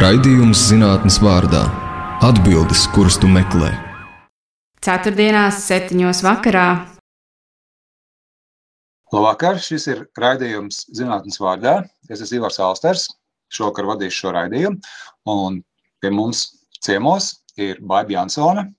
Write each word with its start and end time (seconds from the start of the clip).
Raidījums 0.00 0.62
zinātnes 0.70 1.18
vārdā- 1.20 1.60
atbildes, 2.28 2.86
kuras 2.94 3.18
tu 3.20 3.28
meklē. 3.28 3.68
Ceturtdienās, 4.80 5.58
septiņos 5.66 6.22
vakarā. 6.24 6.68
Labvakar, 9.12 9.60
šis 9.60 9.84
ir 9.92 10.00
raidījums 10.16 10.86
zinātnes 10.96 11.36
vārdā. 11.36 11.74
Es 12.08 12.24
esmu 12.24 12.38
Ivars 12.38 12.56
Alsters, 12.64 13.04
šokar 13.52 13.84
vadīšu 13.92 14.22
šo 14.22 14.32
raidījumu, 14.38 14.80
un 15.28 15.60
pie 16.00 16.08
mums 16.08 16.46
ciemos 16.80 17.44
ir 17.58 17.76
Baiba 17.84 18.16
Jansone, 18.16 18.70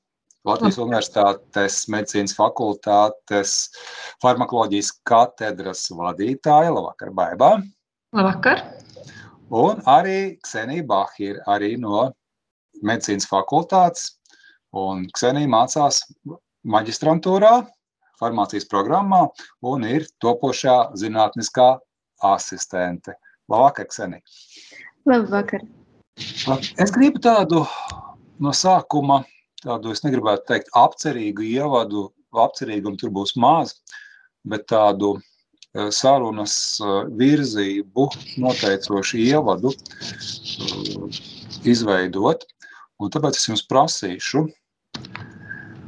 Latvijas 0.43 0.81
Universitātes 0.81 1.83
medicīnas 1.85 2.33
fakultātes 2.33 3.69
farmakoloģijas 4.25 4.95
katedras 5.05 5.85
vadītāja. 5.93 6.73
Labvakar, 6.73 7.13
Baibā! 7.13 7.59
Labvakar! 8.11 8.80
Un 9.52 9.81
arī 9.83 10.38
Ksenija 10.39 10.85
Baha 10.88 11.17
ir 11.20 11.39
arī 11.52 11.73
no 11.80 12.05
medicīnas 12.88 13.27
fakultātes. 13.27 14.05
Un 14.71 15.09
Ksenija 15.12 15.49
mācās 15.52 15.99
maģistrantūrā, 16.63 17.66
farmācijas 18.21 18.70
programmā 18.71 19.26
un 19.67 19.84
ir 19.84 20.07
topošā 20.23 20.77
zinātniskā 21.02 21.73
asistente. 22.31 23.17
Labvakar, 23.52 23.90
Ksenija! 23.91 24.23
Labvakar! 25.09 25.68
Es 26.79 26.95
gribu 26.95 27.20
tādu 27.20 27.65
no 28.40 28.54
sākuma, 28.55 29.26
tādu 29.65 29.91
es 29.91 30.05
negribētu 30.05 30.48
teikt 30.54 30.71
apcerīgu 30.79 31.43
ievadu, 31.57 32.07
apcerīgumu 32.31 32.99
tur 33.02 33.12
būs 33.20 33.35
maz, 33.35 33.76
bet 34.48 34.70
tādu 34.71 35.18
sarunas 35.73 36.55
eh, 36.84 37.05
virzību 37.20 38.07
noteicošu 38.43 39.21
ievadu 39.23 39.71
eh, 39.71 41.21
izveidot. 41.71 42.45
Un 43.01 43.09
tāpēc 43.09 43.37
es 43.40 43.48
jums 43.48 43.63
prasīšu, 43.65 44.43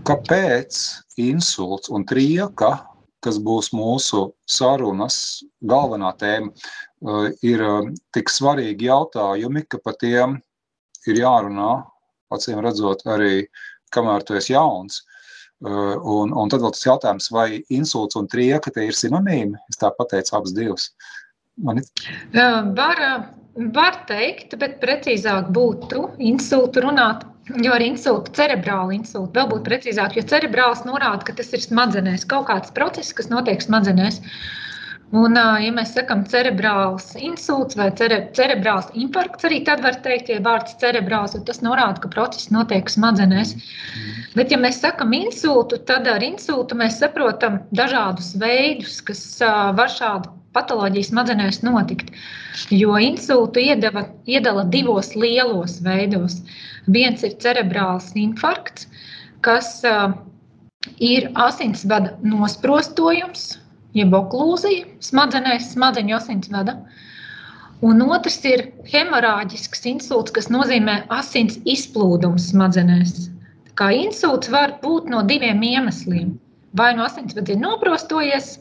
kāpēc 0.08 0.80
insults 1.22 1.92
un 1.94 2.08
trieka, 2.10 2.72
kas 3.24 3.38
būs 3.38 3.70
mūsu 3.76 4.32
sarunas 4.50 5.44
galvenā 5.62 6.10
tēma, 6.18 6.50
ir 7.46 7.62
tik 8.16 8.32
svarīgi 8.34 8.90
jautājumi, 8.90 9.62
ka 9.70 9.78
par 9.86 9.96
tiem 10.02 10.40
ir 11.06 11.22
jārunā, 11.22 11.70
acīm 12.34 12.64
redzot, 12.66 13.06
arī 13.06 13.46
kamēr 13.94 14.26
tu 14.26 14.40
esi 14.40 14.56
jauns. 14.56 15.04
Eh, 15.64 15.98
un, 16.04 16.34
un 16.36 16.50
tad 16.52 16.64
vēl 16.64 16.74
tas 16.76 16.84
jautājums, 16.84 17.30
vai 17.32 17.62
insults 17.72 18.18
un 18.20 18.28
trieka 18.28 18.72
tie 18.74 18.90
ir 18.90 18.98
sinonīmi? 18.98 19.60
Es 19.72 19.80
tā 19.80 19.94
pateicu 19.96 20.36
abas 20.36 20.56
divas. 20.56 20.90
Man 21.64 21.80
ir... 21.80 21.88
Var, 22.34 23.04
var 23.76 24.00
teikt, 24.10 24.58
bet 24.60 24.82
precīzāk 24.82 25.54
būtu 25.56 26.10
insultu 26.32 26.84
runāt. 26.84 27.24
Jo 27.64 27.74
ar 27.76 27.84
insultu, 27.84 28.32
cerebrālu 28.36 28.96
insultu, 28.96 29.36
vēl 29.36 29.50
būtu 29.52 29.68
precīzāk, 29.68 30.16
jo 30.16 30.24
cerebrāls 30.28 30.86
norāda, 30.88 31.26
ka 31.28 31.36
tas 31.36 31.52
ir 31.56 31.64
smadzenēs, 31.64 32.24
kaut 32.28 32.48
kāds 32.48 32.72
process, 32.76 33.12
kas 33.16 33.28
notiek 33.32 33.64
smadzenēs. 33.64 34.22
Un, 35.14 35.36
ja 35.38 35.70
mēs 35.76 35.92
sakām 35.94 36.24
cerebrāls 36.26 37.12
insults 37.22 37.78
vai 37.78 37.92
cere, 37.98 38.32
cerebrāls 38.34 38.88
infarkts, 38.98 39.46
arī 39.46 39.60
tad 39.68 39.84
var 39.86 40.00
teikt, 40.02 40.32
ja 40.34 40.40
vārds 40.42 40.74
cerebrāls, 40.82 41.36
tas 41.46 41.62
norāda, 41.62 42.02
ka 42.02 42.10
process 42.16 42.50
notiek 42.50 42.90
smadzenēs. 42.90 43.54
Bet, 44.34 44.50
ja 44.50 44.58
mēs 44.58 44.82
sakām 44.82 45.14
insultu, 45.14 45.78
tad 45.86 46.10
ar 46.10 46.26
insultu 46.26 46.78
mēs 46.80 46.98
saprotam 47.04 47.60
dažādus 47.78 48.32
veidus, 48.42 48.98
kas 49.06 49.22
var 49.78 49.94
šādu 49.94 50.34
patoloģiju 50.58 51.12
smadzenēs 51.12 51.62
notikt. 51.62 52.10
Jo 52.74 52.98
insultu 52.98 53.62
iedeva, 53.62 54.08
iedala 54.26 54.66
divos 54.66 55.14
lielos 55.14 55.78
veidos. 55.86 56.42
Viens 56.90 57.22
ir 57.22 57.38
cerebrāls 57.42 58.10
infarkts, 58.18 58.90
kas 59.46 59.76
ir 60.98 61.30
asinsvada 61.38 62.18
nosprostojums 62.26 63.52
jeb 63.98 64.14
oklūzija 64.18 64.88
smadzenēs, 65.04 65.72
smadzeņu 65.74 66.18
asinsvada. 66.18 66.78
Un 67.84 68.00
otrs 68.06 68.40
ir 68.48 68.66
hemorāģisks 68.88 69.86
insults, 69.92 70.32
kas 70.36 70.50
nozīmē 70.54 71.02
asins 71.12 71.60
izplūdums 71.68 72.50
smadzenēs. 72.54 73.28
Kā 73.80 73.90
insults 73.98 74.52
var 74.54 74.78
būt 74.84 75.10
no 75.12 75.24
diviem 75.28 75.62
iemesliem. 75.68 76.38
Vai 76.78 76.94
no 76.98 77.06
asinsvads 77.06 77.54
ir 77.54 77.60
noprostojies 77.62 78.56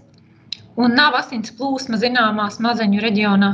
un 0.80 0.96
nav 0.96 1.16
asins 1.16 1.52
plūsma 1.56 1.98
zināmā 2.00 2.48
smadzeņu 2.52 3.00
reģionā, 3.04 3.52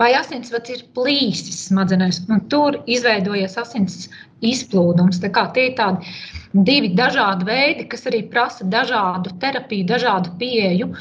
vai 0.00 0.12
asinsvads 0.16 0.72
ir 0.72 0.84
plīsis 0.96 1.66
smadzenēs, 1.68 2.22
un 2.32 2.44
tur 2.52 2.80
izveidojies 2.86 3.56
asins 3.60 4.08
izplūdums. 4.44 5.20
Tā 5.22 5.46
tie 5.54 5.70
ir 5.70 5.76
tādi 5.78 6.12
divi 6.52 6.92
dažādi 6.96 7.48
veidi, 7.48 7.88
kas 7.90 8.06
arī 8.10 8.24
prasa 8.30 8.64
dažādu 8.64 9.34
terapiju, 9.42 9.86
dažādu 9.88 10.34
pieeju. 10.40 10.92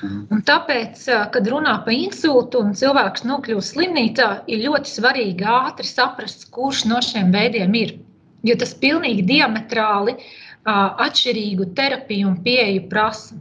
Mhm. 0.00 0.20
Un 0.32 0.42
tāpēc, 0.48 1.02
kad 1.32 1.48
runā 1.52 1.74
par 1.84 1.92
insultu 1.92 2.62
un 2.64 2.72
cilvēks 2.72 3.26
nokļūst 3.28 3.74
slimnīcā, 3.74 4.28
ir 4.48 4.64
ļoti 4.66 4.94
svarīgi 4.96 5.44
ātri 5.44 5.86
saprast, 5.86 6.48
kurš 6.54 6.86
no 6.88 7.00
šiem 7.04 7.32
veidiem 7.32 7.74
ir. 7.74 7.98
Jo 8.42 8.56
tas 8.56 8.72
pilnīgi 8.72 9.26
diametrāli 9.28 10.16
atšķirīgu 10.64 11.74
terapiju 11.76 12.28
un 12.28 12.38
pieeju 12.44 12.86
prasa. 12.88 13.36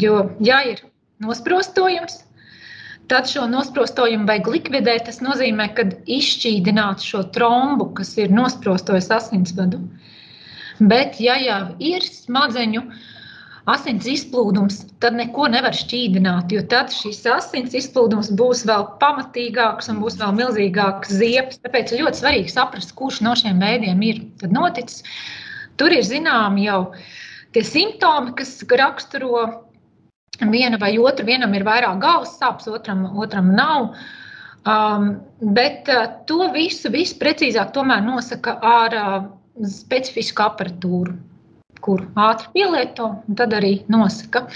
Jo, 0.00 0.30
ja 0.40 0.62
ir 0.64 0.80
nosprostojums, 1.20 2.22
Tad 3.08 3.28
šo 3.30 3.46
nosprostojumu 3.48 4.28
vajag 4.28 4.48
likvidēt. 4.52 5.06
Tas 5.08 5.22
nozīmē, 5.24 5.70
ka 5.76 5.86
izšķīdināt 6.18 7.04
šo 7.04 7.22
trombu, 7.32 7.88
kas 7.96 8.12
ir 8.20 8.32
nosprostojis 8.34 9.08
asinsvadu. 9.16 9.80
Bet, 10.78 11.16
ja 11.22 11.38
jau 11.40 11.62
ir 11.82 12.04
smadzeņu 12.04 12.82
asins 13.68 14.06
izplūdums, 14.08 14.82
tad 15.02 15.16
neko 15.18 15.48
nevar 15.52 15.76
šķīdināt, 15.76 16.52
jo 16.54 16.62
tad 16.72 16.92
šis 16.94 17.20
asins 17.32 17.74
izplūdums 17.76 18.30
būs 18.38 18.64
vēl 18.68 18.86
pamatīgāks 19.02 19.90
un 19.92 20.00
būs 20.04 20.18
vēl 20.20 20.36
milzīgāks 20.38 21.12
ziepes. 21.20 21.60
Tāpēc 21.64 21.96
ļoti 21.98 22.22
svarīgi 22.22 22.52
saprast, 22.52 22.94
kurš 22.98 23.22
no 23.26 23.34
šiem 23.36 23.60
veidiem 23.64 24.04
ir 24.06 24.22
noticis. 24.52 25.02
Tur 25.80 25.94
ir 25.94 26.04
zināmi 26.06 26.68
jau 26.68 26.80
tie 27.56 27.64
simptomi, 27.64 28.36
kas 28.38 28.56
raksturo 28.80 29.46
viena 30.46 30.78
vai 30.78 30.98
otra. 30.98 31.26
Vienam 31.26 31.54
ir 31.54 31.64
vairāk 31.66 32.00
galvas 32.02 32.36
sāpes, 32.38 32.68
otram, 32.70 33.04
otram 33.18 33.52
nav. 33.54 33.94
Um, 34.68 35.20
bet 35.54 35.88
uh, 35.88 36.06
to 36.26 36.50
visu, 36.52 36.90
visu 36.90 37.16
precīzāk 37.18 37.72
nosaka 38.04 38.58
ar 38.60 38.94
uh, 38.94 39.24
specifisku 39.64 40.42
aparatūru, 40.42 41.14
kur 41.80 42.02
ātri 42.14 42.48
pielieto, 42.52 43.22
un 43.28 43.34
tad 43.34 43.52
arī 43.52 43.84
nosaka. 43.88 44.48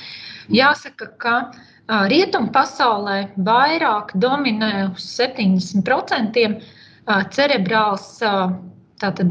Jāsaka, 0.50 1.06
ka 1.19 1.34
uh, 1.53 2.06
rietumu 2.09 2.53
pasaulē 2.53 3.32
vairāk 3.38 4.12
dominē 4.15 4.92
uz 4.92 5.06
70% 5.19 6.47
uh, 6.50 7.22
cerebrāls 7.31 8.21
uh, 8.22 8.53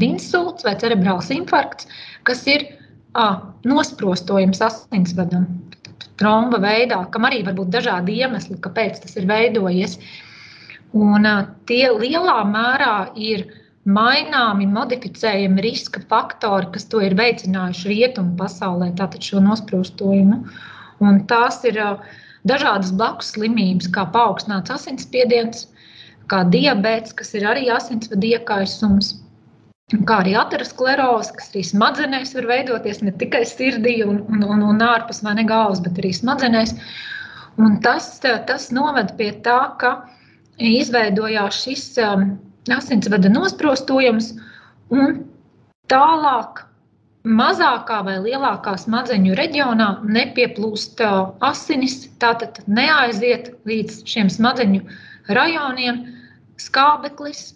insults 0.00 0.64
vai 0.64 0.74
cerebrāls 0.76 1.30
infarkts, 1.30 1.86
kas 2.24 2.46
ir 2.46 2.66
uh, 3.14 3.38
nosprostojums 3.64 4.60
asinsvadam 4.60 5.61
tromba 6.20 6.60
veidā, 6.62 7.00
kam 7.14 7.26
arī 7.28 7.42
var 7.46 7.56
būt 7.58 7.72
dažādi 7.74 8.18
iemesli, 8.22 8.58
kāpēc 8.62 9.02
tas 9.04 9.16
ir 9.18 9.26
veidojies. 9.30 9.98
Un, 10.92 11.26
tie 11.68 11.86
lielā 11.88 12.42
mērā 12.48 12.96
ir 13.16 13.46
maināmi, 13.88 14.68
modificējami 14.70 15.64
riska 15.64 16.02
faktori, 16.10 16.68
kas 16.74 16.84
to 16.92 17.00
ir 17.02 17.16
veicinājuši 17.18 17.88
rietumu 17.90 18.36
pasaulē, 18.38 18.92
tātad 18.98 19.24
šo 19.24 19.40
nosprostojumu. 19.42 20.42
Un 21.02 21.24
tās 21.30 21.62
ir 21.66 21.80
dažādas 22.46 22.92
blakus 22.94 23.32
slimības, 23.34 23.88
kā 23.94 24.04
paaugstināts 24.14 24.74
asinsspiediens, 24.76 25.66
kā 26.30 26.44
diabetes, 26.52 27.16
kas 27.16 27.34
ir 27.34 27.48
arī 27.48 27.66
asinsvadu 27.74 28.34
iekaisums, 28.36 29.16
kā 30.08 30.20
arī 30.22 30.34
ateroskleroze, 30.38 31.34
kas 31.36 31.50
arī 31.52 31.62
smadzenēs 31.68 32.34
var 32.38 32.48
veidoties 32.50 33.02
ne 33.04 33.12
tikai 33.20 33.42
sirdī 33.48 33.98
un, 34.06 34.22
un, 34.32 34.44
un, 34.54 34.64
un 34.72 34.84
ārpus 34.86 35.22
vai 35.26 35.36
ne 35.38 35.44
galvas, 35.48 35.82
bet 35.84 36.00
arī 36.00 36.12
smadzenēs. 36.16 36.74
Un 37.60 37.76
tas, 37.84 38.14
tas 38.22 38.70
noved 38.72 39.12
pie 39.18 39.30
tā, 39.44 39.58
ka 39.80 39.92
izveidojās 40.56 41.60
šis 41.64 41.86
um, 42.00 42.26
asinsvada 42.72 43.28
nosprostojums 43.32 44.32
un 44.92 45.22
tālāk 45.92 46.64
mazākā 47.22 48.00
vai 48.06 48.16
lielākā 48.24 48.74
smadzeņu 48.80 49.36
reģionā 49.38 49.88
nepieplūst 50.08 51.02
uh, 51.04 51.34
asinis, 51.44 52.06
tātad 52.22 52.62
neaiziet 52.66 53.52
līdz 53.68 54.02
šiem 54.08 54.32
smadzeņu 54.32 54.82
rajoniem 55.30 56.02
skābeklis, 56.62 57.52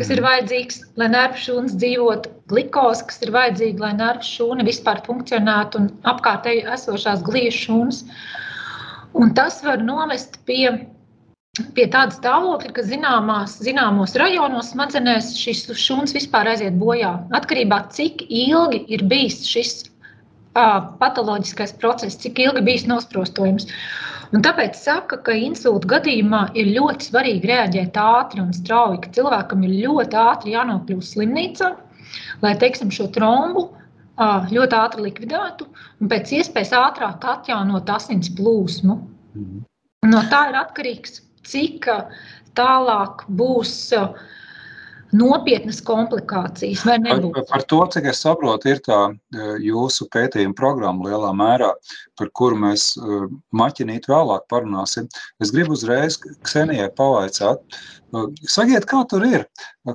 kas 0.00 0.12
ir 0.14 0.22
vajadzīgs, 0.24 0.78
lai 1.00 1.10
nervu 1.12 1.40
šūnas 1.44 1.74
dzīvotu, 1.80 2.30
glikoze, 2.50 3.04
kas 3.08 3.20
ir 3.24 3.34
vajadzīga, 3.34 3.84
lai 3.84 3.92
nervu 3.98 4.24
šūna 4.26 4.64
vispār 4.68 5.02
funkcionētu 5.04 5.82
un 5.82 5.90
apkārtēji 6.12 6.64
esošās 6.76 7.24
gliežu 7.26 7.66
šūnas. 7.66 8.00
Un 9.20 9.34
tas 9.36 9.60
var 9.66 9.82
novest 9.84 10.40
pie 10.48 10.70
pie 11.74 11.86
tāda 11.90 12.14
stāvokļa, 12.14 12.70
ka 12.76 12.82
zināmās, 12.86 13.56
zināmos 13.64 14.14
rajonos 14.18 14.70
smadzenēs 14.72 15.32
šis 15.36 15.64
šūns 15.74 16.14
vispār 16.14 16.52
aiziet 16.52 16.76
bojā. 16.80 17.10
Atkarībā 17.36 17.82
no 17.84 17.94
cik 17.96 18.22
ilgi 18.28 18.84
ir 18.94 19.02
bijis 19.10 19.42
šis 19.50 19.89
patoloģiskais 20.54 21.72
process, 21.78 22.18
cik 22.18 22.38
ilgi 22.42 22.62
bijis 22.66 22.86
nosprostojums. 22.90 23.68
Un 24.30 24.44
tāpēc 24.46 24.78
saka, 24.78 25.18
ka 25.26 25.34
insulta 25.34 25.88
gadījumā 25.96 26.50
ir 26.58 26.70
ļoti 26.76 27.10
svarīgi 27.10 27.50
reaģēt 27.50 27.96
ātri 27.98 28.42
un 28.42 28.52
strauji, 28.54 29.00
ka 29.02 29.10
cilvēkam 29.16 29.64
ir 29.66 29.76
ļoti 29.86 30.16
ātri 30.16 30.54
jānokļūst 30.54 31.16
slimnīcā, 31.16 31.70
lai 32.42 32.54
teiksim, 32.58 32.92
šo 32.94 33.08
trombu 33.14 33.68
ļoti 34.20 34.76
ātri 34.76 35.06
likvidētu 35.08 35.66
un 36.00 36.10
pēc 36.12 36.32
iespējas 36.38 36.74
ātrāk 36.76 37.24
atjaunot 37.24 37.90
asins 37.90 38.30
plūsmu. 38.36 38.98
Mhm. 39.34 39.64
No 40.10 40.22
tā 40.30 40.48
ir 40.50 40.58
atkarīgs, 40.60 41.20
cik 41.44 41.88
tālāk 42.56 43.24
būs 43.28 43.92
nopietnas 45.16 45.80
komplikācijas. 45.84 46.82
Par, 46.86 47.44
par 47.50 47.64
to, 47.70 47.80
cik 47.94 48.08
es 48.12 48.22
saprotu, 48.24 48.70
ir 48.72 48.80
tā 48.84 48.98
jūsu 49.62 50.06
pētījuma 50.12 50.56
programma 50.58 51.08
lielā 51.08 51.32
mērā, 51.36 51.70
par 52.18 52.30
kuru 52.36 52.58
mēs 52.64 52.92
maķinīt 53.56 54.08
vēlāk 54.10 54.46
parunāsim. 54.52 55.08
Es 55.42 55.52
gribu 55.54 55.74
uzreiz 55.76 56.18
Ksenijai 56.46 56.90
pavaicāt, 56.96 57.80
sakiet, 58.48 58.86
kā 58.90 59.02
tur 59.10 59.26
ir? 59.26 59.46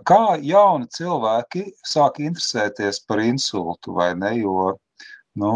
Kā 0.08 0.38
jauni 0.42 0.90
cilvēki 0.96 1.68
sāk 1.88 2.20
interesēties 2.24 3.04
par 3.08 3.24
insultu 3.24 3.96
vai 3.96 4.14
ne, 4.20 4.36
jo, 4.42 4.74
nu, 5.40 5.54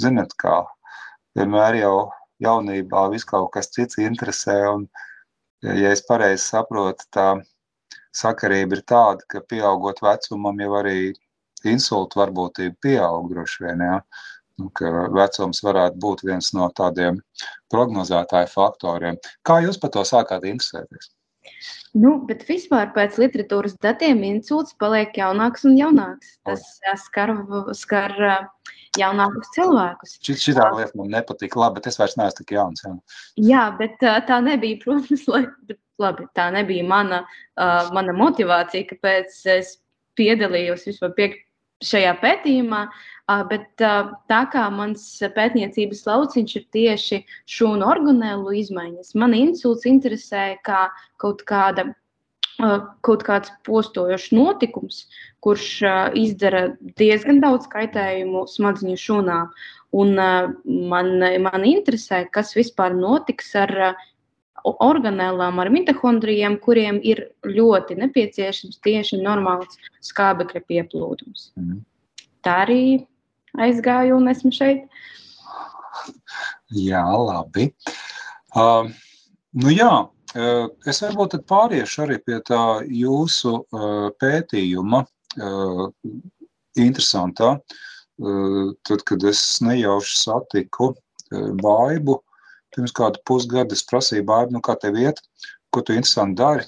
ziniet 0.00 0.34
kā, 0.40 0.62
vienmēr 1.36 1.82
jau 1.82 1.96
jaunībā 2.44 3.08
viss 3.12 3.26
kaut 3.28 3.52
kas 3.56 3.70
cits 3.74 3.98
interesē. 4.02 4.58
Un, 4.70 4.88
ja 5.64 5.92
es 5.92 6.04
pareizi 6.06 6.44
saprotu, 6.44 7.06
tā 7.14 7.32
sakarība 8.14 8.78
ir 8.78 8.84
tāda, 8.88 9.24
ka 9.28 9.42
pieaugot 9.44 10.02
vecumam, 10.04 10.60
jau 10.62 10.72
arī 10.80 10.98
insultu 11.66 12.20
varbūtība 12.20 12.76
pieaug 12.84 13.30
droši 13.32 13.64
vien. 13.66 13.84
Ja? 13.84 14.00
Nu, 14.58 14.70
vecums 15.14 15.62
varētu 15.62 16.00
būt 16.02 16.24
viens 16.26 16.50
no 16.56 16.66
tādiem 16.74 17.20
prognozētāju 17.72 18.50
faktoriem. 18.50 19.20
Kā 19.46 19.60
jūs 19.62 19.78
par 19.78 19.94
to 19.94 20.02
sākāt 20.06 20.46
interesēties? 20.50 21.12
Nu, 21.96 22.18
bet 22.28 22.42
vispār 22.48 22.90
pēc 22.94 23.16
literatūras 23.22 23.78
datiem 23.82 24.20
insults 24.26 24.74
paliek 24.82 25.14
jaunāks 25.16 25.64
un 25.68 25.78
jaunāks. 25.78 26.34
Tas 26.44 26.64
skar, 27.06 27.32
skar 27.78 28.16
jaunākus 28.98 29.50
cilvēkus. 29.56 30.14
Šī 30.24 30.54
lieta 30.56 30.98
man 30.98 31.12
nepatīk, 31.12 31.56
labi, 31.58 31.78
bet 31.78 31.90
es 31.90 32.00
vairs 32.00 32.16
neesmu 32.20 32.40
tik 32.40 32.54
jauns. 32.56 32.84
Jā, 32.86 32.94
jā 33.50 33.66
bet 33.80 33.98
tā 34.00 34.40
nebija, 34.44 34.80
protams, 34.84 35.26
lai, 35.30 35.44
bet, 35.68 35.80
labi, 36.00 36.28
tā 36.38 36.48
nebija 36.54 36.86
mana, 36.88 37.24
uh, 37.58 37.92
mana 37.96 38.16
motivācija, 38.16 38.88
kāpēc 38.92 39.42
es 39.58 39.76
piedalījos 40.18 40.88
vispār 40.88 41.14
pie, 41.16 41.30
šajā 41.84 42.16
pētījumā. 42.22 42.88
Bet 43.50 43.66
tā 43.76 44.38
kā 44.48 44.62
mans 44.72 45.02
pētniecības 45.36 46.06
lauciņš 46.08 46.54
ir 46.56 46.62
tieši 46.72 47.18
šūnu 47.52 47.84
organēlu 47.84 48.54
izmaiņas, 48.56 49.12
man 49.20 49.36
insults 49.36 49.84
interesē 49.84 50.54
kā 50.64 50.86
kaut 51.20 51.44
kāda 51.48 51.90
kaut 52.58 53.22
kāds 53.26 53.50
postojošs 53.66 54.32
notikums, 54.34 55.04
kurš 55.44 55.66
izdara 56.18 56.64
diezgan 56.98 57.40
daudz 57.44 57.68
kaitējumu 57.70 58.46
smadzeņu 58.50 58.98
šūnām. 58.98 59.50
Un 59.98 60.14
man, 60.18 61.12
man 61.44 61.64
interesē, 61.64 62.24
kas 62.34 62.52
vispār 62.58 62.96
notiks 62.98 63.54
ar 63.56 63.94
organēlām, 64.68 65.60
ar 65.62 65.70
mitohondrijiem, 65.72 66.58
kuriem 66.60 66.98
ir 67.06 67.28
ļoti 67.46 67.96
nepieciešams 68.02 68.82
tieši 68.84 69.20
normāls 69.22 69.78
skābekļa 70.04 70.64
pieplūdums. 70.68 71.52
Mm. 71.56 71.80
Tā 72.44 72.64
arī 72.66 72.82
aizgāju 73.58 74.18
un 74.18 74.28
esmu 74.34 74.52
šeit. 74.54 74.84
Jā, 76.74 77.04
labi. 77.06 77.70
Uh, 78.56 78.90
nu 79.56 79.72
jā, 79.72 79.92
Es 80.36 81.00
varbūt 81.00 81.38
pāriešu 81.48 82.02
arī 82.04 82.18
pie 82.20 82.38
tā 82.44 82.82
jūsu 82.84 83.62
pētījuma. 84.20 85.04
Interesantā. 86.78 87.54
Tad, 88.18 89.04
kad 89.08 89.24
es 89.24 89.40
nejauši 89.62 90.16
satiku 90.18 90.90
Baibu, 91.62 92.18
pirms 92.74 92.92
kāda 92.96 93.20
pusgada 93.28 93.76
es 93.76 93.84
prasīju 93.86 94.26
Baibu, 94.26 94.56
nu 94.56 94.62
kā 94.64 94.74
tev 94.80 94.98
iet, 94.98 95.20
ko 95.72 95.80
tu 95.80 95.94
interesanti 95.94 96.40
dari? 96.40 96.66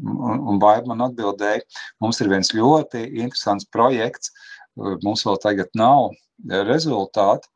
Un, 0.00 0.40
un 0.48 0.58
Baiba 0.62 0.92
man 0.92 1.04
atbildēja, 1.08 1.62
mums 2.00 2.20
ir 2.22 2.30
viens 2.32 2.52
ļoti 2.54 3.04
interesants 3.20 3.68
projekts, 3.74 4.32
mums 5.04 5.26
vēl 5.26 5.38
tagad 5.42 5.70
nav 5.78 6.14
rezultāti, 6.70 7.50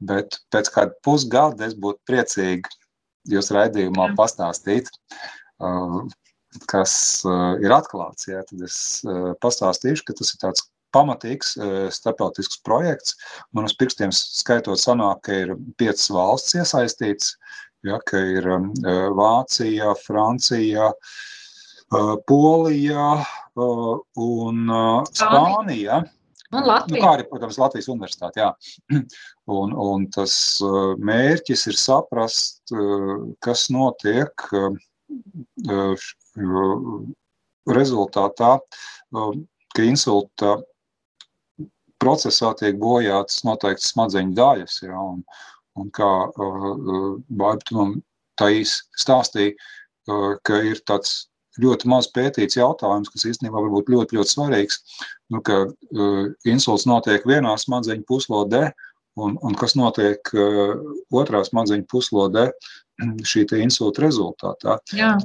bet 0.00 0.40
pēc 0.52 0.72
kāda 0.74 0.96
pusgada 1.06 1.68
es 1.68 1.76
būtu 1.78 2.02
priecīgi 2.08 2.72
jūs 3.30 3.50
raidījumā 3.54 4.10
pastāstīt, 4.18 4.88
uh, 5.64 6.00
kas 6.70 6.94
uh, 7.26 7.58
ir 7.62 7.74
atklāts. 7.74 8.28
Jā, 8.30 8.42
tad 8.48 8.64
es 8.66 8.78
uh, 9.06 9.32
pastāstīšu, 9.42 10.06
ka 10.06 10.16
tas 10.18 10.34
ir 10.34 10.42
tāds 10.44 10.66
pamatīgs 10.94 11.56
starptautisks 11.92 12.62
projekts. 12.64 13.16
Man 13.52 13.66
uz 13.68 13.74
pirkstiem 13.76 14.14
skaitot 14.16 14.80
sanāk, 14.80 15.26
ka 15.26 15.34
ir 15.42 15.50
piecas 15.76 16.06
valsts 16.14 16.56
iesaistīts, 16.56 17.34
ja, 17.84 17.98
ka 18.08 18.22
ir 18.38 18.46
um, 18.54 18.70
Vācija, 19.18 19.92
Francija, 20.06 20.86
Polija 22.30 23.10
un 23.58 24.72
Spānija. 25.10 26.00
Un 26.54 26.66
Latvija. 26.66 27.00
Nu, 27.00 27.02
kā 27.02 27.12
arī, 27.16 27.24
protams, 27.30 27.58
Latvijas 27.58 27.88
universitāte. 27.92 28.42
Jā. 28.42 28.52
Un, 29.56 29.70
un 29.78 30.08
tas 30.10 30.32
mērķis 31.06 31.60
ir 31.70 31.76
saprast, 31.78 32.72
kas 33.46 33.68
notiek 33.70 34.42
rezultātā, 37.78 38.50
ka 39.14 39.86
insulta 39.86 40.56
procesā 42.02 42.50
tiek 42.58 42.74
bojātas 42.82 43.44
noteikti 43.46 43.86
smadzeņu 43.86 44.34
daļas. 44.34 44.80
Jā, 44.82 44.98
un, 44.98 45.22
un 45.78 45.94
kā 45.94 46.10
Bārbta 46.34 47.78
man 47.78 47.96
tā 48.34 48.50
īsti 48.58 49.04
stāstīja, 49.04 49.54
ka 50.42 50.60
ir 50.66 50.82
tāds 50.90 51.28
ļoti 51.62 51.88
maz 51.90 52.08
pētīts 52.14 52.58
jautājums, 52.58 53.10
kas 53.12 53.26
īstenībā 53.30 53.60
var 53.60 53.72
būt 53.72 53.92
ļoti, 53.92 54.18
ļoti 54.18 54.34
svarīgs, 54.34 54.80
nu, 55.34 55.42
ka 55.46 55.62
uh, 55.68 56.26
insults 56.48 56.86
notiek 56.88 57.24
vienā 57.28 57.54
smadzeņu 57.60 58.06
puslodē, 58.08 58.68
un, 59.22 59.38
un 59.40 59.56
kas 59.58 59.76
notiek 59.78 60.32
uh, 60.36 60.76
otrā 61.14 61.42
smadzeņu 61.46 61.88
puslodē 61.92 62.48
šī 63.30 63.46
insulta 63.60 64.04
rezultātā. 64.06 64.78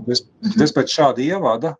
Es, 0.07 0.25
mhm. 0.25 0.63
es 0.63 0.75
pēc 0.75 0.97
šāda 0.97 1.25
ievada 1.25 1.75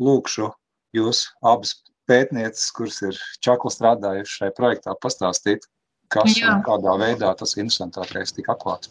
lūkšu 0.00 0.50
jūs 0.96 1.26
abas 1.46 1.76
pētnieces, 2.10 2.70
kuras 2.74 2.98
ir 3.06 3.18
čakli 3.44 3.70
strādājuši 3.70 4.38
šajā 4.40 4.54
projektā, 4.56 4.94
pastāstīt, 5.02 5.66
kas 6.10 6.34
Jā. 6.34 6.56
un 6.56 6.64
kādā 6.66 6.96
veidā 6.98 7.30
tas 7.38 7.54
interesantākais 7.56 8.34
tika 8.34 8.56
atklāts. 8.56 8.90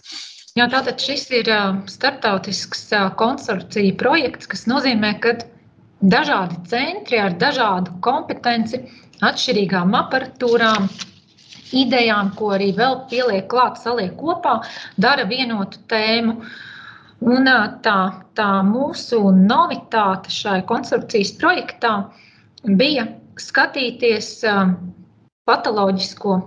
Jā, 0.57 0.65
tātad 0.65 0.97
šis 0.97 1.27
ir 1.37 1.49
starptautisks 1.91 2.87
konsorcija 3.19 3.93
projekts, 3.99 4.47
kas 4.49 4.65
nozīmē, 4.69 5.11
ka 5.21 5.35
dažādi 6.01 6.57
centri 6.71 7.19
ar 7.21 7.35
dažādu 7.43 7.93
kompetenci, 8.01 8.79
atšķirīgām 9.21 9.93
aparatūrām, 9.99 10.87
idejām, 11.75 12.31
ko 12.39 12.53
arī 12.55 12.71
vēl 12.79 12.97
pieliek 13.11 13.45
klāt, 13.51 13.77
saliek 13.83 14.15
kopā, 14.17 14.55
dara 14.97 15.27
vienotu 15.29 15.83
tēmu. 15.91 16.39
Un 17.29 17.51
tā, 17.85 17.99
tā 18.39 18.49
mūsu 18.65 19.19
novitāte 19.35 20.31
šai 20.33 20.63
konsorcijas 20.65 21.35
projektā 21.37 21.93
bija 22.79 23.05
skatīties 23.37 24.31
patoloģisko 25.49 26.39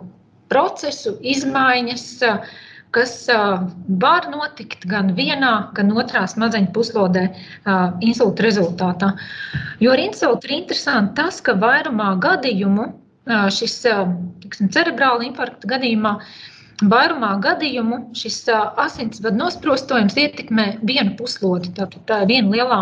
procesu, 0.52 1.14
izmaiņas, 1.34 2.06
uh, 2.28 2.52
kas 2.92 3.14
var 4.02 4.28
notikt 4.32 4.86
gan 4.88 5.12
vienā, 5.16 5.52
gan 5.76 5.92
otrā 5.96 6.24
smadzeņu 6.28 6.72
puslodē 6.76 7.26
insulta 8.04 8.44
rezultātā. 8.44 9.12
Jo 9.80 9.94
ar 9.94 10.02
insultu 10.02 10.50
ir 10.50 10.58
interesanti 10.60 11.16
tas, 11.20 11.40
ka 11.44 11.56
vairumā 11.60 12.12
gadījumu 12.22 12.90
šis 13.56 13.76
tiksim, 14.42 14.72
cerebrāla 14.74 15.28
infarkta 15.28 15.76
gadījumā 15.76 16.18
Vairumā 16.82 17.36
gadījumu 17.38 17.98
šis 18.18 18.40
asinsvadu 18.50 19.38
nosprostojums 19.38 20.16
ietekmē 20.18 20.64
vienu 20.88 21.12
puslodi. 21.14 21.70
Tātad 21.76 22.02
tā 22.08 22.16
viena 22.26 22.50
lielā, 22.50 22.78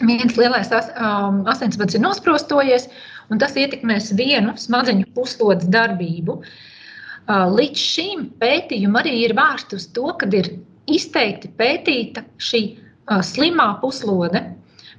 viens 0.00 0.38
lielais 0.38 0.70
as, 0.72 0.88
um, 0.96 1.42
asinsvads 1.50 1.98
ir 1.98 2.00
nosprostojies, 2.00 2.88
un 3.28 3.42
tas 3.42 3.58
ietekmēs 3.60 4.14
vienu 4.16 4.54
smadzeņu 4.56 5.10
puslodes 5.18 5.68
darbību. 5.68 6.38
Uh, 6.38 6.69
Līdz 7.30 7.78
šim 7.78 8.22
pētījumi 8.42 8.98
arī 8.98 9.12
ir 9.24 9.36
vērsti 9.38 9.76
uz 9.78 9.84
to, 9.94 10.08
ka 10.18 10.26
ir 10.34 10.48
izteikti 10.90 11.50
pētīta 11.58 12.24
šī 12.42 12.62
slimā 13.26 13.74
puslode. 13.82 14.42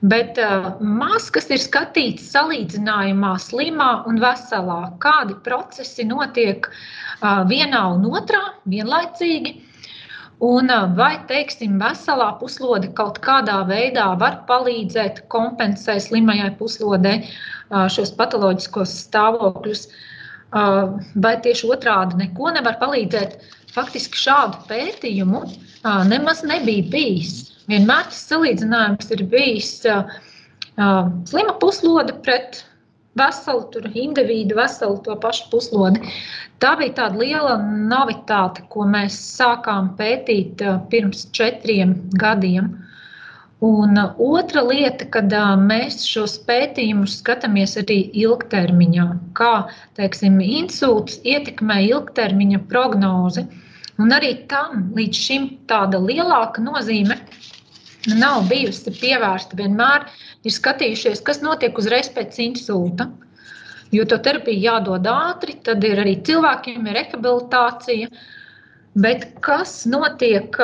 Bet 0.02 0.40
uh, 0.42 0.80
maz 0.82 1.28
kas 1.30 1.52
ir 1.54 1.60
skatīts 1.62 2.32
salīdzinājumā 2.34 3.36
slimā 3.44 3.90
un 4.10 4.18
veselā, 4.24 4.96
kādi 5.04 5.36
procesi 5.46 6.08
notiek 6.08 6.66
vienā 7.22 7.82
un 7.94 8.08
otrā 8.10 8.42
vienlaicīgi. 8.66 9.60
Un 10.42 10.74
vai, 10.98 11.20
teiksim, 11.30 11.76
veselā 11.78 12.32
puslode 12.40 12.90
kaut 12.98 13.20
kādā 13.22 13.60
veidā 13.70 14.08
var 14.18 14.40
palīdzēt 14.48 15.28
kompensēt 15.30 16.08
slimajai 16.08 16.50
puslodei 16.58 17.20
šos 17.70 18.16
patoloģiskos 18.18 18.96
stāvokļus, 19.04 19.86
uh, 19.86 20.11
vai 20.51 21.36
tieši 21.43 21.70
otrādi 21.72 22.20
neko 22.20 22.51
nevar 22.55 22.79
palīdzēt. 22.81 23.38
Faktiski 23.72 24.20
šādu 24.20 24.65
pētījumu 24.67 25.46
uh, 25.46 26.01
nemaz 26.08 26.43
nebija 26.43 26.84
bijis. 26.91 27.38
Vienmēr 27.72 28.10
tas 28.10 28.25
salīdzinājums 28.27 29.13
ir 29.15 29.24
bijis 29.31 29.72
uh, 29.88 30.10
uh, 30.75 31.08
slima 31.29 31.55
puslode 31.62 32.17
pret 32.25 32.65
veselu 33.15 33.63
tur, 33.72 33.88
individu, 33.96 34.58
veselu 34.60 35.00
to 35.05 35.15
pašu 35.24 35.48
puslodi. 35.53 36.03
Tā 36.60 36.75
bija 36.79 36.98
tāda 37.00 37.24
liela 37.24 37.55
novitāte, 37.63 38.65
ko 38.72 38.84
mēs 38.91 39.15
sākām 39.39 39.93
pētīt 40.00 40.63
uh, 40.67 40.81
pirms 40.91 41.29
četriem 41.36 41.96
gadiem. 42.20 42.74
Un 43.62 43.94
otra 44.18 44.63
lieta, 44.65 45.06
kad 45.13 45.34
mēs 45.62 46.00
šos 46.10 46.39
pētījumus 46.48 47.20
skatāmies 47.20 47.75
arī 47.77 48.00
ilgtermiņā, 48.24 49.03
kā 49.38 49.51
teiksim, 50.00 50.39
insults 50.41 51.20
ietekmē 51.22 51.77
ilgtermiņa 51.91 52.63
prognozi. 52.72 53.44
Un 54.01 54.15
arī 54.18 54.32
tam 54.50 54.88
līdz 54.98 55.20
šim 55.27 55.46
tāda 55.70 56.00
lielāka 56.01 56.63
nozīme 56.65 57.20
nav 58.18 58.48
bijusi 58.50 58.96
pievērsta. 58.98 59.60
Vienmēr 59.60 60.08
ir 60.41 60.56
skatījušies, 60.56 61.22
kas 61.22 61.44
notiek 61.46 61.77
uzreiz 61.77 62.10
pēc 62.15 62.41
insulta. 62.41 63.12
Jo 63.94 64.08
to 64.10 64.18
terapiju 64.25 64.58
jādod 64.58 65.06
ātri, 65.06 65.60
tad 65.62 65.86
ir 65.86 66.01
arī 66.01 66.15
cilvēkiem 66.25 66.89
ir 66.89 66.98
rehabilitācija. 66.98 68.10
Bet 69.06 69.30
kas 69.46 69.84
notiek 69.86 70.58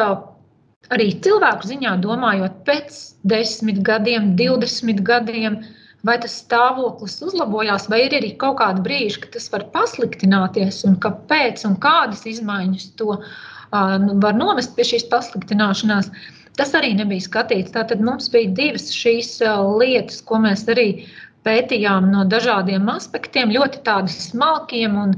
arī 0.94 1.10
cilvēku 1.24 1.70
ziņā, 1.72 1.98
domājot 2.04 2.62
pēc 2.68 3.02
desmit 3.28 3.82
gadiem, 3.86 4.36
divdesmit 4.40 5.02
gadiem, 5.08 5.60
vai 6.08 6.16
tas 6.24 6.38
stāvoklis 6.44 7.18
uzlabojās, 7.26 7.90
vai 7.92 8.06
ir 8.06 8.16
arī 8.20 8.32
kaut 8.40 8.60
kāda 8.62 8.84
brīža, 8.86 9.24
kad 9.26 9.36
tas 9.36 9.50
var 9.54 9.68
pasliktināties, 9.74 10.84
un 10.88 10.98
kāpēc 11.04 11.66
un 11.68 11.78
kādas 11.84 12.24
izmaiņas 12.30 12.92
to 13.02 13.18
uh, 13.18 13.30
var 13.72 14.38
novest 14.38 14.76
pie 14.78 14.86
šīs 14.94 15.08
pasliktināšanās. 15.12 16.12
Tas 16.58 16.74
arī 16.74 16.96
nebija 16.98 17.22
skatīts. 17.22 17.74
Tātad 17.76 18.02
mums 18.02 18.32
bija 18.34 18.50
divas 18.58 18.90
šīs 18.96 19.38
lietas, 19.78 20.24
ko 20.26 20.40
mēs 20.42 20.66
arī 20.72 21.06
pētījām 21.46 22.10
no 22.12 22.24
dažādiem 22.28 22.88
aspektiem, 22.92 23.54
ļoti 23.54 23.84
tādiem 23.86 24.16
smalkiem 24.16 24.98
un 24.98 25.14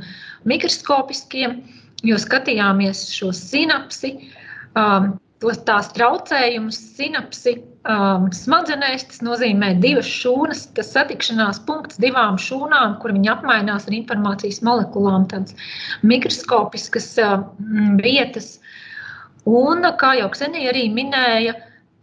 mikroskopiskiem, 0.49 1.61
jo 2.05 2.19
skatījāmies 2.19 3.07
šo 3.13 3.31
sinapsi, 3.35 4.17
tos 5.39 5.61
tās 5.67 5.91
traucējumus, 5.95 6.77
sinapsi 6.97 7.55
smadzenēs. 8.35 9.07
Tas 9.09 9.23
nozīmē 9.25 9.71
divas 9.79 10.09
šūnas, 10.11 10.65
tas 10.77 10.91
satikšanās 10.95 11.61
punkts 11.67 12.01
divām 12.01 12.37
šūnām, 12.41 12.97
kur 12.99 13.15
viņi 13.15 13.31
apmainās 13.33 13.87
ar 13.87 13.95
informācijas 13.95 14.59
molekulām, 14.67 15.29
tādas 15.31 15.55
mikroskopiskas 16.03 17.13
vietas 18.03 18.57
Un, 19.49 19.85
kā 19.97 20.13
jau 20.19 20.29
Ksenija 20.33 20.69
arī 20.73 20.89
minēja, 20.93 21.55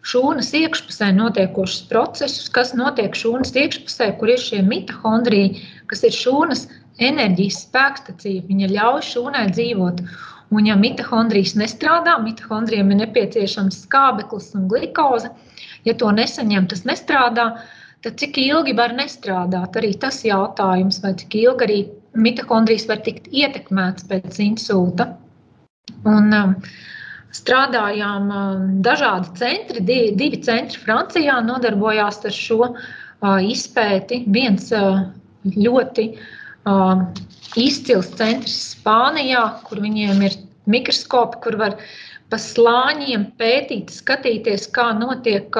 šūnas 0.07 0.53
iekšpusē 0.57 1.11
notiekošus 1.15 1.85
procesus, 1.91 2.49
kas 2.49 2.73
notiek 2.79 3.15
šūnas 3.15 3.53
iekšpusē, 3.55 4.13
kur 4.19 4.33
ir 4.33 4.41
šie 4.41 4.63
mitohondriji, 4.67 5.61
kas 5.91 6.03
ir 6.07 6.15
šūnas 6.17 6.67
enerģijas 7.03 7.61
spēkstacija. 7.67 8.47
Viņa 8.49 8.73
ļauj 8.73 9.05
šūnai 9.11 9.45
dzīvot. 9.53 10.01
Un, 10.55 10.67
ja 10.69 10.77
mitohondrijas 10.79 11.57
nestrādā, 11.59 12.15
mitohondrijiem 12.23 12.93
ir 12.95 13.01
nepieciešams 13.01 13.81
skābeklis 13.87 14.53
un 14.55 14.69
glikoze. 14.71 15.33
Ja 15.87 15.95
to 15.99 16.13
nesaņem, 16.15 16.69
tas 16.71 16.85
nestrādā. 16.87 17.49
Tad 18.05 18.21
cik 18.21 18.39
ilgi 18.39 18.77
var 18.79 18.95
nestrādāt? 18.95 19.79
Arī 19.81 19.95
tas 19.99 20.21
jautājums, 20.23 21.01
vai 21.03 21.17
cik 21.19 21.35
ilgi 21.41 21.67
arī 21.67 21.79
mitohondrijas 22.15 22.87
var 22.91 23.03
tikt 23.07 23.27
ietekmētas 23.35 24.07
pēc 24.11 24.39
insulta. 24.45 25.09
Un, 26.07 26.31
um, 26.31 26.55
strādājām 27.35 28.31
dažādi 28.87 29.35
centri, 29.41 29.83
divi, 29.83 30.15
divi 30.21 30.41
centri 30.47 30.79
Francijā 30.81 31.41
nodarbojās 31.45 32.23
ar 32.29 32.35
šo 32.35 32.71
izpēti. 33.51 34.23
Viens 34.33 34.71
ļoti 35.57 36.07
izcils 37.61 38.11
centrs 38.19 38.57
Spānijā, 38.75 39.45
kur 39.69 39.81
viņiem 39.85 40.23
ir 40.27 40.37
mikroskopi, 40.71 41.41
kur 41.45 41.59
var 41.61 41.79
pa 42.31 42.41
slāņiem 42.43 43.31
pētīt, 43.39 43.93
skatīties, 43.95 44.69
kā 44.75 44.91
notiek 44.99 45.55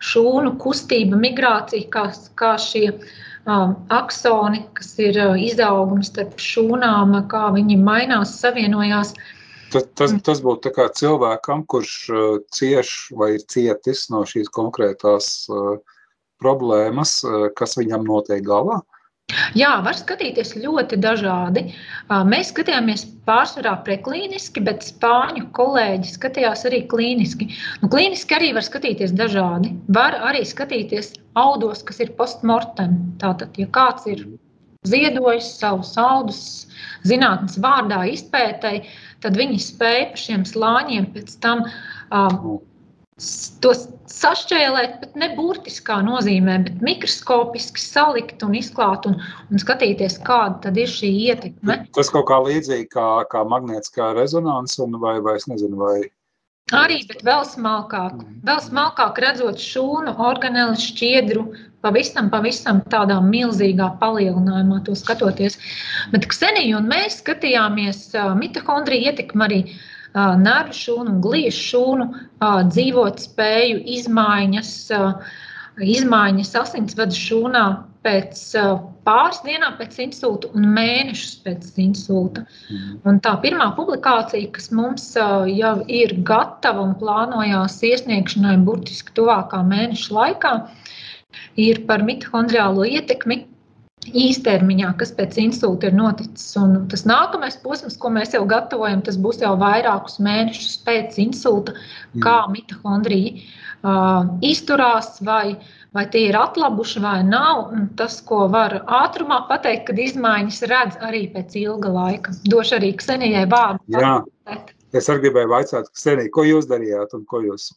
šūnu 0.00 0.56
kustība, 0.62 1.18
migrācija, 1.20 1.88
kā, 1.92 2.06
kā 2.40 2.54
šie 2.60 2.86
um, 2.92 3.76
aksoni, 3.92 4.64
kas 4.76 4.94
ir 5.02 5.20
uh, 5.20 5.36
izaugums 5.36 6.12
starp 6.12 6.40
šūnām, 6.40 7.18
kā 7.32 7.48
viņi 7.56 7.80
mainās, 7.84 8.38
savienojās. 8.40 9.12
Uh, 9.12 9.32
Tas, 9.70 9.84
tas, 9.98 10.12
mm. 10.12 10.22
tas 10.22 10.40
būtu 10.44 10.70
cilvēkam, 10.94 11.64
kurš 11.66 11.92
uh, 12.10 12.26
cieš 12.54 13.10
vai 13.18 13.34
ir 13.34 13.42
cietis 13.50 14.06
no 14.14 14.22
šīs 14.24 14.48
konkrētās 14.54 15.48
uh, 15.50 15.78
problēmas, 16.42 17.18
uh, 17.26 17.48
kas 17.56 17.76
viņam 17.80 18.06
notiek 18.06 18.44
galvā. 18.46 18.80
Jā, 19.58 19.70
var 19.82 19.96
skatīties 19.98 20.52
ļoti 20.62 20.96
dažādi. 21.02 21.62
Mēs 22.30 22.52
skatījāmies 22.52 23.02
pārsvarā 23.26 23.72
preklīniski, 23.86 24.62
bet 24.68 24.84
spāņu 24.86 25.48
kolēģi 25.56 26.12
skatījās 26.12 26.62
arī 26.68 26.82
klīniski. 26.92 27.48
Nu, 27.82 27.90
klīniski 27.92 28.36
arī 28.36 28.52
var 28.56 28.66
skatīties 28.66 29.16
dažādi. 29.18 29.72
Var 29.98 30.18
arī 30.30 30.44
skatīties 30.46 31.14
audos, 31.42 31.82
kas 31.88 31.98
ir 32.04 32.14
postmortem. 32.20 32.94
Tātad, 33.22 33.58
ja 33.58 33.66
kāds 33.74 34.06
ir 34.12 34.22
ziedojis 34.86 35.50
savus 35.58 35.96
audus 35.98 36.40
zinātnes 37.08 37.58
vārdā 37.64 38.04
izpētai, 38.12 38.76
tad 39.24 39.40
viņi 39.40 39.58
spēja 39.62 40.10
pa 40.12 40.22
šiem 40.22 40.46
slāņiem 40.46 41.10
pēc 41.16 41.34
tam 41.42 41.66
um, 41.66 42.60
tos 43.64 43.86
sašķēlēt, 44.12 44.98
bet 45.00 45.14
ne 45.16 45.30
burtiskā 45.36 46.02
nozīmē, 46.04 46.58
bet 46.66 46.82
mikroskopiski 46.84 47.80
salikt 47.80 48.44
un 48.44 48.56
izklāt 48.58 49.08
un, 49.08 49.16
un 49.48 49.62
skatīties, 49.62 50.18
kāda 50.26 50.66
tad 50.66 50.80
ir 50.80 50.90
šī 50.92 51.08
ietekme. 51.30 51.78
Tas 51.96 52.12
kaut 52.12 52.28
kā 52.28 52.42
līdzīgi 52.44 52.90
kā, 52.92 53.08
kā 53.32 53.44
magnētiskā 53.48 54.10
rezonanse, 54.18 54.84
vai, 55.00 55.16
vai 55.24 55.38
es 55.40 55.48
nezinu, 55.48 55.80
vai 55.80 55.96
Arī, 56.74 56.96
bet 57.06 57.20
vēl 57.22 57.44
smalkāk. 57.46 58.24
Vēl 58.42 58.58
smalkāk 58.64 59.20
redzot 59.22 59.60
šūnu, 59.62 60.16
organeli, 60.18 60.74
šķiedru, 60.82 61.44
pavisam, 61.86 62.26
pavisam 62.32 62.80
tādā 62.90 63.20
milzīgā 63.22 63.92
palielinājumā 64.00 64.80
to 64.88 64.96
skatoties. 64.98 65.60
Bet 66.10 66.26
Ksenija 66.26 66.80
un 66.80 66.90
mēs 66.90 67.20
skatījāmies 67.22 68.08
mitohondriju 68.42 69.12
ietekmi 69.12 69.46
arī 69.46 69.60
nervu 70.40 70.76
šūnu 70.76 71.16
un 71.16 71.20
gliežu 71.24 71.62
šūnu 71.70 72.06
dzīvot 72.72 73.22
spēju 73.26 73.82
izmaiņas, 73.98 74.72
izmaiņas 75.96 76.54
asinsvadu 76.62 77.18
šūnā 77.20 77.66
pēc 78.06 78.42
pāris 79.06 79.40
dienām 79.44 79.76
pēc 79.78 79.98
insulta 80.04 80.50
un 80.54 80.68
mēnešus 80.76 81.34
pēc 81.44 81.72
insulta. 81.82 82.44
Mhm. 82.70 83.00
Un 83.06 83.20
tā 83.22 83.34
pirmā 83.42 83.70
publikācija, 83.78 84.50
kas 84.54 84.70
mums 84.74 85.08
jau 85.16 85.74
ir 85.88 86.14
gatava 86.26 86.84
un 86.86 86.94
plānojās 87.00 87.80
iesniegšanai 87.86 88.56
burtiski 88.66 89.14
tuvākā 89.18 89.62
mēneša 89.66 90.16
laikā, 90.18 90.54
ir 91.60 91.84
par 91.88 92.02
mitohondriālo 92.06 92.86
ietekmi 92.88 93.44
īstermiņā, 94.14 94.92
kas 95.00 95.12
pēc 95.16 95.38
insulta 95.42 95.90
ir 95.90 95.96
noticis. 95.96 96.50
Un 96.60 96.86
tas 96.90 97.06
nākamais 97.08 97.58
posms, 97.62 97.96
ko 98.00 98.10
mēs 98.14 98.34
jau 98.36 98.44
gatavojam, 98.48 99.02
tas 99.06 99.18
būs 99.20 99.40
jau 99.42 99.54
vairākus 99.60 100.20
mēnešus 100.22 100.78
pēc 100.86 101.18
insulta, 101.22 101.74
kā 102.22 102.36
mitohondrija 102.52 103.34
uh, 103.36 104.28
izturās 104.46 105.16
vai, 105.26 105.56
vai 105.96 106.06
tie 106.12 106.26
ir 106.30 106.38
atlabuši 106.40 107.02
vai 107.04 107.18
nav. 107.26 107.70
Un 107.76 107.88
tas, 107.98 108.18
ko 108.26 108.46
var 108.52 108.80
ātrumā 109.02 109.42
pateikt, 109.50 109.88
kad 109.90 110.02
izmaiņas 110.06 110.62
redz 110.72 111.00
arī 111.06 111.26
pēc 111.34 111.58
ilga 111.62 111.92
laika. 111.96 112.36
Došu 112.50 112.78
arī 112.80 112.94
Ksenijai 113.00 113.46
vārdu. 113.50 113.82
Jā, 113.96 114.18
es 114.96 115.10
arī 115.10 115.28
gribēju 115.28 115.52
vaicāt, 115.54 115.90
Ksenija, 115.96 116.32
ko 116.34 116.46
jūs 116.46 116.70
darījāt 116.70 117.16
un 117.18 117.26
ko 117.28 117.42
jūs 117.46 117.72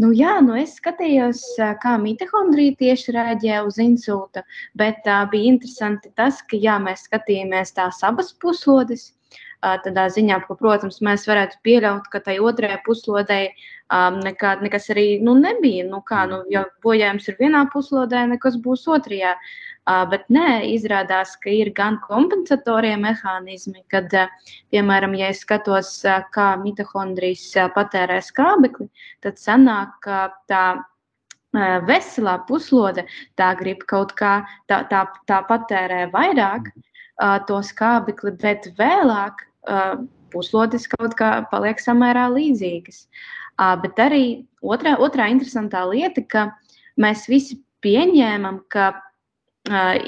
Nu, 0.00 0.08
jā, 0.16 0.38
nu 0.40 0.54
es 0.56 0.78
skatījos, 0.78 1.42
kā 1.82 1.96
mitohondrija 2.00 2.78
tieši 2.80 3.12
reaģē 3.12 3.58
uz 3.66 3.76
insultu, 3.82 4.40
bet 4.78 5.04
uh, 5.04 5.26
bija 5.32 5.50
interesanti 5.52 6.08
tas, 6.16 6.40
ka 6.48 6.56
jā, 6.56 6.78
mēs 6.80 7.04
skatījāmies 7.08 7.76
tās 7.76 8.00
abas 8.08 8.32
puslodes. 8.44 9.12
tādā 9.62 10.08
ziņā, 10.10 10.40
ka, 10.46 10.56
protams, 10.58 10.96
mēs 11.06 11.26
varētu 11.28 11.60
pieļaut, 11.62 12.08
ka 12.10 12.18
tai 12.20 12.38
otrajai 12.42 12.80
puslodē 12.86 13.36
um, 13.46 14.16
nekā, 14.24 14.56
nekas 14.64 14.90
arī 14.90 15.20
nu, 15.22 15.36
nebija. 15.38 15.84
Nu, 15.86 16.00
kā, 16.02 16.24
nu, 16.26 16.40
ja 16.50 16.64
bojājums 16.82 17.28
ir 17.28 17.36
vienā 17.38 17.68
puslodē, 17.70 18.24
nekas 18.32 18.56
būs 18.64 18.88
otrajā. 18.90 19.36
Uh, 19.36 19.71
bet 19.86 20.28
nē, 20.30 20.62
izrādās, 20.70 21.34
ka 21.42 21.50
ir 21.50 21.72
gan 21.74 21.98
kompensatorie 22.04 22.94
mehānismi, 23.00 23.82
kad, 23.90 24.12
uh, 24.14 24.54
piemēram, 24.70 25.16
ja 25.18 25.32
es 25.34 25.42
skatos, 25.42 26.04
uh, 26.06 26.22
kā 26.34 26.52
mitohondrijas 26.62 27.50
patērē 27.74 28.20
skābekli, 28.22 28.88
tad 29.20 29.38
sanāk, 29.42 29.98
ka 30.04 30.30
tā 30.50 30.64
veselā 31.52 32.38
puslode, 32.48 33.04
tā 33.36 33.52
grib 33.58 33.84
kaut 33.84 34.14
kā, 34.16 34.40
tā, 34.68 34.82
tā, 34.88 35.04
tā 35.28 35.42
patērē 35.44 36.06
vairāk 36.12 36.70
to 37.46 37.58
skābekli, 37.60 38.32
bet 38.40 38.70
vēlāk 38.78 39.44
puslodes 40.32 40.88
kaut 40.88 41.14
kā 41.18 41.42
paliek 41.50 41.80
samērā 41.80 42.30
līdzīgas. 42.32 43.04
Bet 43.84 44.00
arī 44.00 44.46
otrā, 44.64 44.96
otrā 44.96 45.28
interesantā 45.28 45.84
lieta, 45.90 46.24
ka 46.24 46.46
mēs 46.96 47.28
visi 47.28 47.60
pieņēmam, 47.84 48.62
ka 48.72 48.94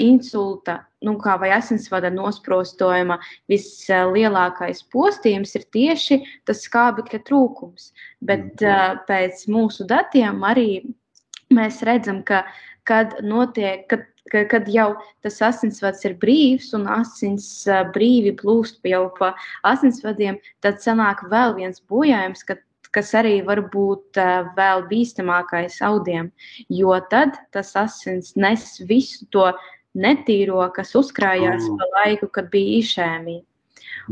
insulta 0.00 0.80
nu, 1.04 1.18
vai 1.38 1.50
asinsvada 1.54 2.10
nosprostojuma 2.10 3.18
vislielākais 3.48 4.82
postījums 4.90 5.54
ir 5.54 5.66
tieši 5.70 6.20
tas 6.48 6.64
skābekļa 6.66 7.20
trūkums. 7.28 7.92
Bet 8.20 8.64
uh, 8.64 8.96
pēc 9.06 9.46
mūsu 9.46 9.86
datiem 9.86 10.42
arī 10.42 10.82
mēs 11.54 11.82
redzam, 11.86 12.22
ka 12.24 12.42
kad 12.84 13.14
notiek, 13.22 13.86
kad, 13.88 14.04
kad, 14.30 14.48
kad 14.48 14.68
jau 14.68 14.94
tas 15.24 15.40
asinsvads 15.42 16.04
ir 16.04 16.16
brīvs 16.20 16.72
un 16.76 16.86
asins 16.90 17.46
brīvi 17.94 18.34
plūst 18.40 18.84
jau 18.88 19.06
pa 19.18 19.32
asinsvadiem, 19.64 20.38
tad 20.64 20.82
sanāk 20.84 21.24
vēl 21.32 21.56
viens 21.60 21.80
bojājums, 21.88 22.44
kad, 22.44 22.60
kas 22.94 23.12
arī 23.18 23.38
var 23.46 23.62
būt 23.72 24.20
uh, 24.20 24.50
vēl 24.58 24.84
bīstamākais 24.90 25.80
audiem, 25.86 26.30
jo 26.72 26.94
tad 27.10 27.38
tas 27.54 27.74
asins 27.78 28.34
nes 28.38 28.66
visu 28.88 29.28
to 29.34 29.50
netīro, 29.94 30.62
kas 30.74 30.94
uzkrājās 30.98 31.66
mm. 31.68 31.78
pa 31.80 31.90
laiku, 31.98 32.30
kad 32.34 32.50
bija 32.54 32.80
išēmija. 32.80 33.44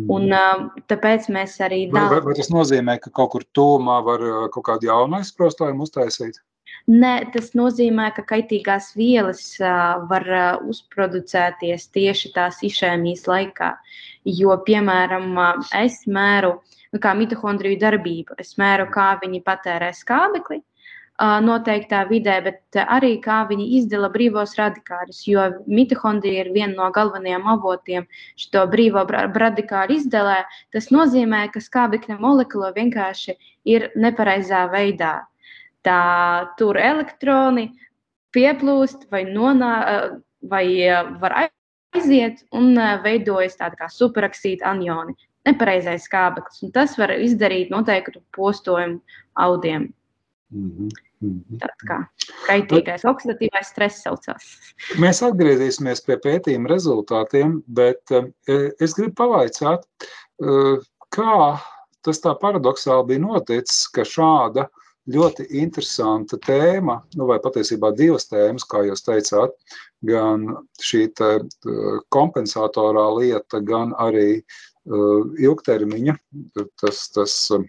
Un, 0.09 0.31
uh, 0.33 0.69
tāpēc 0.89 1.29
mēs 1.33 1.59
arī 1.65 1.85
dāvājam. 1.91 2.15
Vai, 2.15 2.23
vai, 2.31 2.39
tas 2.39 2.53
nozīmē, 2.53 2.97
ka 3.03 3.13
kaut 3.13 3.35
kur 3.35 3.45
tūmā 3.57 3.99
var 4.07 4.25
kaut 4.55 4.65
kādu 4.71 4.89
jaunu 4.89 5.21
aizsprostojumu 5.21 5.85
uztaisīt? 5.89 6.41
Nē, 6.91 7.31
tas 7.31 7.53
nozīmē, 7.55 8.09
ka 8.17 8.25
kaitīgās 8.27 8.91
vielas 8.99 9.43
uh, 9.63 10.03
var 10.11 10.25
uh, 10.27 10.47
uzproducēties 10.67 11.87
tieši 11.95 12.33
tās 12.35 12.59
išēmijas 12.67 13.29
laikā. 13.31 13.69
Jo, 14.27 14.57
piemēram, 14.67 15.29
uh, 15.39 15.61
es 15.79 16.01
mēru, 16.11 16.57
nu, 16.59 16.82
kā 17.01 17.15
mitohondriju 17.17 17.79
darbību, 17.81 18.37
es 18.43 18.57
mēru, 18.61 18.91
kā 18.93 19.15
viņi 19.23 19.41
patērē 19.47 19.93
skābekli 19.97 20.61
noteiktā 21.23 22.03
vidē, 22.09 22.39
bet 22.43 22.77
arī 22.83 23.13
kā 23.23 23.43
viņi 23.47 23.67
izdala 23.79 24.09
brīvos 24.11 24.57
radikāļus. 24.59 25.21
Jo 25.29 25.45
mitohondrija 25.69 26.45
ir 26.45 26.53
viena 26.53 26.75
no 26.75 26.89
galvenajiem 26.91 27.45
avotiem 27.53 28.07
šo 28.37 28.65
brīvo 28.73 29.05
radikāļu 29.07 30.01
izdelē. 30.01 30.41
Tas 30.73 30.91
nozīmē, 30.91 31.45
ka 31.53 31.61
skābekļa 31.61 32.19
molekula 32.19 32.73
vienkārši 32.75 33.37
ir 33.69 33.91
nepareizā 33.95 34.67
veidā 34.73 35.21
tā 35.87 36.49
tur 36.59 36.79
elektroni 36.79 37.69
pieplūst 38.33 39.09
vai, 39.13 39.25
nonā, 39.29 39.75
vai 40.49 40.67
var 41.21 41.37
aiziet 41.43 42.45
un 42.57 42.79
veidojas 43.05 43.59
tāda 43.59 43.85
kā 43.85 43.91
superaksīta 43.93 44.71
anioni, 44.73 45.15
nepareizais 45.49 46.07
skābeklis. 46.09 46.73
Tas 46.75 46.97
var 47.01 47.15
izdarīt 47.17 47.73
noteiktu 47.73 48.23
postojumu 48.37 49.01
audiem. 49.35 49.93
Mm 50.53 50.71
-hmm. 50.71 51.11
Tāds 51.63 51.85
kā 51.87 51.99
kaitīgais 52.49 53.05
oksidatīvais 53.07 53.71
stress 53.71 54.03
saucās. 54.03 54.49
Mēs 54.99 55.23
atgriezīsimies 55.23 56.03
pie 56.07 56.17
pētījuma 56.25 56.73
rezultātiem, 56.73 57.61
bet 57.67 58.03
es 58.81 58.95
gribu 58.99 59.15
pavaicāt, 59.23 59.87
kā 61.17 61.59
tas 62.03 62.21
tā 62.21 62.35
paradoxāli 62.41 63.07
bija 63.07 63.23
noticis, 63.23 63.87
ka 63.89 64.03
šāda 64.03 64.67
ļoti 65.07 65.47
interesanta 65.63 66.39
tēma, 66.47 67.01
nu, 67.15 67.27
vai 67.27 67.39
patiesībā 67.39 67.93
divas 67.95 68.27
tēmas, 68.27 68.67
kā 68.67 68.83
jūs 68.87 69.03
teicāt, 69.07 69.55
gan 70.03 70.47
šī 70.83 71.07
te, 71.15 71.31
kompensatorā 72.15 73.07
lieta, 73.19 73.61
gan 73.61 73.95
arī 73.99 74.43
uh, 74.43 74.72
ilgtermiņa, 74.87 76.17
tas, 76.81 77.07
tas 77.15 77.35
uh, 77.55 77.65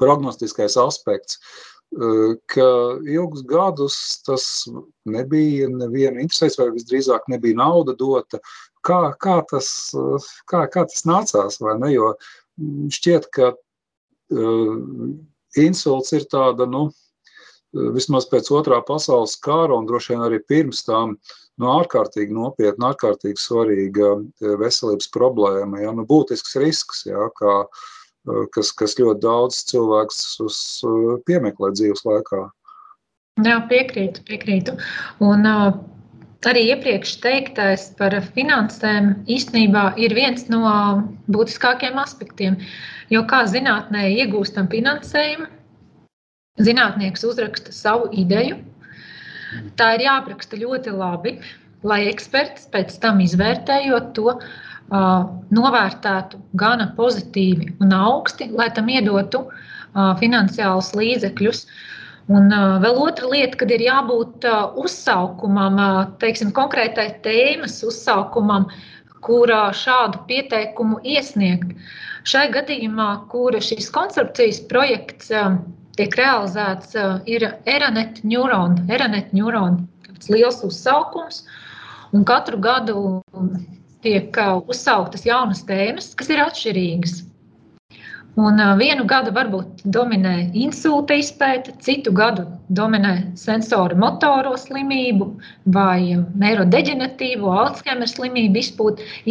prognostiskais 0.00 0.78
aspekts, 0.80 1.36
uh, 1.40 2.34
ka 2.52 2.68
ilgus 3.04 3.44
gadus 3.46 3.98
tas 4.26 4.46
nebija 5.04 5.68
neviena 5.72 6.20
interesēs, 6.22 6.58
vai 6.60 6.70
visdrīzāk 6.74 7.28
nebija 7.28 7.60
nauda 7.60 7.94
dota. 7.96 8.40
Kā, 8.86 9.12
kā, 9.18 9.40
tas, 9.50 9.68
kā, 10.46 10.66
kā 10.70 10.84
tas 10.86 11.06
nācās, 11.08 11.60
vai 11.60 11.74
ne? 11.80 11.92
Jo 11.94 12.12
šķiet, 12.94 13.26
ka 13.34 13.50
insults 15.58 16.12
ir 16.14 16.26
tāda, 16.30 16.68
nu, 16.70 16.84
vismaz 17.96 18.26
pēc 18.30 18.50
otrā 18.54 18.80
pasaules 18.86 19.36
kara 19.42 19.76
un 19.76 19.88
droši 19.88 20.14
vien 20.14 20.24
arī 20.26 20.40
pirms 20.48 20.84
tam, 20.86 21.16
nu, 21.60 21.70
ārkārtīgi 21.72 22.34
nopietna, 22.36 22.92
ārkārtīgi 22.92 23.40
svarīga 23.40 24.12
e, 24.16 24.54
veselības 24.60 25.10
problēma, 25.14 25.82
ja, 25.84 25.94
nu, 25.96 26.06
būtisks 26.08 26.56
risks, 26.62 27.04
ja, 27.08 27.28
kā, 27.40 27.56
e, 27.64 28.46
kas, 28.54 28.72
kas 28.76 28.98
ļoti 29.00 29.24
daudz 29.24 29.64
cilvēks 29.72 30.22
e, 30.44 30.94
piemeklē 31.28 31.72
dzīves 31.76 32.06
laikā. 32.08 32.46
Jā, 33.44 33.60
piekrītu, 33.68 34.22
piekrītu. 34.24 34.72
Un, 35.20 35.44
uh, 35.44 35.74
arī 36.48 36.62
iepriekš 36.70 37.16
teiktais 37.24 37.88
par 37.98 38.14
finansēm 38.36 39.12
īstenībā 39.30 39.90
ir 40.00 40.14
viens 40.16 40.46
no 40.52 40.62
būtiskākajiem 41.32 41.98
aspektiem. 42.02 42.58
Jo 43.10 43.22
kā 43.30 43.44
zinātnē 43.50 44.06
iegūstam 44.22 44.70
finansējumu, 44.70 45.50
zinātnieks 46.62 47.24
uzraksta 47.26 47.72
savu 47.74 48.10
ideju. 48.12 48.58
Tā 49.78 49.94
ir 49.96 50.06
jāapraksta 50.06 50.58
ļoti 50.60 50.94
labi, 50.96 51.36
lai 51.86 52.06
eksperts 52.10 52.66
pēc 52.72 52.96
tam 53.02 53.20
izvērtējot 53.24 54.12
to, 54.16 54.38
novērtētu 54.86 56.38
gana 56.54 56.92
pozitīvi 56.96 57.72
un 57.82 57.94
augsti, 57.96 58.50
lai 58.54 58.68
tam 58.74 58.90
iedotu 58.92 59.46
finansiālus 60.20 60.92
līdzekļus. 60.94 61.64
Un 62.26 62.50
uh, 62.50 62.80
vēl 62.82 62.96
otra 62.98 63.28
lieta, 63.30 63.54
kad 63.60 63.70
ir 63.70 63.84
jābūt 63.86 64.46
uh, 64.50 64.72
uzsaukumam, 64.82 65.76
uh, 65.78 65.98
teiksim, 66.18 66.50
konkrētai 66.54 67.20
tēmas 67.22 67.78
uzsaukumam, 67.86 68.66
kurā 69.22 69.68
šādu 69.70 70.24
pieteikumu 70.26 70.98
iesniegt. 71.06 71.70
Šai 72.26 72.48
gadījumā, 72.50 73.12
kura 73.30 73.62
šīs 73.62 73.86
koncepcijas 73.94 74.58
projekts 74.72 75.30
uh, 75.30 75.54
tiek 75.96 76.16
realizēts, 76.18 76.96
ir 77.26 77.48
Eranet 77.64 78.22
Neuron. 78.24 78.78
Eranet 78.92 79.32
Neuron 79.36 79.84
tāds 80.06 80.30
liels 80.32 80.62
uzsaukums, 80.64 81.44
un 82.12 82.24
katru 82.24 82.60
gadu 82.62 83.22
tiek 84.04 84.36
uzsauktas 84.68 85.26
jaunas 85.26 85.64
tēmas, 85.66 86.12
kas 86.14 86.30
ir 86.30 86.42
atšķirīgas. 86.44 87.22
Un 88.36 88.60
vienu 88.76 89.06
gadu 89.08 89.32
varbūt 89.32 89.86
dominē 89.88 90.50
insulta 90.52 91.16
izpēte, 91.16 91.72
citu 91.80 92.12
gadu 92.12 92.44
dominē 92.68 93.32
sensoru 93.40 93.96
motoro 93.96 94.52
slimību 94.60 95.30
vai 95.72 96.18
neirodeģenatīvo 96.42 97.54
Alzheimer 97.62 98.10
slimību 98.12 98.60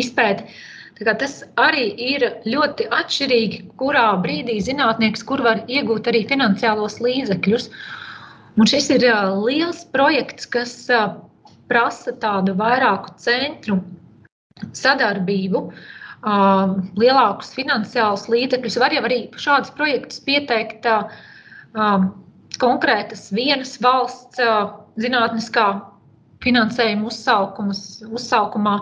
izpēte. 0.01 0.49
Tas 0.95 1.41
arī 1.59 1.89
ir 1.99 2.23
ļoti 2.47 2.85
atšķirīgi, 2.95 3.57
kurā 3.79 4.05
brīdī 4.23 4.61
zinātnieks 4.63 5.25
kur 5.27 5.41
var 5.43 5.59
iegūt 5.67 6.07
arī 6.07 6.21
finansiālos 6.29 7.01
līdzekļus. 7.03 7.67
Un 8.55 8.69
šis 8.71 8.87
ir 8.95 9.03
liels 9.43 9.83
projekts, 9.91 10.47
kas 10.47 10.87
prasa 11.67 12.13
tādu 12.21 12.55
vairāku 12.55 13.11
centru 13.19 13.81
sadarbību. 14.71 15.65
Lielākus 16.95 17.51
finansiālus 17.57 18.29
līdzekļus. 18.31 18.79
Var 18.79 18.95
jau 18.95 19.03
arī 19.09 19.19
šādus 19.35 19.75
projektus 19.75 20.23
pieteikt 20.23 20.87
konkrētas 22.63 23.27
vienas 23.35 23.75
valsts 23.83 24.39
zinātniskā 24.95 25.67
finansējuma 26.45 27.09
uzsaukumā, 27.09 28.77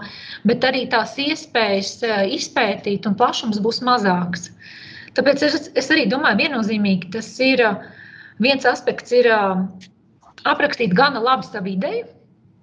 bet 0.50 0.68
arī 0.70 0.86
tās 0.92 1.18
iespējas 1.22 1.96
uh, 2.06 2.22
izpētīt 2.38 3.10
un 3.10 3.18
plašums 3.20 3.62
būs 3.64 3.82
mazāks. 3.88 4.50
Tāpēc 5.18 5.44
es, 5.48 5.70
es 5.78 5.92
arī 5.94 6.08
domāju, 6.12 6.44
viennozīmīgi 6.46 7.12
tas 7.18 7.34
ir 7.44 7.64
uh, 7.66 7.84
viens 8.44 8.66
aspekts, 8.70 9.14
ir 9.16 9.30
uh, 9.34 9.62
aprakstīt 10.50 10.96
gana 10.98 11.22
labi 11.24 11.50
savu 11.50 11.74
ideju, 11.78 12.10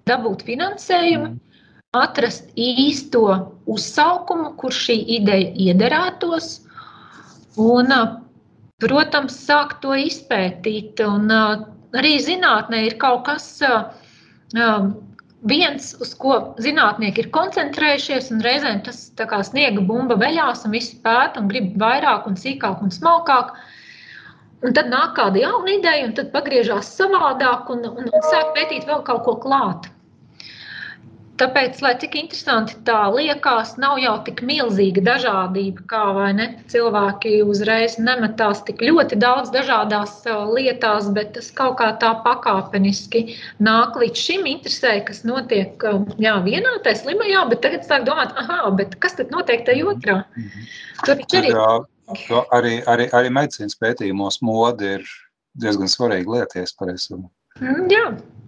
dabūt 0.09 0.45
finansējumu. 0.49 1.31
Mm 1.31 1.47
atrast 1.91 2.51
īsto 2.55 3.25
uzsaukumu, 3.67 4.53
kur 4.59 4.71
šī 4.71 4.95
ideja 5.17 5.51
iederētos, 5.67 6.61
un, 7.59 7.91
protams, 8.81 9.35
sākt 9.47 9.81
to 9.83 9.95
izpētīt. 9.99 11.03
Un 11.03 11.27
arī 11.31 12.13
zinātnē 12.23 12.85
ir 12.87 12.97
kaut 13.01 13.25
kas 13.27 13.49
viens, 15.47 15.91
uz 16.01 16.13
ko 16.19 16.37
zinātnieki 16.61 17.23
ir 17.23 17.29
koncentrējušies, 17.33 18.31
un 18.33 18.43
reizēm 18.45 18.81
tas 18.85 19.03
kā 19.17 19.41
sniega 19.45 19.81
bumba 19.81 20.17
veļās, 20.21 20.65
un 20.65 20.75
visi 20.75 20.97
pēta 21.03 21.41
un 21.41 21.49
grib 21.51 21.73
vairāk, 21.81 22.27
un 22.27 22.37
sīkāk 22.37 22.83
un 22.83 22.93
smalkāk. 22.93 23.55
Un 24.61 24.75
tad 24.77 24.91
nāk 24.93 25.15
kāda 25.17 25.41
jauna 25.41 25.73
ideja, 25.73 26.05
un 26.05 26.13
tad 26.13 26.29
pagriežās 26.35 26.91
savādāk 26.93 27.71
un, 27.73 27.87
un, 27.89 28.11
un 28.11 28.27
sāk 28.29 28.53
pētīt 28.57 28.85
vēl 28.85 29.01
kaut 29.07 29.23
ko 29.25 29.39
klāt. 29.41 29.89
Tāpēc, 31.41 31.79
lai 31.81 31.95
cik 31.97 32.15
interesanti 32.19 32.75
tā 32.85 32.99
liekas, 33.09 33.73
nav 33.81 33.97
jau 33.97 34.13
tik 34.27 34.43
milzīga 34.45 35.01
dažādība, 35.07 35.85
kā 35.89 36.01
vai 36.13 36.27
ne. 36.37 36.45
Cilvēki 36.69 37.39
uzreiz 37.49 37.95
nemetās 37.97 38.61
tik 38.67 38.83
ļoti 38.85 39.17
daudz 39.21 39.49
dažādās 39.55 40.19
lietās, 40.53 41.09
bet 41.15 41.33
tas 41.37 41.49
kaut 41.57 41.79
kā 41.79 41.89
tā 42.03 42.11
pakāpeniski 42.27 43.23
nāk 43.57 43.97
līdz 43.97 44.25
šim 44.27 44.45
interesē, 44.53 44.99
kas 45.07 45.23
notiek 45.25 45.81
jā, 46.21 46.35
vienā 46.45 46.77
tajā 46.85 47.01
slimajā, 47.01 47.47
bet 47.49 47.65
tagad 47.65 47.89
sāk 47.89 48.05
domāt, 48.05 48.37
ah, 48.37 48.69
kas 49.01 49.17
tad 49.17 49.33
notiek 49.33 49.65
tajā 49.65 49.89
otrā? 49.95 50.21
Tur 51.07 51.25
arī. 51.41 51.55
Jā, 51.57 52.45
arī, 52.53 52.77
arī, 52.91 53.09
arī 53.17 53.33
medicīnas 53.33 53.77
pētījumos 53.81 54.41
mode 54.45 54.97
ir 54.99 55.11
diezgan 55.57 55.89
svarīga 55.89 56.37
lieta, 56.37 56.59
ja 56.59 56.67
es 56.67 56.75
pareizi 56.77 57.07
saprotu. 57.07 57.33
Mm, 57.61 57.87
jā, 57.91 58.05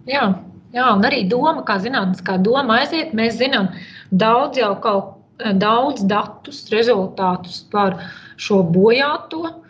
jā. 0.08 0.26
Jā, 0.74 0.88
un 0.90 1.04
arī 1.06 1.22
doma, 1.30 1.62
kā 1.66 1.78
zinātniskā 1.82 2.38
doma 2.42 2.80
aiziet, 2.82 3.12
mēs 3.14 3.38
zinām 3.38 3.68
daudz 4.10 4.58
jau 4.58 4.72
kaut 4.82 5.12
eh, 5.38 5.52
daudz 5.54 6.02
datus, 6.10 6.64
rezultātus 6.74 7.62
par 7.70 8.00
šo 8.36 8.62
bojāto 8.74 9.60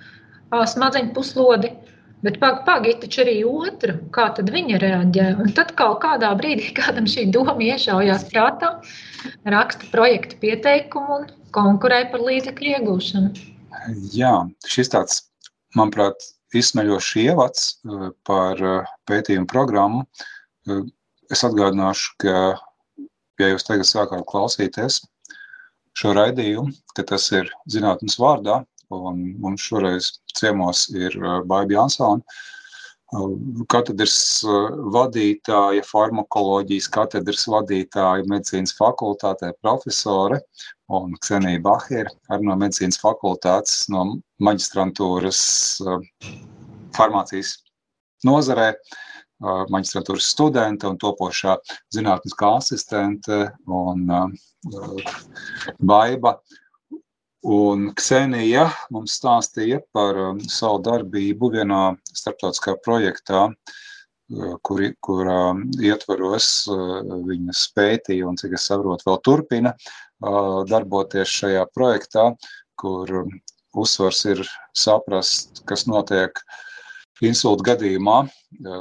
smadzeņu 0.55 1.13
puslodi. 1.17 1.73
Bet 2.25 2.39
pagaidi, 2.41 2.95
taču 3.03 3.21
arī 3.21 3.35
otra, 3.45 3.99
kā 4.15 4.31
tad 4.37 4.49
viņa 4.53 4.79
reaģē. 4.81 5.27
Un 5.45 5.51
tad 5.53 5.75
kaut 5.77 5.99
kādā 6.05 6.31
brīdī 6.39 6.71
kādam 6.79 7.05
šī 7.11 7.27
doma 7.35 7.59
iešaujās 7.61 8.25
prātā, 8.31 8.71
raksta 9.45 9.91
projekta 9.93 10.39
pieteikumu 10.41 11.19
un 11.19 11.27
konkurē 11.53 12.07
par 12.15 12.25
līdzekļu 12.25 12.79
iegūšanu. 12.79 13.45
Jā, 14.17 14.33
šis 14.65 14.95
tāds, 14.95 15.21
manuprāt, 15.77 16.31
izsmeļošs 16.57 17.11
ievads 17.27 17.67
par 18.25 18.63
pētījumu 19.11 19.51
programmu 19.51 20.07
Es 20.65 21.43
atgādināšu, 21.45 22.15
ka, 22.23 22.33
ja 23.41 23.51
jūs 23.51 23.67
tagad 23.67 23.89
sākāt 23.89 24.25
klausīties 24.29 25.03
šo 25.99 26.15
raidījumu, 26.17 26.73
ka 26.97 27.05
tas 27.11 27.29
ir 27.37 27.51
zinātnes 27.71 28.17
vārdā, 28.21 28.63
un 28.95 29.21
mums 29.43 29.65
šoreiz 29.69 30.11
ciemos 30.39 30.89
ir 30.95 31.17
Baiba 31.49 31.77
Jansona, 31.77 32.25
katedras 33.71 34.17
vadītāja, 34.97 35.85
farmakoloģijas 35.87 36.89
katedras 36.97 37.45
vadītāja 37.53 38.27
medicīnas 38.27 38.75
fakultātē 38.75 39.53
profesore 39.63 40.41
un 40.91 41.15
Ksenija 41.21 41.63
Bahira 41.63 42.11
arī 42.33 42.49
no 42.49 42.57
medicīnas 42.59 42.99
fakultātes, 43.05 43.85
no 43.93 44.17
maģistrantūras 44.43 45.41
farmācijas 46.97 47.59
nozarē. 48.27 48.73
Uh, 48.73 49.04
maģistratūras 49.43 50.27
studente 50.31 50.89
un 50.89 50.99
topošā 51.01 51.57
zinātniskā 51.95 52.57
asistente 52.59 53.51
un 53.67 54.07
Baiba. 55.79 56.39
Un 57.45 57.91
Ksenija 57.93 58.71
mums 58.95 59.19
stāstīja 59.19 59.83
par 59.93 60.17
savu 60.49 60.79
darbību 60.87 61.51
vienā 61.53 61.81
starptautiskā 62.09 62.79
projektā, 62.81 63.51
kur, 64.65 64.81
kur 65.05 65.29
ietvaros 65.77 66.49
viņas 67.29 67.67
pētīja 67.77 68.31
un, 68.31 68.39
cik 68.41 68.57
es 68.57 68.65
saprotu, 68.71 69.11
vēl 69.11 69.21
turpina 69.29 69.75
darboties 70.71 71.29
šajā 71.29 71.67
projektā, 71.77 72.31
kur 72.81 73.13
uzsvars 73.77 74.25
ir 74.31 74.41
saprast, 74.73 75.61
kas 75.69 75.85
notiek 75.91 76.41
uh, 76.41 76.63
insulta 77.23 77.69
gadījumā 77.71 78.25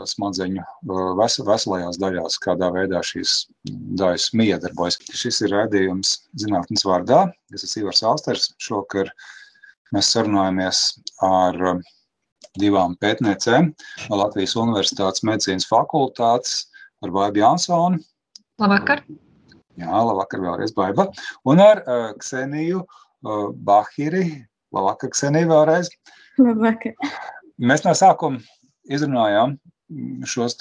smadzeņu 0.10 0.64
ves, 1.20 1.38
veselajās 1.46 2.00
daļās, 2.02 2.38
kādā 2.42 2.70
veidā 2.74 3.02
šīs 3.06 3.44
daļas 4.00 4.30
miedarbojas. 4.38 4.98
Šis 5.14 5.42
ir 5.46 5.54
redzējums 5.54 6.16
zinātnes 6.42 6.86
vārdā. 6.88 7.26
Es 7.54 7.66
esmu 7.68 7.86
Ivars 7.86 8.04
Alsters. 8.10 8.48
Šokar 8.62 9.12
mēs 9.94 10.14
sarunājamies 10.16 10.86
ar 11.26 11.60
divām 12.62 12.96
pētniecēm 13.02 13.72
no 14.10 14.22
Latvijas 14.22 14.56
Universitātes 14.62 15.26
medicīnas 15.26 15.70
fakultātes 15.70 16.68
ar 17.04 17.14
Baibu 17.14 17.42
Jansonu. 17.42 18.02
Labvakar! 18.62 19.04
Jā, 19.82 19.90
labvakar 19.90 20.42
vēlreiz 20.44 20.74
Baiba. 20.78 21.08
Un 21.50 21.62
ar 21.64 21.82
uh, 21.82 22.10
Kseniju 22.22 22.84
uh, 22.84 23.48
Bahiri. 23.66 24.28
Labvakar, 24.74 25.10
Ksenija 25.14 25.50
vēlreiz. 25.50 25.90
Labvakar. 26.38 26.94
Mēs 27.64 27.86
no 27.86 27.94
sākuma 27.96 28.42
izrunājām 28.92 29.54
šos 30.28 30.58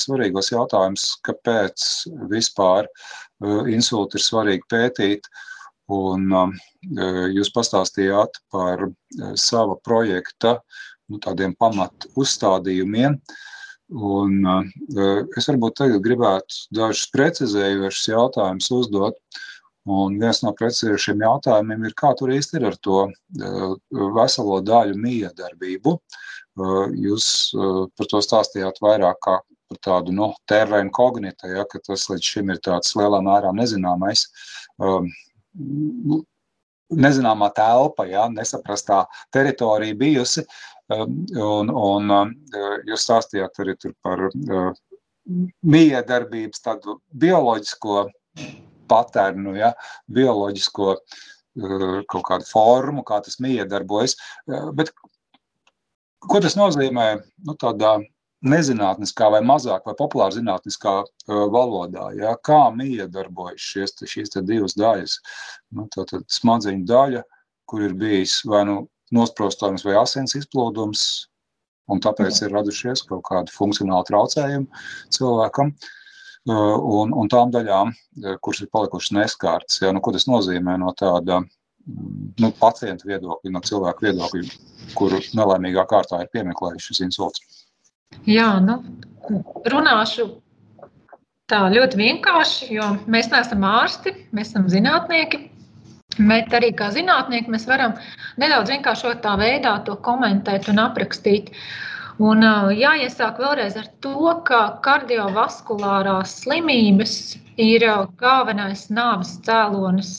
svarīgos 0.00 0.48
jautājumus, 0.50 1.04
kāpēc 1.26 1.84
vispār 2.30 2.88
uh, 2.88 3.68
insultu 3.70 4.18
ir 4.18 4.24
svarīgi 4.24 4.66
pētīt. 4.72 5.28
Un 5.94 6.26
uh, 6.34 6.56
jūs 7.34 7.52
pastāstījāt 7.54 8.40
par 8.50 8.88
sava 9.38 9.76
projekta 9.86 10.56
nu, 11.10 11.20
tādiem 11.22 11.54
pamat 11.58 12.08
uzstādījumiem. 12.18 13.18
Un, 13.90 14.34
es 15.34 15.48
varbūt 15.50 15.80
tagad 15.80 16.02
gribētu 16.04 16.60
dažus 16.78 17.08
precizējošus 17.10 18.10
jautājumus 18.12 18.70
uzdot. 18.76 19.18
Un 19.90 20.14
viens 20.20 20.42
no 20.44 20.52
precizējušiem 20.54 21.24
jautājumiem 21.26 21.88
ir, 21.88 21.96
kā 21.98 22.12
tur 22.14 22.30
īsti 22.30 22.60
ir 22.60 22.68
ar 22.68 22.76
to 22.86 23.00
veselo 24.14 24.60
daļu 24.62 24.94
miedarbību. 24.94 25.96
Uh, 25.96 26.20
Jūs 26.58 27.26
par 27.96 28.10
to 28.10 28.20
stāstījāt 28.24 28.80
vairāk 28.82 29.20
kā 29.22 29.38
par 29.70 29.78
tādu 29.86 30.12
nu, 30.14 30.32
terrēnu 30.50 30.90
kognita, 30.90 31.48
ja, 31.48 31.64
ka 31.70 31.78
tas 31.86 32.08
līdz 32.10 32.26
šim 32.32 32.50
ir 32.50 32.58
tāds 32.64 32.96
lielā 32.98 33.20
mērā 33.22 33.52
nezināmais, 33.54 34.26
nezināmā 36.90 37.50
telpa, 37.54 38.06
ja, 38.10 38.26
nesaprastā 38.32 39.04
teritorija 39.32 39.94
bijusi. 39.94 40.44
Un, 40.90 41.70
un 41.70 42.10
jūs 42.90 43.04
stāstījāt 43.06 43.60
arī 43.62 43.76
par 44.02 44.24
miedarbības 45.62 46.64
tādu 46.64 46.96
bioloģisko 47.14 48.08
paternu, 48.90 49.54
ja, 49.54 49.70
bioloģisko 50.10 50.96
kaut 52.10 52.26
kādu 52.26 52.46
formu, 52.46 53.04
kā 53.06 53.20
tas 53.22 53.38
miedarbojas. 53.42 54.16
Bet 54.74 54.90
Ko 56.28 56.40
tas 56.44 56.56
nozīmē 56.58 57.06
nu, 57.46 57.54
tādā 57.56 57.94
nezinātniskā 58.44 59.28
vai 59.32 59.40
mazāk 59.44 59.86
vai 59.88 59.94
populāra 59.96 60.34
zinātniskā 60.36 60.94
uh, 61.04 61.44
valodā? 61.52 62.10
Ja? 62.16 62.34
Kā 62.44 62.68
miedarbojas 62.76 63.60
šies, 63.60 63.96
šīs 64.04 64.36
divas 64.48 64.76
daļas? 64.76 65.18
Nu, 65.76 65.86
tātad 65.94 66.26
smadzeņu 66.32 66.84
daļa, 66.88 67.22
kur 67.70 67.86
ir 67.86 67.96
bijis 67.96 68.40
vai 68.48 68.64
nu 68.68 68.82
nosprostojums 69.16 69.84
vai 69.86 69.96
asins 70.00 70.36
izplūdums, 70.38 71.06
un 71.90 72.02
tāpēc 72.04 72.42
ir 72.44 72.52
radušies 72.54 73.02
kaut 73.08 73.24
kādi 73.26 73.54
funkcionāli 73.54 74.06
traucējumi 74.10 74.84
cilvēkam. 75.16 75.72
Uh, 76.48 76.76
un, 77.00 77.12
un 77.12 77.28
tām 77.28 77.50
daļām, 77.52 77.92
kuras 78.40 78.62
ir 78.64 78.70
palikušas 78.72 79.12
neskārtas, 79.12 79.80
ja, 79.82 79.90
nu, 79.92 80.00
ko 80.00 80.12
tas 80.16 80.24
nozīmē 80.28 80.78
no 80.80 80.94
tāda 80.96 81.42
nu, 82.40 82.50
pacientu 82.60 83.08
viedokļi, 83.10 83.52
no 83.54 83.62
cilvēku 83.64 84.06
viedokļu, 84.08 84.44
kuru 84.98 85.20
nelaimīgā 85.36 85.86
kārtā 85.90 86.22
ir 86.24 86.30
piemeklējuši 86.34 86.90
šis 86.90 87.02
insults? 87.06 87.64
Jā, 88.26 88.52
nu, 88.64 88.80
runāšu 89.70 90.26
tā 91.50 91.64
ļoti 91.72 91.98
vienkārši, 91.98 92.70
jo 92.76 92.88
mēs 93.10 93.30
neesam 93.32 93.64
ārsti, 93.66 94.14
mēs 94.36 94.52
esam 94.52 94.68
zinātnieki. 94.70 95.46
Bet 96.18 96.52
arī 96.56 96.72
kā 96.76 96.90
zinātnieki 96.92 97.52
mēs 97.52 97.68
varam 97.70 97.94
nedaudz 98.40 98.72
vienkāršotā 98.74 99.36
veidā 99.40 99.76
to 99.86 99.94
komentēt 100.04 100.68
un 100.72 100.82
aprakstīt. 100.82 101.52
Un 102.20 102.44
jāiesāk 102.76 103.38
vēlreiz 103.40 103.78
ar 103.80 103.86
to, 104.04 104.34
ka 104.44 104.58
kardiovaskulārās 104.84 106.34
slimības 106.42 107.14
ir 107.60 107.84
galvenais 108.20 108.86
nāves 108.90 109.36
cēlonis 109.46 110.12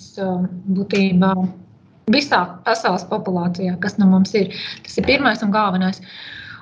būtībā 0.77 1.33
visā 2.11 2.41
pasaules 2.65 3.05
populācijā, 3.09 3.77
kas 3.81 3.97
no 3.99 4.07
mums 4.11 4.33
ir. 4.37 4.53
Tas 4.85 4.97
ir 4.99 5.07
pirmais 5.07 5.43
un 5.45 5.53
galvenais. 5.53 6.01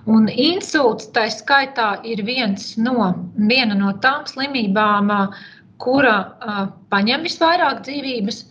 Un 0.10 0.30
insults 0.32 1.10
tā 1.14 1.28
skaitā 1.34 2.00
ir 2.08 2.24
viens 2.26 2.72
no, 2.80 3.12
viena 3.36 3.76
no 3.78 3.92
tām 4.04 4.26
slimībām, 4.30 5.12
kura 5.80 6.16
paņem 6.92 7.26
visvairāk 7.28 7.84
dzīvības, 7.88 8.44